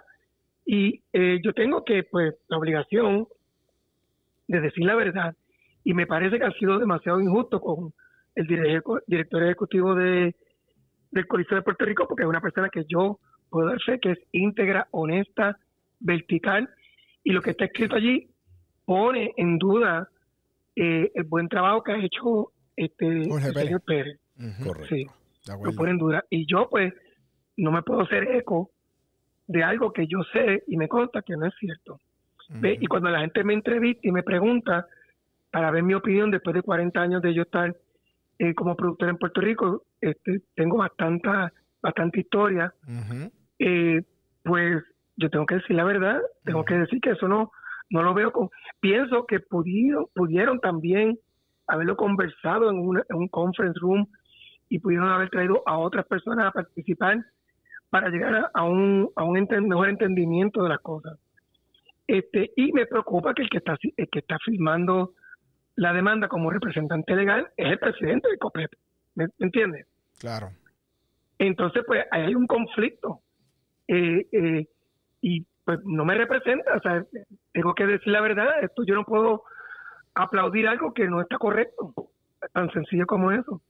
Y 0.65 1.01
eh, 1.11 1.39
yo 1.43 1.53
tengo 1.53 1.83
que, 1.83 2.03
pues, 2.03 2.35
la 2.47 2.57
obligación 2.57 3.27
de 4.47 4.61
decir 4.61 4.85
la 4.85 4.95
verdad. 4.95 5.35
Y 5.83 5.93
me 5.93 6.07
parece 6.07 6.37
que 6.37 6.45
ha 6.45 6.51
sido 6.51 6.79
demasiado 6.79 7.19
injusto 7.19 7.59
con 7.59 7.93
el 8.35 8.47
director 8.47 9.43
ejecutivo 9.43 9.95
de, 9.95 10.35
del 11.11 11.27
Coliseo 11.27 11.57
de 11.57 11.63
Puerto 11.63 11.85
Rico, 11.85 12.07
porque 12.07 12.23
es 12.23 12.29
una 12.29 12.41
persona 12.41 12.69
que 12.69 12.85
yo 12.87 13.19
puedo 13.49 13.67
dar 13.67 13.81
fe 13.81 13.99
que 13.99 14.11
es 14.11 14.19
íntegra, 14.31 14.87
honesta, 14.91 15.57
vertical, 15.99 16.69
y 17.23 17.31
lo 17.31 17.41
que 17.41 17.51
está 17.51 17.65
escrito 17.65 17.95
allí 17.95 18.29
pone 18.85 19.31
en 19.37 19.57
duda 19.57 20.09
eh, 20.75 21.11
el 21.13 21.23
buen 21.23 21.47
trabajo 21.47 21.83
que 21.83 21.91
ha 21.91 22.03
hecho 22.03 22.51
este 22.75 23.29
Jorge 23.29 23.47
el 23.49 23.53
señor 23.53 23.81
Pérez. 23.81 24.19
Correcto. 24.63 24.95
Sí, 24.95 25.05
lo 25.63 25.71
pone 25.73 25.91
en 25.91 25.97
duda. 25.97 26.25
Y 26.29 26.45
yo, 26.45 26.67
pues, 26.69 26.93
no 27.57 27.71
me 27.71 27.83
puedo 27.83 28.01
hacer 28.01 28.23
eco 28.35 28.71
de 29.47 29.63
algo 29.63 29.91
que 29.93 30.07
yo 30.07 30.23
sé 30.31 30.63
y 30.67 30.77
me 30.77 30.87
consta 30.87 31.21
que 31.21 31.35
no 31.37 31.45
es 31.45 31.53
cierto. 31.59 31.99
¿Ve? 32.49 32.77
Y 32.79 32.87
cuando 32.87 33.09
la 33.09 33.21
gente 33.21 33.43
me 33.43 33.53
entrevista 33.53 34.01
y 34.07 34.11
me 34.11 34.23
pregunta 34.23 34.85
para 35.51 35.71
ver 35.71 35.83
mi 35.83 35.93
opinión 35.93 36.29
después 36.31 36.53
de 36.55 36.61
40 36.61 36.99
años 37.01 37.21
de 37.21 37.33
yo 37.33 37.43
estar 37.43 37.75
eh, 38.39 38.53
como 38.53 38.75
productor 38.75 39.09
en 39.09 39.17
Puerto 39.17 39.41
Rico, 39.41 39.83
este, 40.01 40.41
tengo 40.55 40.77
bastante, 40.77 41.29
bastante 41.81 42.19
historia, 42.21 42.73
eh, 43.59 44.01
pues 44.43 44.83
yo 45.15 45.29
tengo 45.29 45.45
que 45.45 45.55
decir 45.55 45.75
la 45.75 45.83
verdad, 45.83 46.19
tengo 46.43 46.65
que 46.65 46.75
decir 46.75 46.99
que 46.99 47.11
eso 47.11 47.27
no, 47.27 47.51
no 47.91 48.01
lo 48.03 48.13
veo 48.13 48.31
con... 48.31 48.49
Pienso 48.79 49.25
que 49.25 49.39
pudieron, 49.39 50.05
pudieron 50.13 50.59
también 50.59 51.17
haberlo 51.67 51.95
conversado 51.95 52.69
en, 52.69 52.79
una- 52.79 53.03
en 53.09 53.15
un 53.17 53.27
conference 53.29 53.79
room 53.79 54.07
y 54.69 54.79
pudieron 54.79 55.09
haber 55.09 55.29
traído 55.29 55.61
a 55.65 55.77
otras 55.77 56.05
personas 56.07 56.45
a 56.47 56.51
participar 56.51 57.23
para 57.93 58.09
llegar 58.09 58.49
a, 58.51 58.63
un, 58.63 59.11
a 59.15 59.23
un 59.23 59.37
enten- 59.37 59.67
mejor 59.67 59.87
entendimiento 59.87 60.63
de 60.63 60.69
las 60.69 60.79
cosas. 60.79 61.19
Este, 62.07 62.51
y 62.55 62.71
me 62.73 62.87
preocupa 62.87 63.35
que 63.35 63.43
el 63.43 63.49
que 63.51 63.59
está 63.59 63.77
el 63.83 64.09
que 64.09 64.17
está 64.17 64.39
firmando 64.39 65.13
la 65.75 65.93
demanda 65.93 66.27
como 66.27 66.49
representante 66.49 67.15
legal 67.15 67.51
es 67.55 67.67
el 67.67 67.77
presidente 67.77 68.31
de 68.31 68.39
COPEP. 68.39 68.71
¿Me, 69.13 69.27
me 69.37 69.45
entiendes? 69.45 69.85
Claro. 70.19 70.49
Entonces, 71.37 71.83
pues 71.85 72.03
ahí 72.09 72.23
hay 72.23 72.33
un 72.33 72.47
conflicto. 72.47 73.19
Eh, 73.87 74.25
eh, 74.31 74.67
y 75.21 75.45
pues 75.63 75.79
no 75.83 76.03
me 76.03 76.15
representa. 76.15 76.75
O 76.75 76.79
sea, 76.79 77.05
tengo 77.51 77.75
que 77.75 77.85
decir 77.85 78.11
la 78.11 78.21
verdad. 78.21 78.63
Esto 78.63 78.83
yo 78.87 78.95
no 78.95 79.03
puedo 79.03 79.43
aplaudir 80.15 80.67
algo 80.67 80.95
que 80.95 81.05
no 81.07 81.21
está 81.21 81.37
correcto. 81.37 81.93
Tan 82.53 82.71
sencillo 82.71 83.05
como 83.05 83.31
eso. 83.31 83.61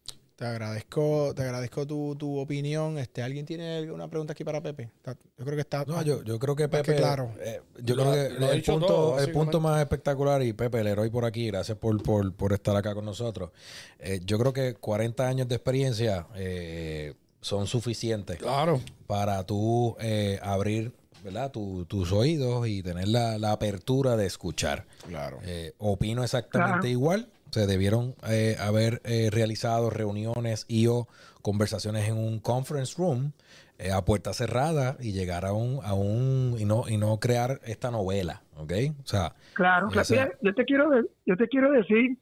Te 0.43 0.49
agradezco, 0.49 1.31
te 1.33 1.41
agradezco 1.41 1.87
tu, 1.87 2.17
tu 2.17 2.37
opinión. 2.37 2.97
Este, 2.97 3.21
¿Alguien 3.23 3.45
tiene 3.45 3.77
alguna 3.77 4.09
pregunta 4.09 4.33
aquí 4.33 4.43
para 4.43 4.59
Pepe? 4.59 4.89
Está- 4.97 5.15
Yo 5.37 5.45
creo 5.45 5.55
que 5.55 5.61
está. 5.61 5.85
No, 5.85 6.01
yo, 6.01 6.21
yo 6.21 6.37
creo 6.37 6.53
que 6.53 6.67
Pepe. 6.67 6.97
claro. 6.97 7.31
eh, 7.39 7.61
yo 7.81 7.95
Lo- 7.95 8.03
creo 8.03 8.13
que 8.13 8.39
lo 8.41 8.51
el 8.51 8.61
punto, 8.61 8.85
todo, 8.87 9.19
el 9.21 9.31
punto 9.31 9.61
más 9.61 9.79
espectacular, 9.79 10.43
y 10.43 10.51
Pepe, 10.51 10.81
el 10.81 10.87
héroe 10.87 11.09
por 11.09 11.23
aquí, 11.23 11.47
gracias 11.47 11.77
por, 11.77 12.03
por, 12.03 12.33
por 12.35 12.51
estar 12.51 12.75
acá 12.75 12.93
con 12.93 13.05
nosotros. 13.05 13.51
Eh, 13.99 14.19
yo 14.25 14.37
creo 14.37 14.51
que 14.51 14.73
40 14.73 15.25
años 15.25 15.47
de 15.47 15.55
experiencia 15.55 16.27
eh, 16.35 17.13
son 17.39 17.65
suficientes 17.65 18.35
Claro. 18.39 18.81
para 19.07 19.45
tú 19.45 19.95
eh, 20.01 20.39
abrir 20.43 20.91
¿verdad? 21.23 21.51
Tu- 21.51 21.85
tus 21.85 22.11
oídos 22.11 22.67
y 22.67 22.83
tener 22.83 23.07
la, 23.07 23.37
la 23.37 23.53
apertura 23.53 24.17
de 24.17 24.25
escuchar. 24.25 24.85
Claro. 25.07 25.39
Eh, 25.45 25.71
opino 25.77 26.21
exactamente 26.21 26.79
Claro. 26.79 26.87
igual. 26.89 27.29
Se 27.53 27.67
debieron 27.67 28.15
eh, 28.27 28.55
haber 28.59 29.01
eh, 29.03 29.29
realizado 29.31 29.89
reuniones 29.89 30.65
y 30.67 30.87
o 30.87 31.07
conversaciones 31.41 32.07
en 32.09 32.17
un 32.17 32.39
conference 32.39 32.95
room 32.97 33.33
eh, 33.77 33.91
a 33.91 34.03
puerta 34.03 34.33
cerrada 34.33 34.97
y 34.99 35.11
llegar 35.11 35.45
a 35.45 35.53
un, 35.53 35.79
a 35.83 35.93
un 35.93 36.55
y 36.57 36.65
no 36.65 36.85
y 36.87 36.97
no 36.97 37.19
crear 37.19 37.59
esta 37.65 37.91
novela, 37.91 38.41
¿ok? 38.57 38.71
O 39.03 39.07
sea, 39.07 39.35
Claro, 39.53 39.89
sea. 39.91 40.25
Mira, 40.25 40.37
yo 40.41 40.53
te 40.55 40.65
quiero 40.65 40.89
yo 41.25 41.37
te 41.37 41.47
quiero 41.47 41.71
decir, 41.71 42.17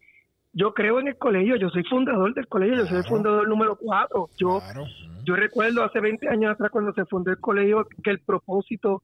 yo 0.54 0.74
creo 0.74 1.00
en 1.00 1.08
el 1.08 1.18
colegio, 1.18 1.56
yo 1.56 1.70
soy 1.70 1.84
fundador 1.86 2.34
del 2.34 2.48
colegio, 2.48 2.76
yo 2.76 2.88
soy 2.88 2.98
el 2.98 3.06
fundador 3.06 3.48
número 3.48 3.78
cuatro. 3.78 4.30
Yo 4.38 4.60
Claro. 4.60 4.86
Yo 5.24 5.36
recuerdo 5.36 5.84
hace 5.84 6.00
20 6.00 6.28
años 6.30 6.54
atrás 6.54 6.72
cuando 6.72 6.94
se 6.94 7.06
fundó 7.06 7.32
el 7.32 7.40
colegio 7.40 7.88
que 8.04 8.10
el 8.10 8.20
propósito 8.20 9.04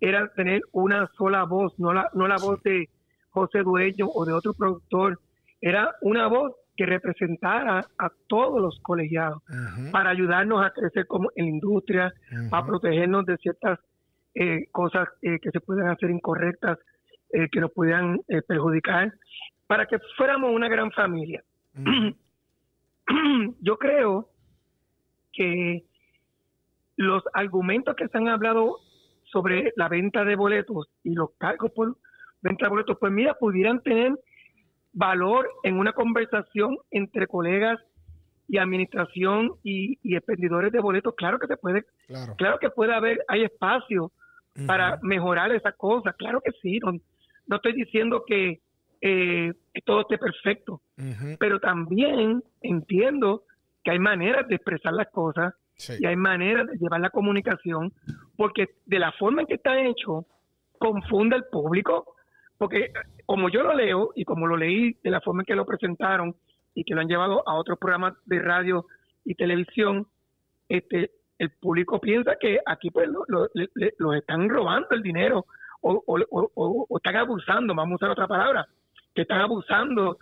era 0.00 0.28
tener 0.34 0.62
una 0.72 1.10
sola 1.16 1.44
voz, 1.44 1.78
no 1.78 1.92
la, 1.92 2.10
no 2.14 2.26
la 2.26 2.36
voz 2.36 2.62
de 2.62 2.88
José 3.30 3.62
Dueño 3.62 4.08
o 4.12 4.24
de 4.24 4.32
otro 4.32 4.54
productor, 4.54 5.20
era 5.60 5.94
una 6.00 6.26
voz 6.26 6.54
que 6.76 6.86
representara 6.86 7.84
a 7.98 8.10
todos 8.28 8.60
los 8.60 8.78
colegiados 8.82 9.42
para 9.90 10.10
ayudarnos 10.10 10.64
a 10.64 10.70
crecer 10.70 11.06
como 11.06 11.30
en 11.34 11.46
la 11.46 11.50
industria, 11.50 12.14
para 12.50 12.66
protegernos 12.66 13.26
de 13.26 13.36
ciertas 13.38 13.80
eh, 14.34 14.66
cosas 14.70 15.08
eh, 15.22 15.40
que 15.40 15.50
se 15.50 15.60
puedan 15.60 15.88
hacer 15.88 16.10
incorrectas, 16.10 16.78
eh, 17.32 17.48
que 17.50 17.60
nos 17.60 17.72
eh, 18.28 18.42
perjudicar, 18.42 19.12
para 19.66 19.86
que 19.86 19.98
fuéramos 20.16 20.54
una 20.54 20.68
gran 20.68 20.92
familia. 20.92 21.42
Yo 23.60 23.76
creo 23.76 24.28
que 25.32 25.84
los 26.96 27.22
argumentos 27.34 27.96
que 27.96 28.08
se 28.08 28.18
han 28.18 28.28
hablado 28.28 28.78
sobre 29.24 29.72
la 29.76 29.88
venta 29.88 30.24
de 30.24 30.36
boletos 30.36 30.88
y 31.02 31.14
los 31.14 31.30
cargos 31.38 31.72
por 31.72 31.96
venta 32.40 32.66
de 32.66 32.70
boletos, 32.70 32.96
pues 32.98 33.12
mira, 33.12 33.34
pudieran 33.34 33.82
tener 33.82 34.12
valor 34.98 35.48
en 35.62 35.78
una 35.78 35.92
conversación 35.92 36.76
entre 36.90 37.28
colegas 37.28 37.78
y 38.48 38.58
administración 38.58 39.52
y, 39.62 39.98
y 40.02 40.16
expendedores 40.16 40.72
de 40.72 40.80
boletos. 40.80 41.14
Claro 41.16 41.38
que 41.38 41.46
se 41.46 41.56
puede, 41.56 41.84
Claro. 42.08 42.34
claro 42.36 42.58
que 42.58 42.70
puede 42.70 42.92
haber, 42.94 43.24
hay 43.28 43.44
espacio 43.44 44.10
para 44.66 44.98
mejorar 45.02 45.52
esas 45.52 45.76
cosas, 45.76 46.16
claro 46.16 46.40
que 46.44 46.50
sí. 46.60 46.80
No, 46.80 46.92
no 47.46 47.56
estoy 47.56 47.74
diciendo 47.74 48.24
que, 48.26 48.60
eh, 49.00 49.52
que 49.72 49.80
todo 49.82 50.00
esté 50.00 50.18
perfecto, 50.18 50.80
pero 51.38 51.60
también 51.60 52.42
entiendo 52.60 53.44
que 53.84 53.92
hay 53.92 54.00
maneras 54.00 54.48
de 54.48 54.56
expresar 54.56 54.92
las 54.94 55.08
cosas 55.10 55.54
Sí. 55.76 55.92
y 56.00 56.06
hay 56.06 56.16
maneras 56.16 56.66
de 56.66 56.76
llevar 56.76 57.00
la 57.00 57.10
comunicación, 57.10 57.92
porque 58.36 58.66
de 58.86 58.98
la 58.98 59.12
forma 59.12 59.42
en 59.42 59.46
que 59.46 59.54
está 59.54 59.80
hecho, 59.80 60.26
confunde 60.76 61.36
al 61.36 61.44
público, 61.44 62.16
porque 62.58 62.92
como 63.26 63.48
yo 63.48 63.62
lo 63.62 63.74
leo 63.74 64.10
y 64.14 64.24
como 64.24 64.46
lo 64.46 64.56
leí 64.56 64.96
de 65.02 65.10
la 65.10 65.20
forma 65.20 65.42
en 65.42 65.46
que 65.46 65.54
lo 65.54 65.64
presentaron 65.66 66.34
y 66.74 66.84
que 66.84 66.94
lo 66.94 67.00
han 67.00 67.08
llevado 67.08 67.48
a 67.48 67.54
otros 67.54 67.78
programas 67.78 68.14
de 68.26 68.40
radio 68.40 68.86
y 69.24 69.34
televisión, 69.34 70.06
este 70.68 71.10
el 71.38 71.50
público 71.50 72.00
piensa 72.00 72.34
que 72.40 72.58
aquí 72.66 72.90
pues 72.90 73.08
lo, 73.08 73.24
lo- 73.28 73.48
los 73.98 74.16
están 74.16 74.48
robando 74.48 74.88
el 74.90 75.02
dinero 75.02 75.46
o, 75.82 76.02
o- 76.04 76.96
están 76.96 77.14
abusando, 77.16 77.74
vamos 77.76 77.92
a 77.92 77.96
usar 77.96 78.10
otra 78.10 78.26
palabra, 78.26 78.66
que 79.14 79.22
están 79.22 79.40
abusando 79.40 80.18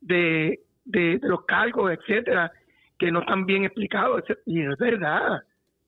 de, 0.00 0.60
de- 0.84 1.18
de 1.18 1.28
los 1.28 1.44
cargos, 1.44 1.90
etcétera, 1.92 2.52
que 2.98 3.10
no 3.10 3.20
están 3.20 3.46
bien 3.46 3.64
explicados. 3.64 4.22
Y 4.46 4.60
no 4.60 4.72
es 4.74 4.78
verdad, 4.78 5.42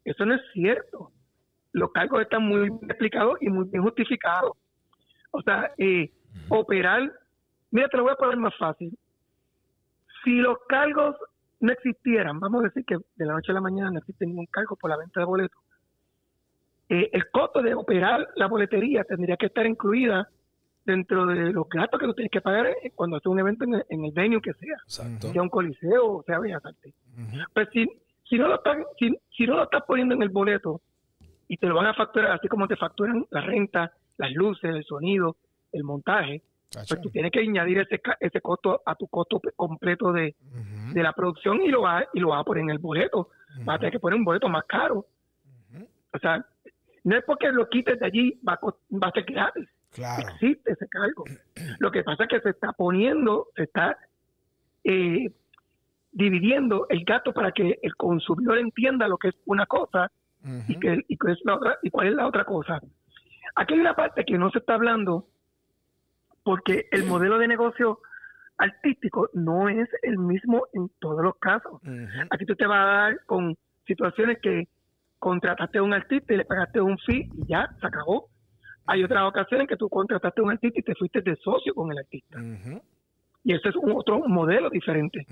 eso 0.04 0.26
no 0.26 0.34
es 0.34 0.40
cierto. 0.52 1.12
Los 1.72 1.92
cargos 1.92 2.20
están 2.22 2.42
muy 2.42 2.62
bien 2.62 2.78
explicados 2.88 3.38
y 3.40 3.48
muy 3.50 3.68
bien 3.68 3.84
justificados. 3.84 4.52
O 5.32 5.42
sea, 5.42 5.72
eh, 5.76 6.10
operar, 6.48 7.10
mira, 7.70 7.88
te 7.88 7.96
lo 7.96 8.04
voy 8.04 8.12
a 8.12 8.16
poner 8.16 8.36
más 8.36 8.56
fácil. 8.56 8.96
Si 10.24 10.36
los 10.36 10.58
cargos 10.68 11.16
no 11.60 11.72
existieran, 11.72 12.38
vamos 12.38 12.62
a 12.62 12.68
decir 12.68 12.84
que 12.84 12.96
de 13.16 13.26
la 13.26 13.34
noche 13.34 13.50
a 13.50 13.54
la 13.54 13.60
mañana 13.60 13.90
no 13.90 13.98
existe 13.98 14.26
ningún 14.26 14.46
cargo 14.46 14.76
por 14.76 14.90
la 14.90 14.96
venta 14.96 15.20
de 15.20 15.26
boletos, 15.26 15.60
eh, 16.88 17.08
el 17.12 17.30
costo 17.30 17.62
de 17.62 17.74
operar 17.74 18.28
la 18.36 18.46
boletería 18.46 19.04
tendría 19.04 19.36
que 19.36 19.46
estar 19.46 19.66
incluida 19.66 20.28
dentro 20.84 21.26
de 21.26 21.52
los 21.52 21.68
gastos 21.68 22.00
que 22.00 22.06
tú 22.06 22.14
tienes 22.14 22.30
que 22.30 22.40
pagar 22.40 22.66
eh, 22.66 22.92
cuando 22.94 23.16
haces 23.16 23.26
un 23.26 23.38
evento 23.38 23.64
en 23.64 23.74
el, 23.74 23.84
en 23.88 24.04
el 24.04 24.12
venue 24.12 24.40
que 24.40 24.52
sea, 24.54 24.76
Exacto. 24.84 25.32
sea 25.32 25.42
un 25.42 25.48
coliseo 25.48 26.18
o 26.18 26.22
sea 26.24 26.38
Bellas 26.38 26.64
Artes. 26.64 26.94
Pues 27.54 27.68
si, 27.72 27.86
si, 28.28 28.36
no 28.36 28.48
lo 28.48 28.56
estás, 28.56 28.78
si, 28.98 29.16
si 29.30 29.46
no 29.46 29.56
lo 29.56 29.64
estás 29.64 29.82
poniendo 29.86 30.14
en 30.14 30.22
el 30.22 30.30
boleto 30.30 30.80
y 31.48 31.56
te 31.56 31.66
lo 31.66 31.76
van 31.76 31.86
a 31.86 31.94
facturar 31.94 32.32
así 32.32 32.48
como 32.48 32.66
te 32.66 32.76
facturan 32.76 33.24
la 33.30 33.40
renta, 33.40 33.92
las 34.22 34.32
luces, 34.32 34.74
el 34.74 34.84
sonido, 34.84 35.36
el 35.72 35.84
montaje, 35.84 36.42
pues 36.70 37.00
tú 37.00 37.10
tienes 37.10 37.32
que 37.32 37.40
añadir 37.40 37.78
ese, 37.78 38.00
ese 38.20 38.40
costo 38.40 38.80
a 38.86 38.94
tu 38.94 39.06
costo 39.08 39.40
completo 39.56 40.12
de, 40.12 40.34
de 40.92 41.02
la 41.02 41.12
producción 41.12 41.60
y 41.60 41.68
lo 41.68 41.82
vas 41.82 42.04
y 42.14 42.20
lo 42.20 42.28
vas 42.28 42.40
a 42.40 42.44
poner 42.44 42.62
en 42.62 42.70
el 42.70 42.78
boleto. 42.78 43.28
Vas 43.64 43.76
a 43.76 43.78
tener 43.80 43.92
que 43.92 44.00
poner 44.00 44.18
un 44.18 44.24
boleto 44.24 44.48
más 44.48 44.64
caro. 44.64 45.06
O 46.14 46.18
sea, 46.18 46.44
no 47.04 47.16
es 47.16 47.24
porque 47.24 47.50
lo 47.50 47.68
quites 47.68 47.98
de 47.98 48.06
allí 48.06 48.40
va 48.46 48.54
a, 48.54 48.66
va 48.96 49.08
a 49.08 49.12
ser 49.12 49.24
gratis. 49.24 49.68
Claro. 49.90 50.28
Existe 50.28 50.72
ese 50.72 50.88
cargo. 50.88 51.24
Lo 51.78 51.90
que 51.90 52.02
pasa 52.02 52.24
es 52.24 52.30
que 52.30 52.40
se 52.40 52.50
está 52.50 52.72
poniendo, 52.72 53.48
se 53.56 53.64
está 53.64 53.98
eh, 54.84 55.30
dividiendo 56.12 56.86
el 56.88 57.04
gasto 57.04 57.32
para 57.32 57.52
que 57.52 57.78
el 57.82 57.94
consumidor 57.96 58.58
entienda 58.58 59.08
lo 59.08 59.18
que 59.18 59.28
es 59.28 59.34
una 59.44 59.66
cosa 59.66 60.10
y, 60.68 60.78
que, 60.78 61.04
y, 61.06 61.16
cuál 61.16 61.32
es 61.34 61.38
la 61.44 61.54
otra, 61.54 61.78
y 61.82 61.90
cuál 61.90 62.08
es 62.08 62.14
la 62.14 62.26
otra 62.26 62.44
cosa. 62.44 62.80
Aquí 63.54 63.74
hay 63.74 63.80
una 63.80 63.94
parte 63.94 64.24
que 64.24 64.38
no 64.38 64.50
se 64.50 64.58
está 64.58 64.74
hablando 64.74 65.26
porque 66.42 66.88
el 66.90 67.04
modelo 67.04 67.38
de 67.38 67.48
negocio 67.48 68.00
artístico 68.58 69.28
no 69.32 69.68
es 69.68 69.88
el 70.02 70.18
mismo 70.18 70.66
en 70.72 70.90
todos 71.00 71.22
los 71.22 71.36
casos. 71.36 71.80
Aquí 72.30 72.46
tú 72.46 72.54
te 72.54 72.66
vas 72.66 72.78
a 72.78 72.90
dar 72.90 73.24
con 73.26 73.56
situaciones 73.86 74.38
que 74.40 74.68
contrataste 75.18 75.78
a 75.78 75.82
un 75.82 75.92
artista 75.92 76.34
y 76.34 76.36
le 76.38 76.44
pagaste 76.44 76.80
un 76.80 76.98
fee 76.98 77.28
y 77.34 77.46
ya 77.46 77.68
se 77.80 77.86
acabó. 77.86 78.28
Hay 78.86 79.04
otras 79.04 79.22
ocasiones 79.24 79.68
que 79.68 79.76
tú 79.76 79.88
contrataste 79.88 80.40
a 80.40 80.44
un 80.44 80.50
artista 80.50 80.80
y 80.80 80.82
te 80.82 80.94
fuiste 80.94 81.20
de 81.22 81.36
socio 81.36 81.74
con 81.74 81.92
el 81.92 81.98
artista. 81.98 82.40
Y 83.44 83.54
ese 83.54 83.68
es 83.68 83.76
un 83.76 83.92
otro 83.92 84.20
modelo 84.26 84.70
diferente. 84.70 85.26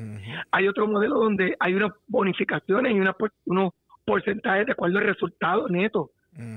Hay 0.51 0.69
otro 0.69 0.87
modelo 0.87 1.17
donde 1.17 1.57
hay 1.59 1.75
unas 1.75 1.93
bonificaciones 2.07 2.95
y 2.95 3.01
unos 3.47 3.73
porcentajes 4.05 4.67
de 4.67 4.73
acuerdo 4.73 4.99
al 4.99 5.05
resultado 5.05 5.69
neto 5.69 6.11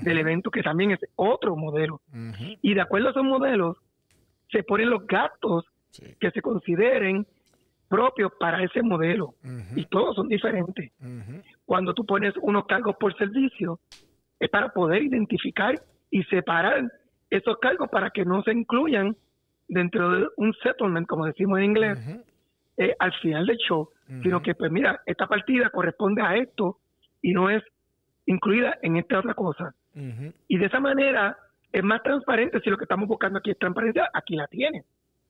Del 0.04 0.18
evento, 0.18 0.50
que 0.50 0.64
también 0.64 0.92
es 0.92 1.00
otro 1.16 1.56
modelo. 1.56 2.02
Y 2.62 2.74
de 2.74 2.82
acuerdo 2.82 3.08
a 3.10 3.12
esos 3.12 3.24
modelos, 3.24 3.78
se 4.52 4.64
ponen 4.64 4.90
los 4.90 5.06
gastos 5.08 5.66
Sí. 5.90 6.16
que 6.20 6.32
se 6.32 6.42
consideren 6.42 7.28
propios 7.88 8.32
para 8.40 8.64
ese 8.64 8.82
modelo. 8.82 9.36
Y 9.76 9.86
todos 9.86 10.16
son 10.16 10.28
diferentes. 10.28 10.92
Cuando 11.66 11.94
tú 11.94 12.06
pones 12.06 12.34
unos 12.42 12.66
cargos 12.66 12.96
por 13.00 13.16
servicio, 13.18 13.80
es 14.40 14.50
para 14.50 14.70
poder 14.70 15.04
identificar 15.04 15.76
y 16.10 16.24
separar 16.24 16.92
esos 17.30 17.58
cargos 17.60 17.90
para 17.90 18.10
que 18.10 18.26
no 18.26 18.42
se 18.44 18.52
incluyan 18.52 19.16
dentro 19.68 20.10
de 20.12 20.28
un 20.38 20.54
settlement, 20.64 21.08
como 21.08 21.26
decimos 21.26 21.60
en 21.60 21.66
inglés, 21.66 22.00
eh, 22.78 22.96
al 23.00 23.14
final 23.22 23.46
del 23.46 23.58
show, 23.58 23.90
sino 24.24 24.42
que, 24.42 24.56
pues 24.56 24.72
mira, 24.72 25.02
esta 25.06 25.28
partida 25.28 25.70
corresponde 25.70 26.22
a 26.22 26.36
esto 26.36 26.78
y 27.22 27.32
no 27.34 27.50
es 27.50 27.64
incluida 28.26 28.78
en 28.82 28.98
esta 28.98 29.20
otra 29.20 29.34
cosa. 29.34 29.74
Y 30.48 30.58
de 30.58 30.66
esa 30.66 30.80
manera 30.80 31.38
es 31.72 31.84
más 31.84 32.02
transparente. 32.04 32.60
Si 32.62 32.70
lo 32.70 32.78
que 32.78 32.86
estamos 32.86 33.08
buscando 33.08 33.40
aquí 33.40 33.52
es 33.52 33.60
transparencia, 33.60 34.10
aquí 34.14 34.36
la 34.36 34.48
tienes. 34.48 34.86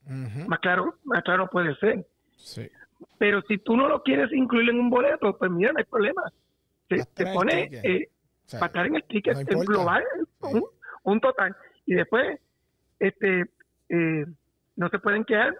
Ujú. 0.05 0.47
Más 0.47 0.59
claro, 0.59 0.95
más 1.03 1.23
claro 1.23 1.47
puede 1.47 1.75
ser. 1.75 2.05
Sí. 2.37 2.69
Pero 3.17 3.41
si 3.43 3.57
tú 3.57 3.75
no 3.75 3.87
lo 3.89 4.01
quieres 4.03 4.31
incluir 4.31 4.69
en 4.69 4.79
un 4.79 4.89
boleto, 4.89 5.37
pues 5.37 5.51
mira, 5.51 5.71
no 5.73 5.79
hay 5.79 5.85
problema. 5.85 6.21
Se, 6.89 7.03
te 7.13 7.25
pone 7.33 7.69
eh, 7.83 8.09
O 8.45 8.49
sea, 8.49 8.59
para 8.59 8.67
estar 8.69 8.85
en 8.87 8.95
el 8.95 9.03
ticket 9.05 9.37
no 9.51 9.59
global, 9.61 10.03
Sí. 10.41 10.55
un, 10.55 10.63
un 11.03 11.19
total. 11.19 11.55
Y 11.85 11.95
después, 11.95 12.39
este, 12.99 13.45
eh, 13.89 14.25
no 14.75 14.89
se 14.89 14.99
pueden 14.99 15.23
quedar 15.25 15.55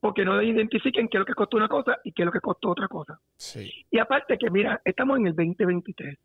porque 0.00 0.24
no 0.24 0.40
identifiquen 0.42 1.08
qué 1.08 1.16
es 1.16 1.20
lo 1.20 1.26
que 1.26 1.34
costó 1.34 1.56
una 1.56 1.68
cosa 1.68 1.98
y 2.04 2.12
qué 2.12 2.22
es 2.22 2.26
lo 2.26 2.32
que 2.32 2.40
costó 2.40 2.70
otra 2.70 2.88
cosa. 2.88 3.18
sí. 3.36 3.70
Y 3.90 3.98
aparte 3.98 4.38
que, 4.38 4.50
mira, 4.50 4.80
estamos 4.84 5.18
en 5.18 5.26
el 5.28 5.34
2023. 5.34 6.16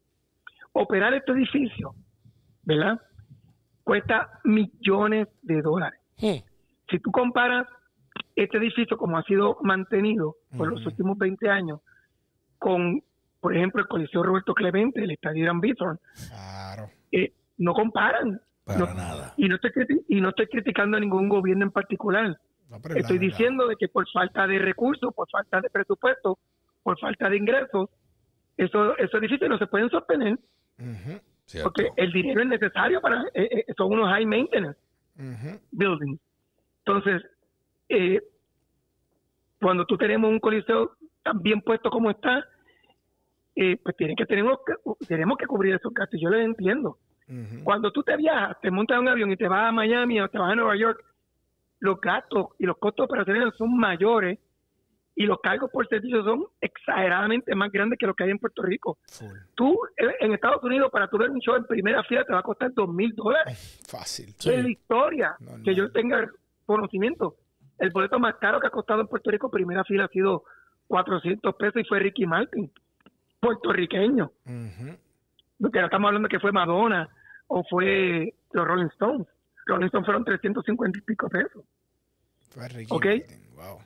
Operar 0.74 1.14
este 1.14 1.32
edificio, 1.32 1.94
¿verdad? 2.64 3.00
Cuesta 3.84 4.40
millones 4.44 5.28
de 5.42 5.62
dólares. 5.62 6.00
Hmm. 6.20 6.42
Si 6.90 7.00
tú 7.00 7.12
comparas 7.12 7.68
este 8.36 8.58
edificio 8.58 8.98
como 8.98 9.18
ha 9.18 9.24
sido 9.24 9.58
mantenido 9.62 10.36
por 10.58 10.68
los 10.70 10.86
últimos 10.86 11.18
20 11.18 11.50
años 11.50 11.80
con, 12.58 13.02
por 13.40 13.56
ejemplo, 13.56 13.82
el 13.82 13.88
Coliseo 13.88 14.24
Roberto 14.24 14.54
Clemente, 14.54 15.04
el 15.04 15.12
Estadio 15.12 15.44
Irán 15.44 15.60
Bithorn, 15.62 16.00
Claro. 16.30 16.90
eh, 17.12 17.34
no 17.58 17.74
comparan. 17.74 18.40
Para 18.66 18.80
No- 18.80 18.94
nada. 18.94 19.34
Y 19.38 19.50
no, 19.50 19.56
estoy 19.56 19.72
y 20.08 20.22
no 20.22 20.30
estoy 20.30 20.48
criticando 20.48 20.96
a 20.96 21.00
ningún 21.00 21.28
gobierno 21.28 21.66
en 21.66 21.72
particular. 21.72 22.38
No, 22.70 22.78
Estoy 22.78 22.94
verdad. 22.94 23.20
diciendo 23.20 23.68
de 23.68 23.76
que 23.76 23.90
por 23.90 24.10
falta 24.10 24.48
de 24.48 24.58
recursos, 24.58 25.14
por 25.14 25.30
falta 25.30 25.60
de 25.60 25.70
presupuesto, 25.70 26.40
por 26.82 26.98
falta 26.98 27.30
de 27.30 27.38
ingresos, 27.38 27.90
eso, 28.56 28.98
esos 28.98 29.20
edificios 29.22 29.50
no 29.50 29.58
se 29.58 29.68
pueden 29.68 29.90
sostener 29.90 30.40
Porque 31.62 31.90
el 31.98 32.12
dinero 32.12 32.42
es 32.42 32.48
necesario 32.48 33.02
para, 33.02 33.24
eh, 33.34 33.48
eh, 33.52 33.66
son 33.78 33.92
unos 33.92 34.10
high 34.10 34.26
maintenance 34.26 34.80
Ujú. 35.18 35.60
buildings. 35.72 36.20
Entonces, 36.86 37.22
eh, 37.90 38.20
cuando 39.62 39.86
tú 39.86 39.98
tenemos 39.98 40.30
un 40.30 40.40
coliseo 40.40 40.92
tan 41.22 41.42
bien 41.42 41.62
puesto 41.62 41.90
como 41.90 42.10
está, 42.10 42.46
eh, 43.56 43.78
pues 43.84 43.96
tienen 43.96 44.16
que 44.16 44.26
tenemos 44.26 44.60
que 44.66 45.06
tenemos 45.06 45.38
que 45.38 45.46
cubrir 45.46 45.76
esos 45.76 45.94
gastos. 45.94 46.20
Yo 46.22 46.30
lo 46.30 46.38
entiendo. 46.38 46.98
Cuando 47.64 47.92
tú 47.92 48.04
te 48.04 48.16
viajas, 48.18 48.60
te 48.62 48.70
montas 48.70 48.96
en 48.96 49.02
un 49.04 49.08
avión 49.08 49.32
y 49.32 49.38
te 49.38 49.48
vas 49.48 49.70
a 49.70 49.72
Miami 49.72 50.20
o 50.20 50.28
te 50.28 50.38
vas 50.38 50.52
a 50.52 50.56
Nueva 50.56 50.76
York, 50.76 51.04
los 51.80 52.00
gastos 52.00 52.48
y 52.60 52.66
los 52.66 52.78
costos 52.78 53.06
operacionales 53.06 53.56
son 53.58 53.76
mayores 53.78 54.40
y 55.16 55.26
los 55.26 55.40
cargos 55.42 55.70
por 55.72 55.88
servicio 55.88 56.24
son 56.24 56.46
exageradamente 56.60 57.54
más 57.56 57.72
grandes 57.72 58.00
que 58.00 58.08
lo 58.08 58.14
que 58.16 58.24
hay 58.24 58.32
en 58.32 58.40
Puerto 58.40 58.64
Rico. 58.64 58.98
Full. 59.08 59.38
Tú, 59.56 59.78
eh, 59.98 60.06
en 60.22 60.34
Estados 60.34 60.64
Unidos, 60.64 60.90
para 60.92 61.08
tú 61.08 61.18
ver 61.18 61.30
un 61.30 61.40
show 61.40 61.56
en 61.56 61.66
primera 61.66 62.04
fila 62.04 62.24
te 62.26 62.34
va 62.34 62.40
a 62.40 62.44
costar 62.44 62.74
dos 62.74 62.90
mil 62.90 63.14
dólares. 63.16 63.80
Fácil. 63.88 64.34
En 64.46 64.64
la 64.64 64.70
historia 64.70 65.36
que 65.64 65.76
yo 65.76 65.92
tenga 65.92 66.28
conocimiento, 66.66 67.36
el 67.78 67.92
boleto 67.92 68.18
más 68.20 68.36
caro 68.36 68.60
que 68.60 68.68
ha 68.68 68.72
costado 68.72 69.02
en 69.02 69.08
Puerto 69.08 69.30
Rico 69.30 69.52
primera 69.52 69.84
fila 69.84 70.06
ha 70.06 70.08
sido 70.10 70.44
400 70.88 71.56
pesos 71.56 71.82
y 71.82 71.86
fue 71.86 72.00
Ricky 72.00 72.26
Martin, 72.26 72.72
puertorriqueño. 73.40 74.32
Ujú. 74.46 74.98
Porque 75.60 75.78
ahora 75.80 75.88
estamos 75.88 76.08
hablando 76.08 76.28
que 76.30 76.40
fue 76.40 76.52
Madonna 76.52 77.08
o 77.48 77.64
fue 77.70 78.34
los 78.52 78.68
Rolling 78.68 78.88
Stones. 78.94 79.28
Rolling 79.66 79.86
Stones 79.88 80.06
fueron 80.06 80.26
350 80.26 80.98
y 80.98 81.02
pico 81.02 81.30
pesos. 81.30 81.64
Fue 82.50 82.68
Ricky 82.68 82.94
Ok. 82.94 83.06
Martin. 83.06 83.44
Wow. 83.56 83.80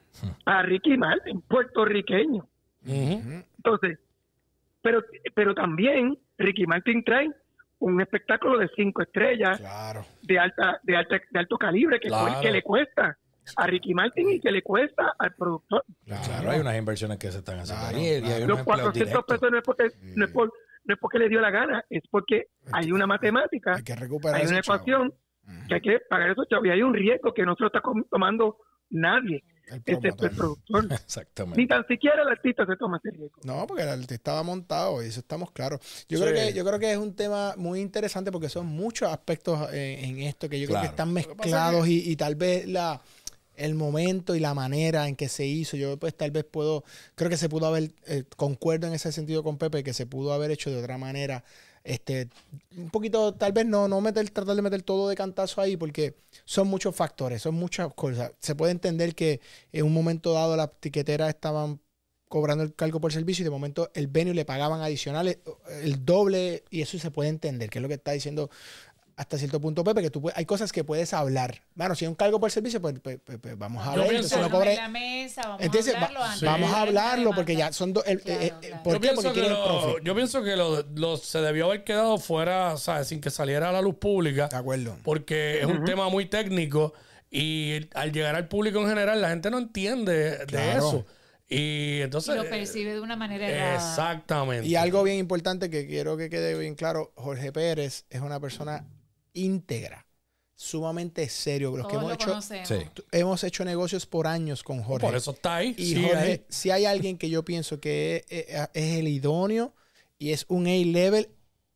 A 0.45 0.61
Ricky 0.63 0.97
Martin, 0.97 1.41
puertorriqueño. 1.41 2.47
Entonces, 2.85 3.99
pero, 4.81 5.03
pero 5.35 5.53
también 5.53 6.17
Ricky 6.37 6.65
Martin 6.65 7.03
trae 7.03 7.29
un 7.79 8.01
espectáculo 8.01 8.57
de 8.57 8.69
cinco 8.75 9.01
estrellas 9.03 9.59
Claro. 9.59 10.05
de 10.23 10.39
alta, 10.39 10.79
de 10.83 10.95
alta, 10.97 11.21
de 11.29 11.39
alto 11.39 11.57
calibre 11.57 11.99
que, 11.99 12.07
Claro. 12.07 12.41
que 12.41 12.51
le 12.51 12.63
cuesta 12.63 13.17
a 13.55 13.67
Ricky 13.67 13.93
Martin 13.93 14.29
y 14.31 14.39
que 14.39 14.51
le 14.51 14.61
cuesta 14.61 15.13
al 15.19 15.33
productor. 15.35 15.83
Claro, 16.05 16.49
hay 16.51 16.59
unas 16.59 16.77
inversiones 16.77 17.17
que 17.17 17.31
se 17.31 17.39
están 17.39 17.59
haciendo 17.59 17.97
y 17.99 18.31
hay 18.31 18.45
Los 18.45 18.59
empleos 18.59 18.63
400 18.63 18.93
directos. 19.05 19.25
pesos 19.25 19.51
no 19.51 19.57
es 19.57 19.63
porque 19.63 19.87
no 20.15 20.25
es 20.25 20.31
por 20.31 20.53
no 20.85 20.93
es 20.93 20.99
porque 21.01 21.19
le 21.19 21.27
dio 21.27 21.41
la 21.41 21.51
gana, 21.51 21.83
es 21.89 22.01
porque 22.09 22.47
hay 22.71 22.93
una 22.93 23.05
matemática, 23.05 23.75
Hay 23.75 23.83
que 23.83 23.93
recuperar 23.95 24.39
hay 24.39 24.47
una 24.47 24.61
chavo. 24.61 24.77
ecuación 24.77 25.13
que 25.67 25.75
hay 25.75 25.81
que 25.81 25.99
pagar 26.09 26.29
esos 26.31 26.47
chavos 26.47 26.65
y 26.65 26.69
hay 26.69 26.81
un 26.81 26.93
riesgo 26.93 27.33
que 27.33 27.43
no 27.45 27.55
se 27.55 27.63
lo 27.63 27.67
está 27.67 27.81
tomando 28.09 28.57
nadie, 28.89 29.43
El 29.67 29.81
productor. 29.81 30.87
Exactamente. 30.91 31.59
Ni 31.61 31.67
tan 31.67 31.85
siquiera 31.87 32.21
el 32.21 32.29
artista 32.29 32.65
se 32.65 32.75
toma 32.77 32.97
ese 33.03 33.15
riesgo. 33.15 33.39
No, 33.43 33.67
porque 33.67 33.83
el 33.83 33.89
artista 33.89 34.15
estaba 34.15 34.43
montado 34.43 35.03
y 35.03 35.07
eso 35.07 35.19
estamos 35.19 35.51
claros. 35.51 35.79
Yo 36.07 36.17
Sí. 36.17 36.23
creo 36.23 36.33
que 36.33 36.53
yo 36.53 36.65
creo 36.65 36.79
que 36.79 36.91
es 36.91 36.97
un 36.97 37.15
tema 37.15 37.53
muy 37.57 37.81
interesante 37.81 38.31
porque 38.31 38.49
son 38.49 38.65
muchos 38.65 39.11
aspectos 39.11 39.69
eh, 39.73 39.99
en 40.03 40.19
esto 40.19 40.47
que 40.49 40.59
yo 40.59 40.67
creo 40.67 40.81
que 40.81 40.87
están 40.87 41.09
que 41.09 41.13
mezclados 41.25 41.87
y, 41.87 42.09
y 42.09 42.15
tal 42.15 42.35
vez 42.35 42.67
la 42.67 43.01
el 43.55 43.73
momento 43.73 44.35
y 44.35 44.39
la 44.39 44.53
manera 44.53 45.07
en 45.07 45.15
que 45.15 45.27
se 45.29 45.45
hizo. 45.45 45.75
Yo 45.77 45.97
pues 45.97 46.15
tal 46.15 46.29
vez 46.31 46.43
puedo, 46.45 46.83
creo 47.15 47.29
que 47.29 47.37
se 47.37 47.49
pudo 47.49 47.65
haber, 47.65 47.91
eh, 48.05 48.23
concuerdo 48.37 48.85
en 48.87 48.93
ese 48.93 49.11
sentido 49.11 49.43
con 49.43 49.57
Pepe, 49.57 49.83
que 49.83 49.93
se 49.93 50.05
pudo 50.05 50.31
haber 50.31 50.51
hecho 50.51 50.69
de 50.69 50.77
otra 50.77 50.97
manera. 50.99 51.43
Este, 51.87 52.27
un 52.75 52.89
poquito, 52.89 53.33
tal 53.33 53.53
vez 53.53 53.65
no, 53.65 53.87
no 53.87 54.01
meter, 54.01 54.29
tratar 54.29 54.57
de 54.57 54.61
meter 54.61 54.83
todo 54.83 55.07
de 55.07 55.15
cantazo 55.15 55.61
ahí, 55.61 55.77
porque 55.77 56.15
son 56.43 56.67
muchos 56.67 56.93
factores, 56.93 57.41
son 57.41 57.55
muchas 57.55 57.93
cosas. 57.93 58.33
Se 58.39 58.55
puede 58.55 58.73
entender 58.73 59.15
que 59.15 59.39
en 59.71 59.85
un 59.85 59.93
momento 59.93 60.33
dado 60.33 60.57
las 60.57 60.69
tiqueteras 60.81 61.29
estaban 61.29 61.79
cobrando 62.27 62.65
el 62.65 62.75
cargo 62.75 62.99
por 62.99 63.13
servicio 63.13 63.43
y 63.43 63.45
de 63.45 63.51
momento 63.51 63.89
el 63.93 64.07
venue 64.07 64.33
le 64.33 64.43
pagaban 64.43 64.81
adicionales, 64.81 65.39
el 65.81 66.03
doble, 66.03 66.65
y 66.69 66.81
eso 66.81 66.99
se 66.99 67.09
puede 67.09 67.29
entender, 67.29 67.69
que 67.69 67.79
es 67.79 67.81
lo 67.81 67.87
que 67.87 67.93
está 67.93 68.11
diciendo 68.11 68.49
hasta 69.17 69.37
cierto 69.37 69.59
punto, 69.59 69.83
Pepe, 69.83 70.03
que 70.03 70.09
tú 70.11 70.21
puedes- 70.21 70.37
hay 70.37 70.45
cosas 70.45 70.71
que 70.71 70.83
puedes 70.83 71.11
hablar. 71.11 71.61
Bueno, 71.73 71.95
si 71.95 72.05
hay 72.05 72.09
un 72.09 72.15
cargo 72.15 72.39
por 72.39 72.51
servicio, 72.51 72.79
pues, 72.79 72.99
pues- 73.01 73.17
pues- 73.25 73.39
pues 73.41 73.57
vamos 73.57 73.85
a 73.85 73.93
pienso 73.95 74.11
entonces 74.13 74.39
no 74.39 74.49
cobre- 74.51 74.75
la 74.75 74.87
mesa, 74.87 75.41
vamos 75.47 75.59
a 75.59 75.65
hablarlo 76.05 76.19
Vamos 76.41 76.69
a 76.69 76.73
la 76.75 76.81
hablarlo 76.81 77.31
porque 77.35 77.55
ya 77.55 77.73
son 77.73 77.93
dos. 77.93 78.03
el- 78.05 78.21
Claro, 78.21 78.41
eh, 78.41 78.45
eh, 78.45 78.53
claro. 78.67 78.83
¿Por 78.83 78.93
yo, 78.93 78.99
qué? 79.01 79.07
pienso 79.07 79.21
Porque 79.23 79.41
que 79.41 79.47
el 79.47 79.53
lo, 79.53 79.65
profit. 79.81 80.03
yo 80.05 80.15
pienso 80.15 80.43
que 80.43 80.55
lo, 80.55 80.83
lo- 80.95 81.17
se 81.17 81.39
debió 81.41 81.65
haber 81.65 81.83
quedado 81.83 82.17
fuera, 82.19 82.77
¿sabes? 82.77 83.07
Sin 83.07 83.19
que 83.19 83.31
saliera 83.31 83.69
a 83.69 83.71
la 83.71 83.81
luz 83.81 83.95
pública. 83.95 84.47
De 84.49 84.55
acuerdo. 84.55 84.95
Porque 85.03 85.61
es 85.61 85.65
un 85.65 85.83
tema 85.83 86.09
muy 86.09 86.27
técnico 86.27 86.93
y 87.31 87.89
al 87.95 88.11
llegar 88.11 88.35
al 88.35 88.47
público 88.47 88.79
en 88.81 88.87
general, 88.87 89.19
la 89.21 89.29
gente 89.29 89.49
no 89.49 89.57
entiende 89.57 90.37
de 90.37 90.45
Claro. 90.45 90.77
eso. 90.87 91.05
Y 91.49 91.97
Y 91.99 92.01
entonces. 92.01 92.35
lo 92.35 92.43
percibe 92.43 92.93
de 92.93 92.99
una 92.99 93.15
manera 93.15 93.47
errada. 93.49 93.75
Exactamente. 93.75 94.67
Y 94.67 94.75
algo 94.75 95.01
bien 95.01 95.17
importante 95.17 95.69
que 95.69 95.87
quiero 95.87 96.17
que 96.17 96.29
quede 96.29 96.57
bien 96.59 96.75
claro: 96.75 97.13
Jorge 97.15 97.51
Pérez 97.51 98.05
es 98.09 98.21
una 98.21 98.39
persona 98.39 98.85
íntegra, 99.37 100.05
sumamente 100.55 101.27
serio. 101.29 101.71
Los 101.77 101.87
Todos 101.87 101.91
que 101.91 101.95
hemos 101.97 102.07
lo 102.09 102.13
hecho, 102.15 102.27
conocemos. 102.27 102.67
Sí. 102.67 102.75
hemos 103.11 103.43
hecho 103.43 103.63
negocios 103.65 104.05
por 104.05 104.27
años 104.27 104.63
con 104.63 104.81
Jorge. 104.83 105.05
Por 105.05 105.15
eso 105.15 105.31
está 105.31 105.57
ahí. 105.57 105.75
Y 105.77 105.85
sigue 105.93 106.07
Jorge, 106.07 106.23
ahí. 106.31 106.45
si 106.49 106.71
hay 106.71 106.85
alguien 106.85 107.17
que 107.17 107.29
yo 107.29 107.43
pienso 107.45 107.79
que 107.79 108.25
es, 108.29 108.45
es- 108.49 108.69
es 108.73 108.97
el 108.99 109.07
idóneo 109.07 109.73
y 110.17 110.31
es 110.31 110.45
un 110.49 110.67
A-level, 110.67 111.29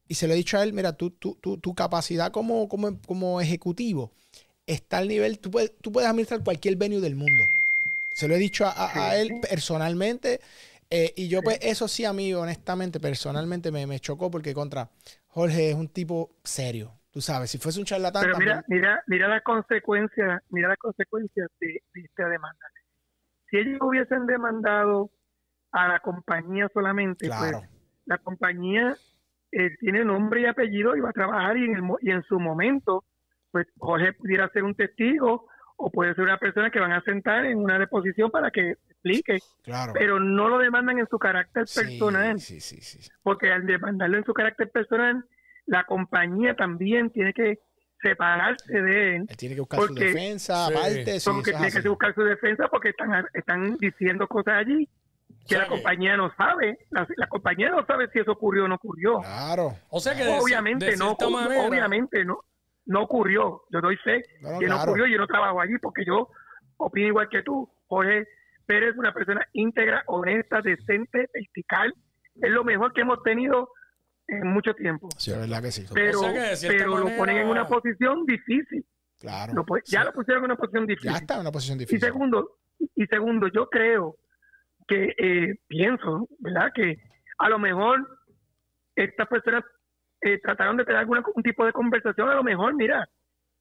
y 0.07 0.15
se 0.15 0.27
lo 0.27 0.33
he 0.33 0.37
dicho 0.37 0.57
a 0.57 0.63
él, 0.63 0.73
mira, 0.73 0.93
tú, 0.93 1.11
tú, 1.11 1.37
tú- 1.41 1.57
tu 1.57 1.73
capacidad 1.75 2.31
como, 2.31 2.67
como, 2.67 2.99
como 3.07 3.39
ejecutivo 3.39 4.11
está 4.67 4.97
al 4.97 5.07
nivel, 5.07 5.39
tú 5.39 5.51
puedes, 5.51 5.71
tú 5.81 5.91
puedes 5.91 6.09
administrar 6.09 6.43
cualquier 6.43 6.75
venue 6.75 6.99
del 6.99 7.15
mundo. 7.15 7.43
Se 8.13 8.27
lo 8.27 8.35
he 8.35 8.37
dicho 8.39 8.65
a, 8.65 8.71
a- 8.71 9.09
a 9.11 9.17
él 9.17 9.39
personalmente. 9.41 10.41
eh, 10.89 11.13
y 11.15 11.29
yo, 11.29 11.41
pues, 11.41 11.57
eso 11.61 11.87
sí, 11.87 12.03
a 12.03 12.11
mí, 12.11 12.33
honestamente, 12.33 12.99
personalmente 12.99 13.71
me, 13.71 13.87
me 13.87 13.99
chocó 14.01 14.29
porque 14.29 14.53
contra 14.53 14.91
Jorge 15.29 15.69
es 15.69 15.75
un 15.75 15.87
tipo 15.87 16.29
serio. 16.43 16.91
Tú 17.11 17.19
sabes, 17.21 17.51
si 17.51 17.57
fuese 17.57 17.79
un 17.79 17.85
charlatán, 17.85 18.23
Pero 18.23 18.37
mira, 18.37 18.61
también- 18.61 18.81
mira, 18.81 19.03
mira 19.07 19.27
las 19.27 19.43
consecuencias, 19.43 20.41
mira 20.49 20.69
las 20.69 20.77
consecuencias 20.77 21.49
de, 21.59 21.81
de 21.93 22.01
esta 22.01 22.27
demanda. 22.29 22.65
Si 23.49 23.57
ellos 23.57 23.79
hubiesen 23.81 24.25
demandado 24.27 25.11
a 25.73 25.87
la 25.89 25.99
compañía 25.99 26.69
solamente, 26.73 27.27
claro. 27.27 27.59
pues 27.59 27.69
la 28.05 28.17
compañía 28.17 28.95
eh, 29.51 29.71
tiene 29.79 30.05
nombre 30.05 30.41
y 30.41 30.45
apellido 30.45 30.95
y 30.95 31.01
va 31.01 31.09
a 31.09 31.13
trabajar 31.13 31.57
y 31.57 31.65
en, 31.65 31.75
el 31.75 31.83
y 32.01 32.11
en 32.11 32.23
su 32.23 32.39
momento, 32.39 33.03
pues 33.51 33.67
Jorge 33.77 34.13
pudiera 34.13 34.47
ser 34.49 34.63
un 34.63 34.75
testigo 34.75 35.47
o 35.75 35.91
puede 35.91 36.13
ser 36.15 36.23
una 36.23 36.37
persona 36.37 36.69
que 36.71 36.79
van 36.79 36.93
a 36.93 37.01
sentar 37.01 37.45
en 37.45 37.57
una 37.57 37.77
deposición 37.77 38.31
para 38.31 38.51
que 38.51 38.71
explique, 38.89 39.39
claro. 39.63 39.91
pero 39.93 40.19
no 40.19 40.47
lo 40.47 40.59
demandan 40.59 40.99
en 40.99 41.07
su 41.09 41.17
carácter 41.19 41.67
Sí, 41.67 41.79
personal 41.81 42.39
sí, 42.39 42.61
sí, 42.61 42.79
sí. 42.81 43.09
porque 43.23 43.51
al 43.51 43.65
demandarlo 43.65 44.17
en 44.17 44.23
su 44.23 44.33
carácter 44.33 44.69
personal, 44.69 45.25
la 45.65 45.83
compañía 45.85 46.55
también 46.55 47.09
tiene 47.11 47.33
que 47.33 47.59
separarse 48.01 48.81
de 48.81 49.15
él, 49.17 49.25
Él 49.29 49.37
tiene 49.37 49.55
que 49.55 49.61
buscar 49.61 49.79
su 49.81 49.93
defensa, 49.93 50.67
Sí. 50.67 50.73
aparte. 50.73 51.19
sí, 51.19 51.29
porque 51.29 51.51
tiene 51.51 51.71
que 51.71 51.77
así. 51.79 51.87
buscar 51.87 52.15
su 52.15 52.23
defensa 52.23 52.67
porque 52.67 52.89
están, 52.89 53.25
están 53.33 53.77
diciendo 53.77 54.27
cosas 54.27 54.55
allí 54.55 54.89
que 55.47 55.55
O 55.55 55.57
sea 55.57 55.59
la 55.59 55.63
que- 55.65 55.69
compañía 55.69 56.17
no 56.17 56.33
sabe, 56.35 56.79
la, 56.89 57.07
la 57.15 57.27
compañía 57.27 57.69
no 57.69 57.85
sabe 57.85 58.09
si 58.11 58.19
eso 58.19 58.31
ocurrió 58.31 58.65
o 58.65 58.67
no 58.67 58.75
ocurrió. 58.75 59.19
Claro. 59.19 59.75
O 59.89 59.99
sea 59.99 60.15
que 60.15 60.27
obviamente 60.27 60.85
de 60.87 60.97
no, 60.97 61.15
manera. 61.29 61.67
obviamente 61.67 62.25
no, 62.25 62.39
no 62.85 63.03
ocurrió. 63.03 63.61
Yo 63.69 63.81
doy 63.81 63.97
fe 63.97 64.23
No, 64.41 64.53
no, 64.53 64.59
que 64.59 64.65
no 64.67 64.75
claro. 64.75 64.91
ocurrió. 64.91 65.07
Yo 65.07 65.17
no 65.17 65.27
trabajo 65.27 65.61
allí 65.61 65.77
porque 65.81 66.03
yo 66.05 66.27
opino 66.77 67.07
igual 67.07 67.29
que 67.29 67.43
tú. 67.43 67.71
Jorge 67.87 68.27
Pérez 68.65 68.91
es 68.93 68.97
una 68.97 69.13
persona 69.13 69.45
íntegra, 69.53 70.03
honesta, 70.07 70.61
decente, 70.61 71.29
vertical. 71.33 71.93
Es 72.41 72.49
lo 72.51 72.63
mejor 72.63 72.93
que 72.93 73.01
hemos 73.01 73.21
tenido 73.23 73.69
en 74.31 74.47
mucho 74.47 74.73
tiempo. 74.73 75.09
Sí, 75.17 75.31
es 75.31 75.39
verdad 75.39 75.61
que 75.61 75.71
sí. 75.71 75.85
Pero, 75.93 76.19
O 76.19 76.23
sea 76.23 76.33
que 76.33 76.39
de 76.39 76.55
cierta 76.55 76.77
pero 76.77 76.97
lo 76.97 77.17
ponen 77.17 77.37
en 77.37 77.47
una 77.47 77.67
posición 77.67 78.25
difícil. 78.25 78.85
Claro. 79.19 79.53
Lo 79.53 79.65
ya 79.85 79.99
Sí. 80.01 80.05
lo 80.05 80.13
pusieron 80.13 80.43
en 80.43 80.51
una 80.51 80.57
posición 80.57 80.87
difícil. 80.87 81.11
Ya 81.11 81.17
está 81.17 81.33
en 81.35 81.41
una 81.41 81.51
posición 81.51 81.75
Y 81.77 81.79
difícil. 81.81 81.99
segundo, 81.99 82.57
y 82.95 83.05
segundo, 83.05 83.47
yo 83.49 83.67
creo 83.69 84.15
que 84.87 85.13
eh, 85.17 85.55
pienso, 85.67 86.27
¿verdad? 86.39 86.71
Que 86.73 86.97
a 87.37 87.49
lo 87.49 87.59
mejor 87.59 88.07
estas 88.95 89.27
personas 89.27 89.63
eh, 90.21 90.39
trataron 90.41 90.77
de 90.77 90.85
tener 90.85 90.99
algún 90.99 91.21
un 91.35 91.43
tipo 91.43 91.65
de 91.65 91.73
conversación, 91.73 92.29
a 92.29 92.35
lo 92.35 92.43
mejor, 92.43 92.75
mira, 92.75 93.07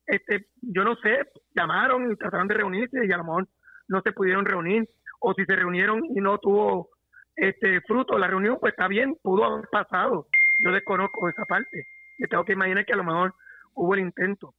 este, 0.07 0.47
yo 0.63 0.85
no 0.85 0.95
sé, 0.97 1.19
llamaron 1.55 2.11
y 2.13 2.17
trataron 2.17 2.49
de 2.49 2.55
reunirse 2.55 3.05
y 3.07 3.13
a 3.13 3.17
lo 3.17 3.25
mejor 3.25 3.49
no 3.89 4.01
se 4.03 4.13
pudieron 4.13 4.45
reunir, 4.45 4.89
o 5.21 5.35
si 5.35 5.45
se 5.45 5.57
reunieron 5.57 6.05
y 6.05 6.21
no 6.21 6.39
tuvo 6.39 6.91
este 7.37 7.81
fruto 7.83 8.19
la 8.19 8.27
reunión, 8.29 8.59
pues 8.61 8.73
está 8.73 8.89
bien, 8.89 9.17
pudo 9.23 9.45
haber 9.45 9.69
pasado. 9.71 10.27
Yo 10.63 10.73
desconozco 10.73 11.29
esa 11.29 11.45
parte. 11.45 11.87
Me 12.19 12.29
tengo 12.29 12.45
que 12.45 12.53
imaginar 12.53 12.85
que 12.85 12.93
a 12.93 12.97
lo 12.97 13.05
mejor 13.05 13.35
hubo 13.75 13.95
el 13.95 14.01
intento. 14.01 14.55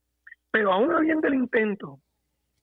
Pero 0.51 0.73
aún 0.73 0.91
habiendo 0.91 1.27
el 1.27 1.35
intento, 1.35 1.99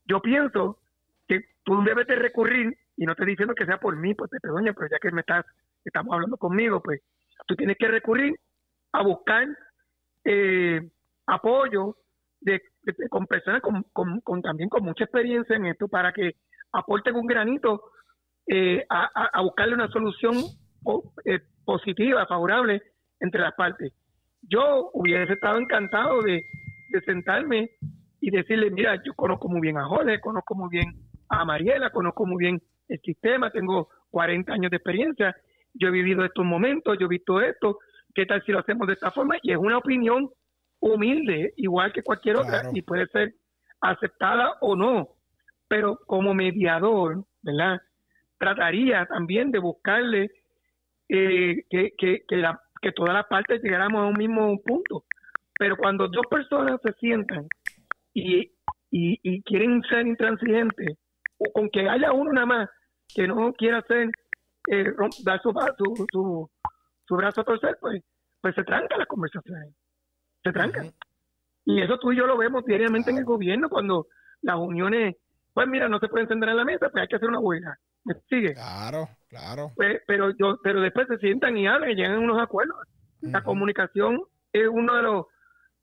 yo 0.04 0.20
pienso 0.20 0.78
que 1.26 1.40
tú 1.62 1.82
debes 1.84 2.06
de 2.06 2.16
recurrir, 2.16 2.76
y 2.96 3.04
no 3.04 3.12
estoy 3.12 3.26
diciendo 3.26 3.54
que 3.54 3.66
sea 3.66 3.78
por 3.78 3.96
mí, 3.96 4.14
pues 4.14 4.30
te 4.30 4.48
doña, 4.48 4.72
pero 4.72 4.88
ya 4.90 4.98
que 4.98 5.10
me 5.12 5.20
estás, 5.20 5.46
estamos 5.84 6.12
hablando 6.12 6.36
conmigo, 6.36 6.82
pues 6.82 7.00
tú 7.46 7.54
tienes 7.54 7.76
que 7.78 7.88
recurrir 7.88 8.34
a 8.92 9.02
buscar 9.02 9.46
eh, 10.24 10.90
apoyo 11.26 11.96
de, 12.40 12.62
con 13.10 13.26
personas 13.26 13.62
con, 13.62 14.42
también 14.42 14.68
con 14.68 14.84
mucha 14.84 15.04
experiencia 15.04 15.56
en 15.56 15.66
esto 15.66 15.88
para 15.88 16.12
que 16.12 16.36
aporten 16.72 17.14
un 17.16 17.26
granito 17.26 17.92
eh, 18.46 18.84
a, 18.88 19.42
buscarle 19.42 19.74
una 19.74 19.88
solución 19.88 20.36
eh, 21.24 21.40
positiva, 21.64 22.26
favorable 22.26 22.82
entre 23.20 23.40
las 23.40 23.54
partes. 23.54 23.92
Yo 24.42 24.90
hubiese 24.92 25.32
estado 25.32 25.58
encantado 25.58 26.22
de, 26.22 26.42
de 26.90 27.00
sentarme 27.02 27.70
y 28.20 28.30
decirle, 28.30 28.70
mira, 28.70 29.00
yo 29.04 29.14
conozco 29.14 29.48
muy 29.48 29.60
bien 29.60 29.76
a 29.78 29.84
Jorge, 29.86 30.20
conozco 30.20 30.54
muy 30.54 30.68
bien 30.70 30.92
a 31.28 31.44
Mariela, 31.44 31.90
conozco 31.90 32.26
muy 32.26 32.38
bien 32.44 32.60
el 32.88 33.00
sistema, 33.00 33.50
tengo 33.50 33.88
40 34.10 34.52
años 34.52 34.70
de 34.70 34.76
experiencia, 34.78 35.36
yo 35.74 35.88
he 35.88 35.90
vivido 35.90 36.24
estos 36.24 36.44
momentos, 36.44 36.96
yo 36.98 37.06
he 37.06 37.08
visto 37.10 37.40
esto, 37.40 37.78
¿qué 38.14 38.24
tal 38.26 38.42
si 38.44 38.52
lo 38.52 38.60
hacemos 38.60 38.86
de 38.86 38.94
esta 38.94 39.10
forma? 39.10 39.36
Y 39.42 39.52
es 39.52 39.58
una 39.58 39.78
opinión 39.78 40.30
humilde, 40.80 41.52
igual 41.56 41.92
que 41.92 42.02
cualquier 42.02 42.36
otra, 42.36 42.60
Claro. 42.60 42.70
y 42.72 42.82
puede 42.82 43.06
ser 43.08 43.34
aceptada 43.80 44.54
o 44.60 44.74
no, 44.74 45.08
pero 45.68 45.98
como 46.06 46.32
mediador, 46.34 47.24
¿verdad? 47.42 47.80
Trataría 48.38 49.04
también 49.06 49.50
de 49.50 49.58
buscarle 49.58 50.30
eh, 51.08 51.64
que, 51.70 51.92
que, 51.98 52.22
que, 52.26 52.36
la- 52.36 52.60
que 52.80 52.92
todas 52.92 53.14
las 53.14 53.26
partes 53.26 53.62
llegáramos 53.62 54.02
a 54.02 54.06
un 54.06 54.18
mismo 54.18 54.60
punto. 54.62 55.04
Pero 55.58 55.76
cuando 55.76 56.08
dos 56.08 56.26
personas 56.30 56.80
se 56.82 56.92
sientan 56.94 57.46
y, 58.14 58.40
y, 58.90 59.18
y 59.22 59.42
quieren 59.42 59.82
ser 59.82 60.06
intransigentes, 60.06 60.98
o 61.38 61.52
con 61.52 61.68
que 61.70 61.88
haya 61.88 62.12
uno 62.12 62.32
nada 62.32 62.46
más 62.46 62.70
que 63.14 63.26
no 63.26 63.52
quiera 63.52 63.78
hacer, 63.78 64.10
eh, 64.68 64.92
dar 65.24 65.40
su, 65.42 65.52
su, 65.78 66.06
su, 66.12 66.50
su 67.06 67.16
brazo 67.16 67.40
a 67.40 67.44
torcer, 67.44 67.76
pues, 67.80 68.02
pues 68.40 68.54
se 68.54 68.64
trancan 68.64 68.98
las 68.98 69.08
conversaciones. 69.08 69.74
Se 70.44 70.52
trancan. 70.52 70.90
Y 71.64 71.82
eso 71.82 71.98
tú 71.98 72.12
y 72.12 72.16
yo 72.16 72.26
lo 72.26 72.38
vemos 72.38 72.64
diariamente 72.64 73.10
en 73.10 73.18
el 73.18 73.24
gobierno 73.24 73.68
cuando 73.68 74.06
las 74.42 74.56
uniones, 74.56 75.16
pues 75.52 75.66
mira, 75.68 75.88
no 75.88 75.98
se 75.98 76.08
pueden 76.08 76.28
sentar 76.28 76.50
en 76.50 76.56
la 76.56 76.64
mesa, 76.64 76.88
pues 76.90 77.02
hay 77.02 77.08
que 77.08 77.16
hacer 77.16 77.28
una 77.28 77.40
huelga. 77.40 77.76
¿Me 78.04 78.14
sigue? 78.28 78.54
Claro, 78.54 79.08
claro. 79.28 79.72
Pues, 79.76 80.00
pero 80.06 80.30
yo 80.38 80.58
pero 80.62 80.80
después 80.80 81.06
se 81.08 81.18
sientan 81.18 81.56
y 81.56 81.66
hablan 81.66 81.90
y 81.90 81.94
llegan 81.94 82.14
a 82.14 82.18
unos 82.20 82.40
acuerdos. 82.42 82.76
La 83.20 83.42
comunicación 83.42 84.20
es 84.52 84.68
uno 84.70 84.94
de 84.96 85.02
los 85.02 85.26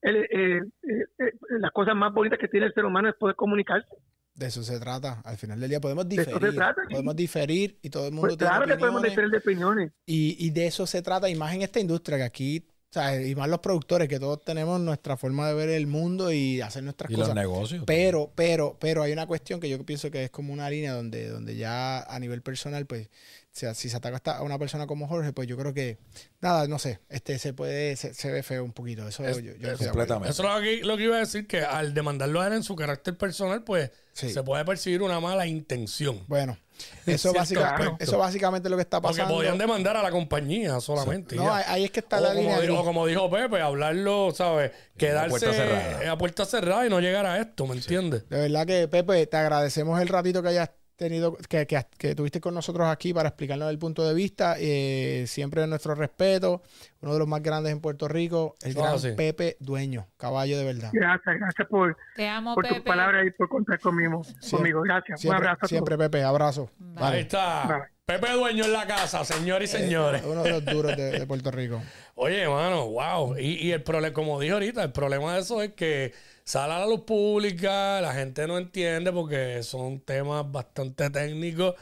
el- 0.02 0.16
eh, 0.18 0.58
eh, 0.84 1.06
eh, 1.20 1.32
las 1.60 1.72
cosas 1.72 1.96
más 1.96 2.14
bonitas 2.14 2.40
que 2.40 2.48
tiene 2.48 2.68
el 2.68 2.74
ser 2.74 2.86
humano 2.86 3.10
es 3.10 3.16
poder 3.16 3.36
comunicarse. 3.36 3.88
De 4.34 4.48
eso 4.48 4.64
se 4.64 4.80
trata. 4.80 5.22
Al 5.24 5.38
final 5.38 5.60
del 5.60 5.70
día 5.70 5.80
podemos 5.80 6.08
De 6.08 6.16
eso 6.16 6.24
se 6.26 6.32
diferir. 6.34 6.56
trata, 6.56 6.82
sí. 6.88 6.92
Podemos 6.92 7.16
diferir 7.16 7.80
y 7.82 7.90
todo 7.90 8.06
el 8.08 8.12
mundo 8.12 8.28
Pues 8.28 8.38
tiene 8.38 8.52
claro 8.52 8.68
que 8.68 8.76
podemos 8.78 9.02
diferir 9.02 9.30
de 9.32 9.38
opiniones. 9.38 9.94
Y, 10.06 10.36
y 10.46 10.50
de 10.52 10.68
eso 10.68 10.86
se 10.86 11.02
trata, 11.02 11.30
y 11.30 11.36
más 11.36 11.54
en 11.56 11.62
esta 11.62 11.80
industria, 11.80 12.18
que 12.18 12.24
aquí 12.24 12.68
sea, 12.94 13.22
y 13.22 13.36
más 13.36 13.50
los 13.50 13.60
productores, 13.60 14.08
que 14.08 14.20
todos 14.20 14.44
tenemos 14.44 14.80
nuestra 14.80 15.18
forma 15.18 15.48
de 15.50 15.54
ver 15.54 15.70
el 15.70 15.86
mundo 15.88 16.32
y 16.32 16.62
hacer 16.62 16.84
nuestras 16.84 17.10
Y 17.12 17.14
los 17.16 17.24
cosas. 17.24 17.36
negocios. 17.36 17.84
Pero, 17.86 18.32
pero, 18.36 18.78
pero 18.80 19.04
hay 19.04 19.12
una 19.12 19.28
cuestión 19.28 19.60
que 19.60 19.68
yo 19.70 19.84
pienso 19.86 20.10
que 20.12 20.24
es 20.26 20.30
como 20.30 20.54
una 20.54 20.70
línea 20.70 20.94
donde, 20.94 21.28
donde 21.28 21.56
ya 21.58 22.02
a 22.04 22.20
nivel 22.20 22.42
personal, 22.42 22.86
pues, 22.86 23.08
o 23.08 23.58
sea, 23.58 23.74
si 23.74 23.90
se 23.90 23.98
ataca 23.98 24.16
hasta 24.18 24.38
a 24.38 24.44
una 24.44 24.58
persona 24.60 24.86
como 24.88 25.08
Jorge, 25.08 25.34
pues 25.34 25.48
yo 25.48 25.58
creo 25.58 25.74
que, 25.74 25.98
nada, 26.42 26.68
no 26.68 26.78
sé, 26.80 27.00
este 27.10 27.38
se 27.40 27.54
puede, 27.54 27.96
se, 27.96 28.14
se 28.14 28.32
ve 28.32 28.44
feo 28.44 28.64
un 28.64 28.72
poquito. 28.74 29.08
Eso 29.08 29.26
Es- 29.26 29.38
yo, 29.38 29.54
yo 29.56 29.72
acuerdo. 29.72 29.78
completamente. 29.92 30.30
Eso 30.32 30.44
es 30.44 30.56
lo 30.56 30.62
que, 30.62 30.84
lo 30.86 30.98
que 30.98 31.04
iba 31.04 31.16
a 31.18 31.20
decir, 31.20 31.48
que 31.48 31.62
al 31.62 31.94
demandarlo 31.94 32.42
a 32.42 32.48
él 32.48 32.54
en 32.54 32.64
su 32.64 32.76
carácter 32.76 33.18
personal, 33.18 33.64
pues 33.64 33.92
Sí. 34.14 34.30
se 34.32 34.44
puede 34.44 34.64
percibir 34.64 35.02
una 35.02 35.20
mala 35.20 35.48
intención. 35.48 36.24
Bueno, 36.28 36.58
eso, 37.06 37.34
básicamente, 37.34 37.84
aspecto. 37.84 38.04
eso 38.04 38.18
básicamente 38.18 38.68
es 38.68 38.72
lo 38.72 38.78
que 38.78 38.82
está 38.84 39.02
Porque 39.02 39.18
pasando. 39.18 39.36
podían 39.36 39.58
demandar 39.58 39.98
a 39.98 40.04
la 40.04 40.12
compañía 40.12 40.80
solamente. 40.80 41.36
No, 41.36 41.54
ahí, 41.54 41.86
es 41.86 41.92
que 41.92 42.00
está 42.00 42.18
o, 42.18 42.22
la 42.22 42.30
como 42.30 42.42
línea. 42.42 42.60
dijo, 42.62 42.80
o 42.80 42.84
como 42.84 43.06
dijo 43.06 43.30
Pepe, 43.30 43.62
hablarlo, 43.62 44.32
¿sabes? 44.34 44.72
Quedarse 44.98 45.30
puerta 45.30 45.54
cerrada. 45.54 46.12
a 46.12 46.18
puerta 46.18 46.46
cerrada 46.46 46.86
y 46.86 46.90
no 46.90 47.00
llegar 47.00 47.26
a 47.26 47.40
esto, 47.40 47.68
¿me 47.68 47.76
entiendes? 47.76 48.28
De 48.30 48.40
verdad 48.40 48.66
que, 48.66 48.88
Pepe, 48.88 49.28
te 49.28 49.38
agradecemos 49.38 50.02
el 50.02 50.08
ratito 50.08 50.42
que 50.42 50.50
hayas 50.50 50.70
tenido, 50.96 51.38
que, 51.50 51.68
que, 51.68 51.86
que 51.98 52.16
tuviste 52.16 52.40
con 52.42 52.54
nosotros 52.54 52.88
aquí 52.88 53.14
para 53.14 53.30
explicarnos 53.30 53.70
el 53.70 53.78
punto 53.78 54.08
de 54.08 54.14
vista. 54.14 54.56
Eh, 54.60 55.26
siempre 55.28 55.66
nuestro 55.68 55.96
respeto. 55.96 56.62
Uno 57.02 57.14
de 57.14 57.20
los 57.20 57.28
más 57.28 57.42
grandes 57.44 57.72
en 57.72 57.82
Puerto 57.82 58.08
Rico, 58.08 58.56
el 58.64 58.74
gran. 58.74 59.00
Pepe 59.16 59.58
Dueño, 59.60 60.08
caballo 60.18 60.58
de 60.58 60.64
verdad. 60.64 60.90
Gracias, 60.94 61.36
gracias 61.40 61.68
por, 61.68 61.96
Te 62.16 62.28
amo, 62.28 62.56
por 62.56 62.64
Pepe. 62.64 62.76
tus 62.76 62.84
palabras 62.86 63.28
y 63.28 63.32
por 63.32 63.48
contar 63.50 63.80
conmigo. 63.80 64.24
conmigo. 64.50 64.82
Gracias. 64.82 65.24
Un 65.26 65.34
abrazo 65.34 65.54
a 65.54 65.58
todos. 65.58 65.70
siempre 65.70 65.98
Pepe, 65.98 66.24
abrazo. 66.24 66.70
Ahí 66.96 67.22
está. 67.22 67.66
Vale. 67.68 67.84
Pepe 68.06 68.32
Dueño 68.34 68.66
en 68.66 68.74
la 68.74 68.86
casa, 68.86 69.26
señores 69.26 69.74
y 69.74 69.78
señores. 69.78 70.24
Uno 70.26 70.44
de 70.44 70.50
los 70.52 70.66
duros 70.66 70.96
de, 70.96 71.12
de 71.20 71.26
Puerto 71.26 71.50
Rico. 71.50 71.82
Oye, 72.16 72.48
mano, 72.48 72.88
wow. 72.90 73.36
Y, 73.38 73.68
y 73.68 73.72
el 73.72 73.82
problema, 73.82 74.14
como 74.14 74.40
dije 74.40 74.54
ahorita, 74.54 74.84
el 74.84 74.92
problema 74.92 75.34
de 75.34 75.42
eso 75.42 75.62
es 75.64 75.74
que 75.74 76.14
sale 76.46 76.74
a 76.74 76.80
la 76.80 76.86
luz 76.86 77.02
pública, 77.02 78.00
la 78.02 78.14
gente 78.14 78.46
no 78.48 78.58
entiende 78.58 79.12
porque 79.12 79.64
son 79.64 80.00
temas 80.00 80.50
bastante 80.50 81.10
técnicos. 81.10 81.74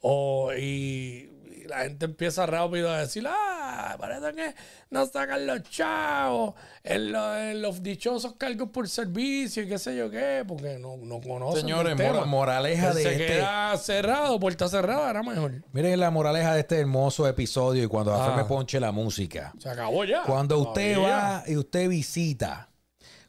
O, 0.00 0.52
y, 0.52 1.30
y 1.64 1.64
la 1.68 1.78
gente 1.80 2.04
empieza 2.06 2.46
rápido 2.46 2.90
a 2.90 3.00
decir, 3.00 3.24
ah, 3.28 3.96
parece 3.98 4.32
que 4.32 4.54
no 4.90 5.04
sacan 5.06 5.44
los 5.46 5.62
chavos 5.64 6.54
en, 6.84 7.10
lo- 7.12 7.36
en 7.36 7.60
los 7.62 7.82
dichosos 7.82 8.34
cargos 8.34 8.68
por 8.70 8.88
servicio 8.88 9.62
y 9.64 9.68
qué 9.68 9.76
sé 9.78 9.96
yo 9.96 10.08
qué, 10.10 10.44
porque 10.46 10.78
no, 10.78 10.96
no 10.98 11.20
conocen. 11.20 11.62
Señores, 11.62 11.92
el 11.92 11.98
tema. 11.98 12.12
mora- 12.12 12.26
moraleja 12.26 12.94
de 12.94 13.02
Se 13.02 13.12
este- 13.12 13.26
queda 13.26 13.76
cerrado, 13.76 14.38
puerta 14.38 14.68
cerrada, 14.68 15.10
era 15.10 15.22
mejor. 15.24 15.64
Miren 15.72 15.98
la 15.98 16.10
moraleja 16.10 16.54
de 16.54 16.60
este 16.60 16.78
hermoso 16.78 17.26
episodio 17.26 17.82
y 17.82 17.86
cuando 17.88 18.14
Ah. 18.14 18.34
Me 18.36 18.44
ponche 18.44 18.78
la 18.80 18.92
música. 18.92 19.52
Se 19.58 19.68
acabó 19.68 20.04
ya. 20.04 20.22
Cuando 20.22 20.58
usted 20.58 20.94
Todavía. 20.94 21.16
va 21.16 21.44
y 21.46 21.56
usted 21.56 21.88
visita, 21.88 22.68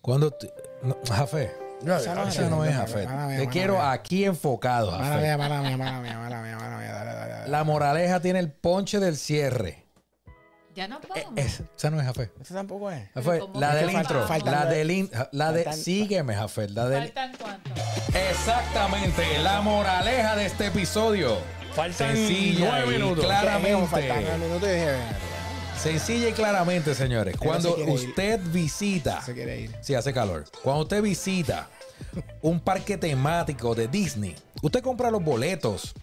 cuando 0.01 0.35
no, 0.83 0.97
Jafé, 1.07 1.51
Ya, 1.81 1.97
Esa 1.97 2.13
no 2.15 2.27
esa 2.27 2.49
no 2.49 2.65
es 2.65 2.75
Jafé. 2.75 3.05
Te 3.07 3.37
mía, 3.39 3.49
quiero 3.49 3.81
aquí 3.81 4.25
enfocado, 4.25 4.91
Mala 4.91 5.05
Jafé. 5.05 5.21
mía, 5.21 5.37
mala 5.37 5.61
mía, 5.61 5.77
mala 5.77 5.99
mía, 6.01 6.17
mala 6.17 6.41
mía, 6.41 6.57
mala 6.57 6.77
mía. 6.77 6.91
Dale, 6.91 7.13
dale, 7.13 7.31
dale. 7.33 7.47
La 7.49 7.63
moraleja 7.63 8.19
tiene 8.19 8.39
el 8.39 8.51
ponche 8.51 8.99
del 8.99 9.15
cierre. 9.17 9.85
Ya 10.75 10.87
nos 10.87 10.99
vamos. 11.01 11.33
Es- 11.35 11.61
esa 11.77 11.89
no 11.89 11.99
es 11.99 12.05
Jafé. 12.05 12.31
Ese 12.41 12.53
tampoco 12.53 12.91
es. 12.91 13.09
Jafé, 13.13 13.39
¿cómo 13.39 13.59
la 13.59 13.75
del 13.75 13.91
intro. 13.91 14.27
faltan 14.27 14.53
la 14.53 14.65
de- 14.65 14.75
del 14.77 14.91
in- 14.91 15.11
la 15.31 15.51
de 15.51 15.63
faltan- 15.65 15.77
sígueme, 15.83 16.35
Jafé. 16.35 16.69
La 16.69 16.87
del 16.87 17.03
¿Faltan 17.05 17.31
cuánto? 17.39 17.71
Exactamente, 18.13 19.39
la 19.39 19.61
moraleja 19.61 20.35
de 20.35 20.45
este 20.45 20.67
episodio. 20.67 21.37
Faltan 21.73 22.15
Sencilla 22.15 22.69
nueve 22.71 22.97
minutos. 22.97 23.25
Claramente. 23.25 24.07
nueve 24.07 24.37
minutos 24.37 24.69
Sencilla 25.81 26.29
y 26.29 26.33
claramente, 26.33 26.93
señores. 26.93 27.35
Cuando 27.37 27.69
se 27.69 27.75
quiere 27.75 27.91
ir. 27.93 28.09
usted 28.09 28.39
visita, 28.51 29.21
se 29.21 29.33
quiere 29.33 29.61
ir. 29.61 29.75
si 29.81 29.95
hace 29.95 30.13
calor, 30.13 30.43
cuando 30.61 30.83
usted 30.83 31.01
visita 31.01 31.69
un 32.41 32.59
parque 32.59 32.97
temático 32.97 33.75
de 33.75 33.87
Disney, 33.87 34.35
usted 34.61 34.81
compra 34.81 35.09
los 35.09 35.23
boletos 35.23 35.93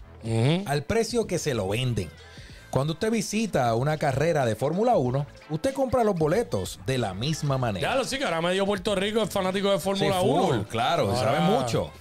al 0.65 0.83
precio 0.83 1.27
que 1.27 1.37
se 1.39 1.53
lo 1.53 1.67
venden. 1.69 2.09
Cuando 2.71 2.93
usted 2.93 3.11
visita 3.11 3.73
una 3.75 3.97
carrera 3.97 4.45
de 4.45 4.55
Fórmula 4.55 4.97
1, 4.97 5.25
usted 5.51 5.73
compra 5.73 6.03
los 6.03 6.15
boletos 6.15 6.79
de 6.85 6.97
la 6.97 7.13
misma 7.13 7.57
manera. 7.57 7.87
Ya 7.91 7.95
lo 7.95 8.03
sí, 8.03 8.17
que 8.17 8.25
ahora 8.25 8.41
medio 8.41 8.65
Puerto 8.65 8.93
Rico 8.95 9.21
es 9.21 9.29
fanático 9.29 9.71
de 9.71 9.77
Sí, 9.77 9.83
Fórmula 9.83 10.19
full, 10.19 10.53
1. 10.55 10.65
claro, 10.67 11.03
Ahora- 11.11 11.19
sabe 11.19 11.39
mucho. 11.39 11.91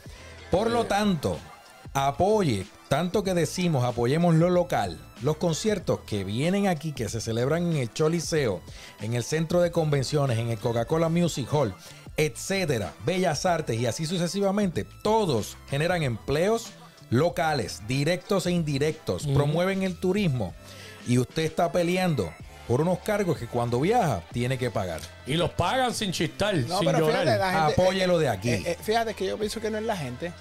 Por 0.51 0.71
lo 0.71 0.87
tanto, 0.87 1.39
apoye, 1.95 2.67
tanto 2.89 3.23
que 3.23 3.33
decimos, 3.35 3.85
apoyemos 3.85 4.35
lo 4.35 4.51
local. 4.51 4.99
Los 5.23 5.39
conciertos 5.39 6.01
que 6.07 6.25
vienen 6.25 6.69
aquí, 6.69 6.93
que 6.93 7.09
se 7.09 7.21
celebran 7.21 7.73
en 7.73 7.77
el 7.79 7.93
Choliseo, 7.93 8.61
en 9.01 9.15
el 9.15 9.25
Centro 9.25 9.61
de 9.63 9.71
Convenciones, 9.71 10.39
en 10.39 10.51
el 10.51 10.59
Coca-Cola 10.59 11.09
Music 11.09 11.49
Hall, 11.53 11.75
etcétera, 12.19 12.93
Bellas 13.05 13.47
Artes 13.47 13.79
y 13.81 13.87
así 13.87 14.05
sucesivamente, 14.07 14.85
todos 15.03 15.57
generan 15.69 16.03
empleos 16.03 16.67
locales, 17.09 17.81
directos 17.89 18.47
e 18.47 18.51
indirectos, 18.53 19.27
promueven 19.27 19.83
el 19.85 19.97
turismo 19.99 20.55
y 21.07 21.19
usted 21.19 21.45
está 21.45 21.73
peleando 21.73 22.31
por 22.69 22.81
unos 22.81 22.99
cargos 22.99 23.39
que 23.39 23.47
cuando 23.47 23.81
viaja 23.81 24.23
tiene 24.33 24.59
que 24.59 24.71
pagar. 24.71 25.01
Y 25.27 25.35
los 25.35 25.51
pagan 25.51 25.95
sin 25.95 26.11
chistar, 26.13 26.55
No, 26.57 26.79
sin 26.79 26.87
pero 26.87 26.99
llorar. 26.99 27.23
fíjate, 27.23 27.39
la 27.39 27.53
gente- 27.67 27.81
Apóyelo 27.83 28.19
de 28.19 28.29
aquí. 28.29 28.51
Eh, 28.51 28.63
eh, 28.67 28.77
fíjate 28.83 29.15
que 29.15 29.25
yo 29.27 29.39
pienso 29.39 29.61
que 29.61 29.71
no 29.71 29.79
es 29.79 29.85
la 29.85 29.97
gente. 29.97 30.33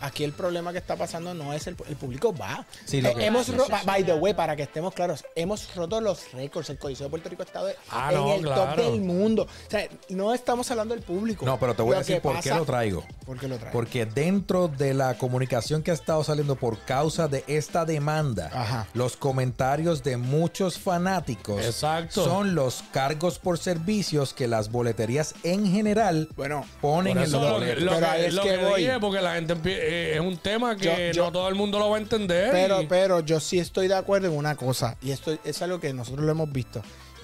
Aquí 0.00 0.24
el 0.24 0.32
problema 0.32 0.72
que 0.72 0.78
está 0.78 0.96
pasando 0.96 1.34
no 1.34 1.52
es 1.52 1.66
el, 1.66 1.76
el 1.88 1.96
público 1.96 2.34
va. 2.34 2.64
Sí, 2.84 3.00
lo 3.00 3.10
Eh, 3.10 3.14
que- 3.14 3.26
hemos 3.26 3.46
by- 3.84 4.04
the 4.04 4.14
way, 4.14 4.34
para 4.34 4.54
que 4.56 4.62
estemos 4.64 4.94
claros, 4.94 5.24
hemos 5.34 5.74
roto 5.74 6.00
los 6.00 6.32
récords. 6.32 6.70
El 6.70 6.78
Coliseo 6.78 7.06
de 7.06 7.10
Puerto 7.10 7.28
Rico 7.28 7.42
ha 7.42 7.46
estado 7.46 7.68
Ah, 7.90 8.08
en 8.12 8.18
no, 8.18 8.34
el 8.34 8.44
top 8.44 8.76
del 8.76 9.00
mundo. 9.00 9.42
O 9.44 9.70
sea, 9.70 9.88
no 10.10 10.34
estamos 10.34 10.70
hablando 10.70 10.94
del 10.94 11.02
público. 11.04 11.44
No, 11.46 11.58
pero 11.58 11.74
te 11.74 11.82
voy 11.82 11.94
a 11.94 11.98
decir 11.98 12.20
por 12.20 12.38
qué 12.40 12.50
lo 12.50 12.64
traigo. 12.64 13.04
¿Por 13.26 13.38
qué 13.38 13.48
lo 13.48 13.56
traigo? 13.56 13.72
Porque 13.72 14.06
dentro 14.06 14.68
de 14.68 14.94
la 14.94 15.16
comunicación 15.18 15.82
que 15.82 15.90
ha 15.90 15.94
estado 15.94 16.22
saliendo 16.24 16.56
por 16.56 16.78
causa 16.80 17.28
de 17.28 17.44
esta 17.46 17.84
demanda, 17.84 18.50
Ajá. 18.52 18.86
los 18.94 19.16
comentarios 19.16 20.02
de 20.02 20.16
muchos 20.16 20.78
fanáticos 20.78 21.64
Exacto. 21.64 22.24
son 22.24 22.54
los 22.54 22.82
cargos 22.92 23.38
por 23.38 23.58
servicios 23.58 24.32
que 24.34 24.46
las 24.48 24.70
boleterías 24.70 25.34
en 25.42 25.66
general 25.70 26.28
Bueno, 26.36 26.64
ponen 26.80 27.18
en 27.18 27.30
los 27.30 27.42
lo, 27.42 27.52
boletos. 27.52 27.82
lo 27.82 27.92
Pero 27.92 28.12
que, 28.12 28.26
es 28.26 28.34
lo 28.34 28.42
que 28.42 28.48
que 28.50 28.56
voy. 28.64 28.88
porque 29.00 29.20
la 29.20 29.34
gente 29.34 29.56
eh, 29.88 30.14
es 30.14 30.20
un 30.20 30.36
tema 30.38 30.76
que 30.76 30.84
Yo- 30.84 31.12
yo- 31.12 31.24
no 31.24 31.32
todo 31.32 31.48
el 31.48 31.54
mundo 31.54 31.78
lo 31.78 31.90
va 31.90 31.96
a 31.96 32.00
entender. 32.00 32.50
Pero, 32.52 32.82
y- 32.82 32.86
pero 32.86 33.20
yo 33.20 33.40
sí 33.40 33.58
estoy 33.58 33.88
de 33.88 33.94
acuerdo 33.94 34.28
en 34.28 34.34
una 34.36 34.54
cosa, 34.56 34.96
y 35.02 35.10
esto 35.10 35.36
es 35.44 35.62
algo 35.62 35.80
que 35.80 35.92
nosotros 35.92 36.24
lo 36.24 36.32
hemos 36.32 36.50
visto. 36.52 36.82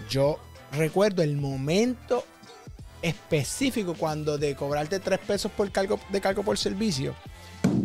Yo 0.08 0.38
recuerdo 0.72 1.22
el 1.22 1.36
momento 1.36 2.24
específico 3.02 3.94
cuando 3.94 4.38
de 4.38 4.54
cobrarte 4.56 4.98
tres 5.00 5.18
pesos 5.20 5.52
por 5.52 5.70
cargo, 5.70 6.00
de 6.10 6.20
cargo 6.20 6.42
por 6.42 6.56
servicio, 6.58 7.14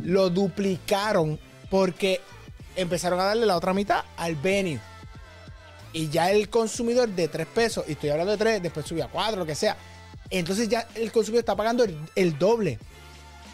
lo 0.04 0.30
duplicaron 0.30 1.40
porque 1.70 2.22
empezaron 2.76 3.20
a 3.20 3.26
darle 3.26 3.46
la 3.46 3.58
otra 3.58 3.74
mitad 3.74 4.04
al 4.18 4.36
venue. 4.36 4.80
Y 5.92 6.10
ya 6.10 6.32
el 6.32 6.50
consumidor 6.50 7.10
de 7.10 7.28
tres 7.28 7.48
pesos, 7.48 7.84
y 7.88 7.94
estoy 7.94 8.10
hablando 8.12 8.32
de 8.32 8.38
tres, 8.38 8.62
después 8.64 8.86
subió 8.86 9.06
a 9.06 9.08
cuatro, 9.10 9.40
lo 9.40 9.46
que 9.46 9.56
sea. 9.56 9.76
Entonces 10.30 10.70
ya 10.70 10.88
el 10.96 11.12
consumidor 11.12 11.40
está 11.40 11.56
pagando 11.56 11.84
el, 11.84 11.98
el 12.16 12.38
doble. 12.38 12.78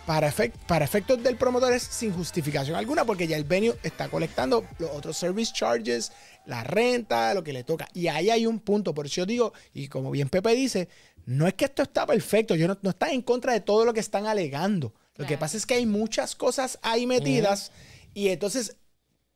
Para, 0.05 0.31
efect- 0.31 0.53
para 0.67 0.85
efectos 0.85 1.21
del 1.23 1.35
promotor 1.35 1.73
es 1.73 1.81
sin 1.81 2.13
justificación 2.13 2.75
alguna, 2.75 3.05
porque 3.05 3.27
ya 3.27 3.37
el 3.37 3.43
venue 3.43 3.75
está 3.81 4.07
colectando 4.07 4.63
los 4.77 4.91
otros 4.91 5.17
service 5.17 5.51
charges, 5.51 6.11
la 6.45 6.63
renta, 6.63 7.33
lo 7.33 7.43
que 7.43 7.53
le 7.53 7.63
toca. 7.63 7.87
Y 7.93 8.07
ahí 8.07 8.29
hay 8.29 8.45
un 8.45 8.59
punto. 8.59 8.93
Por 8.93 9.07
eso 9.07 9.15
yo 9.15 9.25
digo, 9.25 9.53
y 9.73 9.87
como 9.87 10.11
bien 10.11 10.29
Pepe 10.29 10.53
dice, 10.53 10.89
no 11.25 11.47
es 11.47 11.55
que 11.55 11.65
esto 11.65 11.81
está 11.81 12.05
perfecto, 12.05 12.53
yo 12.53 12.67
no, 12.67 12.77
no 12.83 12.91
está 12.91 13.09
en 13.11 13.23
contra 13.23 13.53
de 13.53 13.61
todo 13.61 13.83
lo 13.83 13.93
que 13.93 13.99
están 13.99 14.27
alegando. 14.27 14.93
Lo 15.17 15.25
que 15.25 15.37
pasa 15.37 15.57
es 15.57 15.65
que 15.65 15.73
hay 15.73 15.85
muchas 15.85 16.35
cosas 16.35 16.77
ahí 16.81 17.07
metidas 17.07 17.71
y 18.13 18.27
entonces 18.29 18.75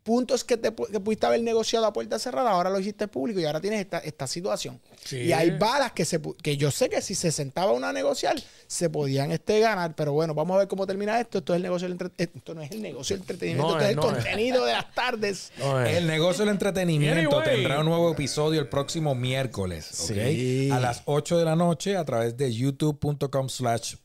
puntos 0.04 0.44
que, 0.44 0.58
te, 0.58 0.74
que 0.74 1.00
pudiste 1.00 1.26
haber 1.26 1.42
negociado 1.44 1.86
a 1.86 1.94
puerta 1.94 2.18
cerrada, 2.18 2.52
ahora 2.52 2.70
lo 2.70 2.80
hiciste 2.80 3.08
público 3.08 3.40
y 3.40 3.46
ahora 3.46 3.62
tienes 3.62 3.80
esta, 3.82 4.00
esta 4.00 4.26
situación. 4.28 4.80
Sí. 5.04 5.18
Y 5.18 5.32
hay 5.34 5.52
balas 5.52 5.92
que, 5.92 6.04
se, 6.06 6.20
que 6.42 6.58
yo 6.58 6.72
sé 6.72 6.90
que 6.90 7.02
si 7.02 7.16
se 7.16 7.32
sentaba 7.32 7.72
una 7.74 7.90
a 7.90 7.94
negociar, 7.94 8.36
se 8.68 8.90
podían 8.90 9.32
este, 9.32 9.60
ganar, 9.60 9.96
pero 9.96 10.14
bueno, 10.14 10.34
vamos 10.34 10.56
a 10.56 10.60
ver 10.60 10.68
cómo 10.68 10.88
termina 10.88 11.20
esto. 11.20 11.40
Esto 11.40 11.54
es 11.54 11.58
el 11.58 11.64
negocio 11.64 11.88
del 11.88 11.92
entre- 11.94 12.12
esto 12.18 12.56
no 12.56 12.62
es 12.62 12.72
el 12.72 12.82
negocio 12.82 13.16
del 13.16 13.22
entretenimiento, 13.24 13.68
No 13.72 13.80
esto 13.80 13.82
es, 13.82 13.86
es 13.86 13.90
el 13.92 13.96
no 13.98 14.02
es. 14.10 14.14
contenido 14.16 14.66
de 14.66 14.74
las 14.74 14.94
tardes. 14.94 15.52
No, 15.60 15.84
eh. 15.86 15.98
El 15.98 16.08
negocio 16.08 16.46
del 16.46 16.54
entretenimiento 16.54 17.40
Anyway. 17.40 17.56
tendrá 17.56 17.80
un 17.80 17.86
nuevo 17.86 18.12
episodio 18.12 18.60
el 18.62 18.68
próximo 18.70 19.14
miércoles, 19.16 19.90
¿ok? 20.10 20.16
Sí. 20.16 20.70
A 20.72 20.80
las 20.80 21.02
8 21.06 21.38
de 21.38 21.46
la 21.46 21.56
noche 21.56 21.96
a 21.98 22.06
través 22.06 22.36
de 22.38 22.54
youtube.com 22.54 23.50
slash 23.50 23.96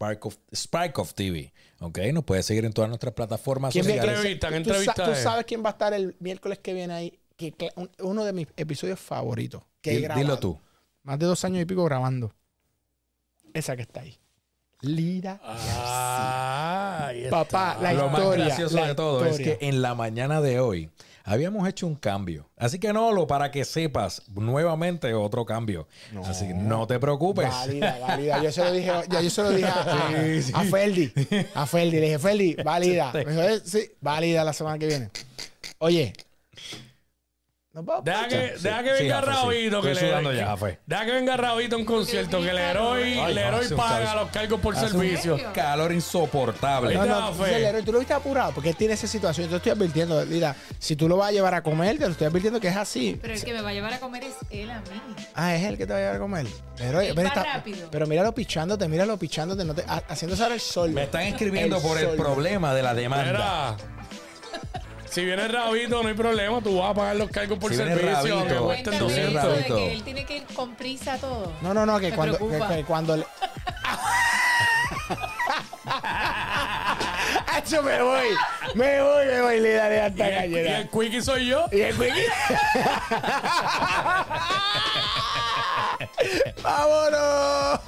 Spikeoff 0.54 1.14
TV, 1.14 1.52
¿ok? 1.80 1.98
Nos 2.12 2.24
puedes 2.24 2.46
seguir 2.46 2.64
en 2.64 2.72
todas 2.72 2.88
nuestras 2.88 3.14
plataformas 3.14 3.72
¿Quién 3.72 3.86
viene? 3.86 4.00
sociales. 4.00 4.18
Entrevista, 4.32 4.48
¿qué 4.48 4.54
¿Tú, 4.60 4.64
sa- 4.64 4.70
entrevista 4.76 5.04
tú 5.04 5.10
es? 5.10 5.18
sabes 5.22 5.44
quién 5.46 5.62
va 5.64 5.68
a 5.68 5.72
estar 5.72 5.92
el 5.94 6.16
miércoles 6.20 6.58
que 6.58 6.74
viene 6.74 6.94
ahí? 6.94 7.18
Que, 7.36 7.52
que- 7.52 7.70
un- 7.76 7.90
uno 8.00 8.24
de 8.24 8.32
mis 8.32 8.46
episodios 8.56 8.98
favoritos. 9.00 9.62
Que 9.80 9.98
Dil-. 9.98 10.14
Dilo 10.14 10.38
tú. 10.38 10.58
Más 11.02 11.18
de 11.18 11.26
dos 11.26 11.44
años 11.44 11.60
y 11.62 11.64
pico 11.64 11.84
grabando. 11.84 12.32
Esa 13.52 13.76
que 13.76 13.82
está 13.82 14.00
ahí. 14.00 14.16
Lira. 14.80 15.40
Ah, 15.42 17.06
ahí 17.08 17.24
está. 17.24 17.44
Papá, 17.44 17.78
la 17.80 17.92
Lo 17.92 18.08
más 18.08 18.20
historia. 18.20 18.44
gracioso 18.46 18.84
de 18.84 18.94
todo 18.94 19.24
es 19.24 19.32
historia. 19.38 19.58
que 19.58 19.68
en 19.68 19.82
la 19.82 19.94
mañana 19.94 20.40
de 20.40 20.60
hoy 20.60 20.90
habíamos 21.24 21.66
hecho 21.68 21.86
un 21.86 21.96
cambio. 21.96 22.48
Así 22.56 22.78
que 22.78 22.92
no, 22.92 23.12
lo 23.12 23.26
para 23.26 23.50
que 23.50 23.64
sepas, 23.64 24.22
nuevamente 24.28 25.12
otro 25.14 25.44
cambio. 25.44 25.88
Así 26.24 26.46
que 26.46 26.54
no 26.54 26.86
te 26.86 26.98
preocupes. 27.00 27.48
Válida, 27.48 27.98
válida. 27.98 28.42
Yo 28.42 28.52
se 28.52 28.64
lo 28.64 28.72
dije, 28.72 28.92
ya 29.08 29.20
yo 29.20 29.30
se 29.30 29.42
lo 29.42 29.50
dije 29.50 29.68
a, 29.68 29.82
a, 30.58 30.60
a 30.60 30.64
Ferdi. 30.64 31.12
A 31.54 31.66
Ferdi. 31.66 31.90
Le 31.92 32.00
dije, 32.02 32.18
Ferdi, 32.18 32.54
válida. 32.64 33.10
Me 33.12 33.24
dijo, 33.24 33.42
"Eh, 33.42 33.60
sí, 33.64 33.90
válida 34.00 34.44
la 34.44 34.52
semana 34.52 34.78
que 34.78 34.86
viene. 34.86 35.10
Oye. 35.78 36.12
Deja 38.04 38.28
que, 38.28 38.36
deja 38.60 38.82
que 38.84 38.96
Sí, 38.96 39.02
venga 39.02 39.20
sí. 39.20 39.26
Rabito. 39.26 39.82
Que 39.82 39.90
Estoy 39.90 39.94
le, 40.04 40.10
sudando 40.10 40.30
que- 40.30 40.36
ya, 40.36 40.46
Jafe. 40.46 40.78
Deja 40.86 41.04
que 41.06 41.12
venga 41.12 41.36
Rabito 41.36 41.74
a 41.74 41.78
un 41.80 41.84
concierto. 41.84 42.40
Que 42.40 42.52
Leroy, 42.52 43.18
Ay, 43.18 43.34
Leroy 43.34 43.66
un 43.66 43.76
paga 43.76 44.14
los 44.14 44.30
cargos 44.30 44.60
por 44.60 44.76
servicio. 44.76 45.36
calor 45.52 45.92
insoportable. 45.92 46.94
No, 46.94 47.04
no, 47.04 47.32
dice 47.32 47.58
Leroy, 47.58 47.82
tú 47.82 47.90
lo 47.92 47.98
viste 47.98 48.14
apurado 48.14 48.52
porque 48.52 48.68
él 48.70 48.76
tiene 48.76 48.94
esa 48.94 49.08
situación. 49.08 49.46
Yo 49.46 49.50
te 49.50 49.56
estoy 49.56 49.72
advirtiendo, 49.72 50.24
mira, 50.26 50.54
si 50.78 50.94
tú 50.94 51.08
lo 51.08 51.16
vas 51.16 51.30
a 51.30 51.32
llevar 51.32 51.54
a 51.54 51.62
comer, 51.64 51.98
te 51.98 52.04
lo 52.06 52.12
estoy 52.12 52.28
advirtiendo 52.28 52.60
que 52.60 52.68
es 52.68 52.76
así. 52.76 53.18
Pero 53.20 53.34
el 53.34 53.42
que 53.42 53.52
me 53.52 53.60
va 53.60 53.70
a 53.70 53.72
llevar 53.72 53.92
a 53.94 53.98
comer 53.98 54.22
es 54.22 54.34
él 54.50 54.70
a 54.70 54.78
mí. 54.80 55.02
Ah, 55.34 55.56
es 55.56 55.64
él 55.64 55.76
que 55.76 55.84
te 55.86 55.92
va 55.92 55.98
a 55.98 56.02
llevar 56.02 56.16
a 56.16 56.20
comer. 56.20 56.46
Leroy, 56.78 57.06
Él 57.06 57.14
ven, 57.14 57.24
va 57.24 57.28
está- 57.30 57.42
rápido. 57.42 57.88
pero 57.90 58.06
míralo 58.06 58.32
pichándote, 58.32 58.86
míralo 58.86 59.18
pichándote, 59.18 59.64
no 59.64 59.74
te, 59.74 59.82
ha- 59.88 60.02
haciéndose 60.08 60.42
ahora 60.44 60.54
el 60.54 60.60
sol. 60.60 60.90
Me 60.92 61.02
están 61.04 61.22
escribiendo 61.22 61.76
El 61.78 61.82
por 61.82 61.98
el 61.98 62.10
problema 62.10 62.72
de 62.72 62.82
la 62.82 62.94
demanda. 62.94 63.76
Mira. 63.76 63.76
Si 65.14 65.24
viene 65.24 65.46
Rabito, 65.46 66.02
no 66.02 66.08
hay 66.08 66.14
problema. 66.14 66.60
Tú 66.60 66.76
vas 66.78 66.90
a 66.90 66.94
pagar 66.94 67.14
los 67.14 67.30
cargos 67.30 67.56
por 67.60 67.70
Si 67.70 67.76
viene 67.76 67.94
servicio. 67.94 68.34
Rabito, 68.34 68.36
aunque 68.36 68.56
cuesten 68.56 68.98
Cuéntame 68.98 69.14
Cuéntame 69.14 69.30
200. 69.30 69.44
eso 69.44 69.48
de 69.48 69.54
Rabito. 69.54 69.76
que 69.76 69.92
él 69.92 70.02
tiene 70.02 70.26
que 70.26 70.36
ir 70.38 70.44
con 70.46 70.74
prisa 70.74 71.12
a 71.12 71.18
todo. 71.18 71.52
No, 71.62 71.72
no, 71.72 71.86
no, 71.86 72.00
que 72.00 72.10
Me 72.10 72.16
cuando, 72.16 72.36
que, 72.36 72.44
preocupa. 72.44 72.74
que 72.74 72.84
cuando 72.84 73.16
le... 73.18 73.24
Me 77.84 78.02
voy, 78.02 78.26
me 78.74 79.02
voy, 79.02 79.26
me 79.26 79.40
voy, 79.40 79.60
daré 79.60 80.00
hasta 80.02 80.28
Y 80.28 80.32
el, 80.32 80.32
y 80.32 80.36
gallera. 80.54 80.78
el 80.80 80.88
quickie 80.90 81.22
soy 81.22 81.46
yo. 81.46 81.64
Y 81.72 81.80
el 81.80 81.96
quickie. 81.96 82.12
¡Vámonos! 86.62 87.80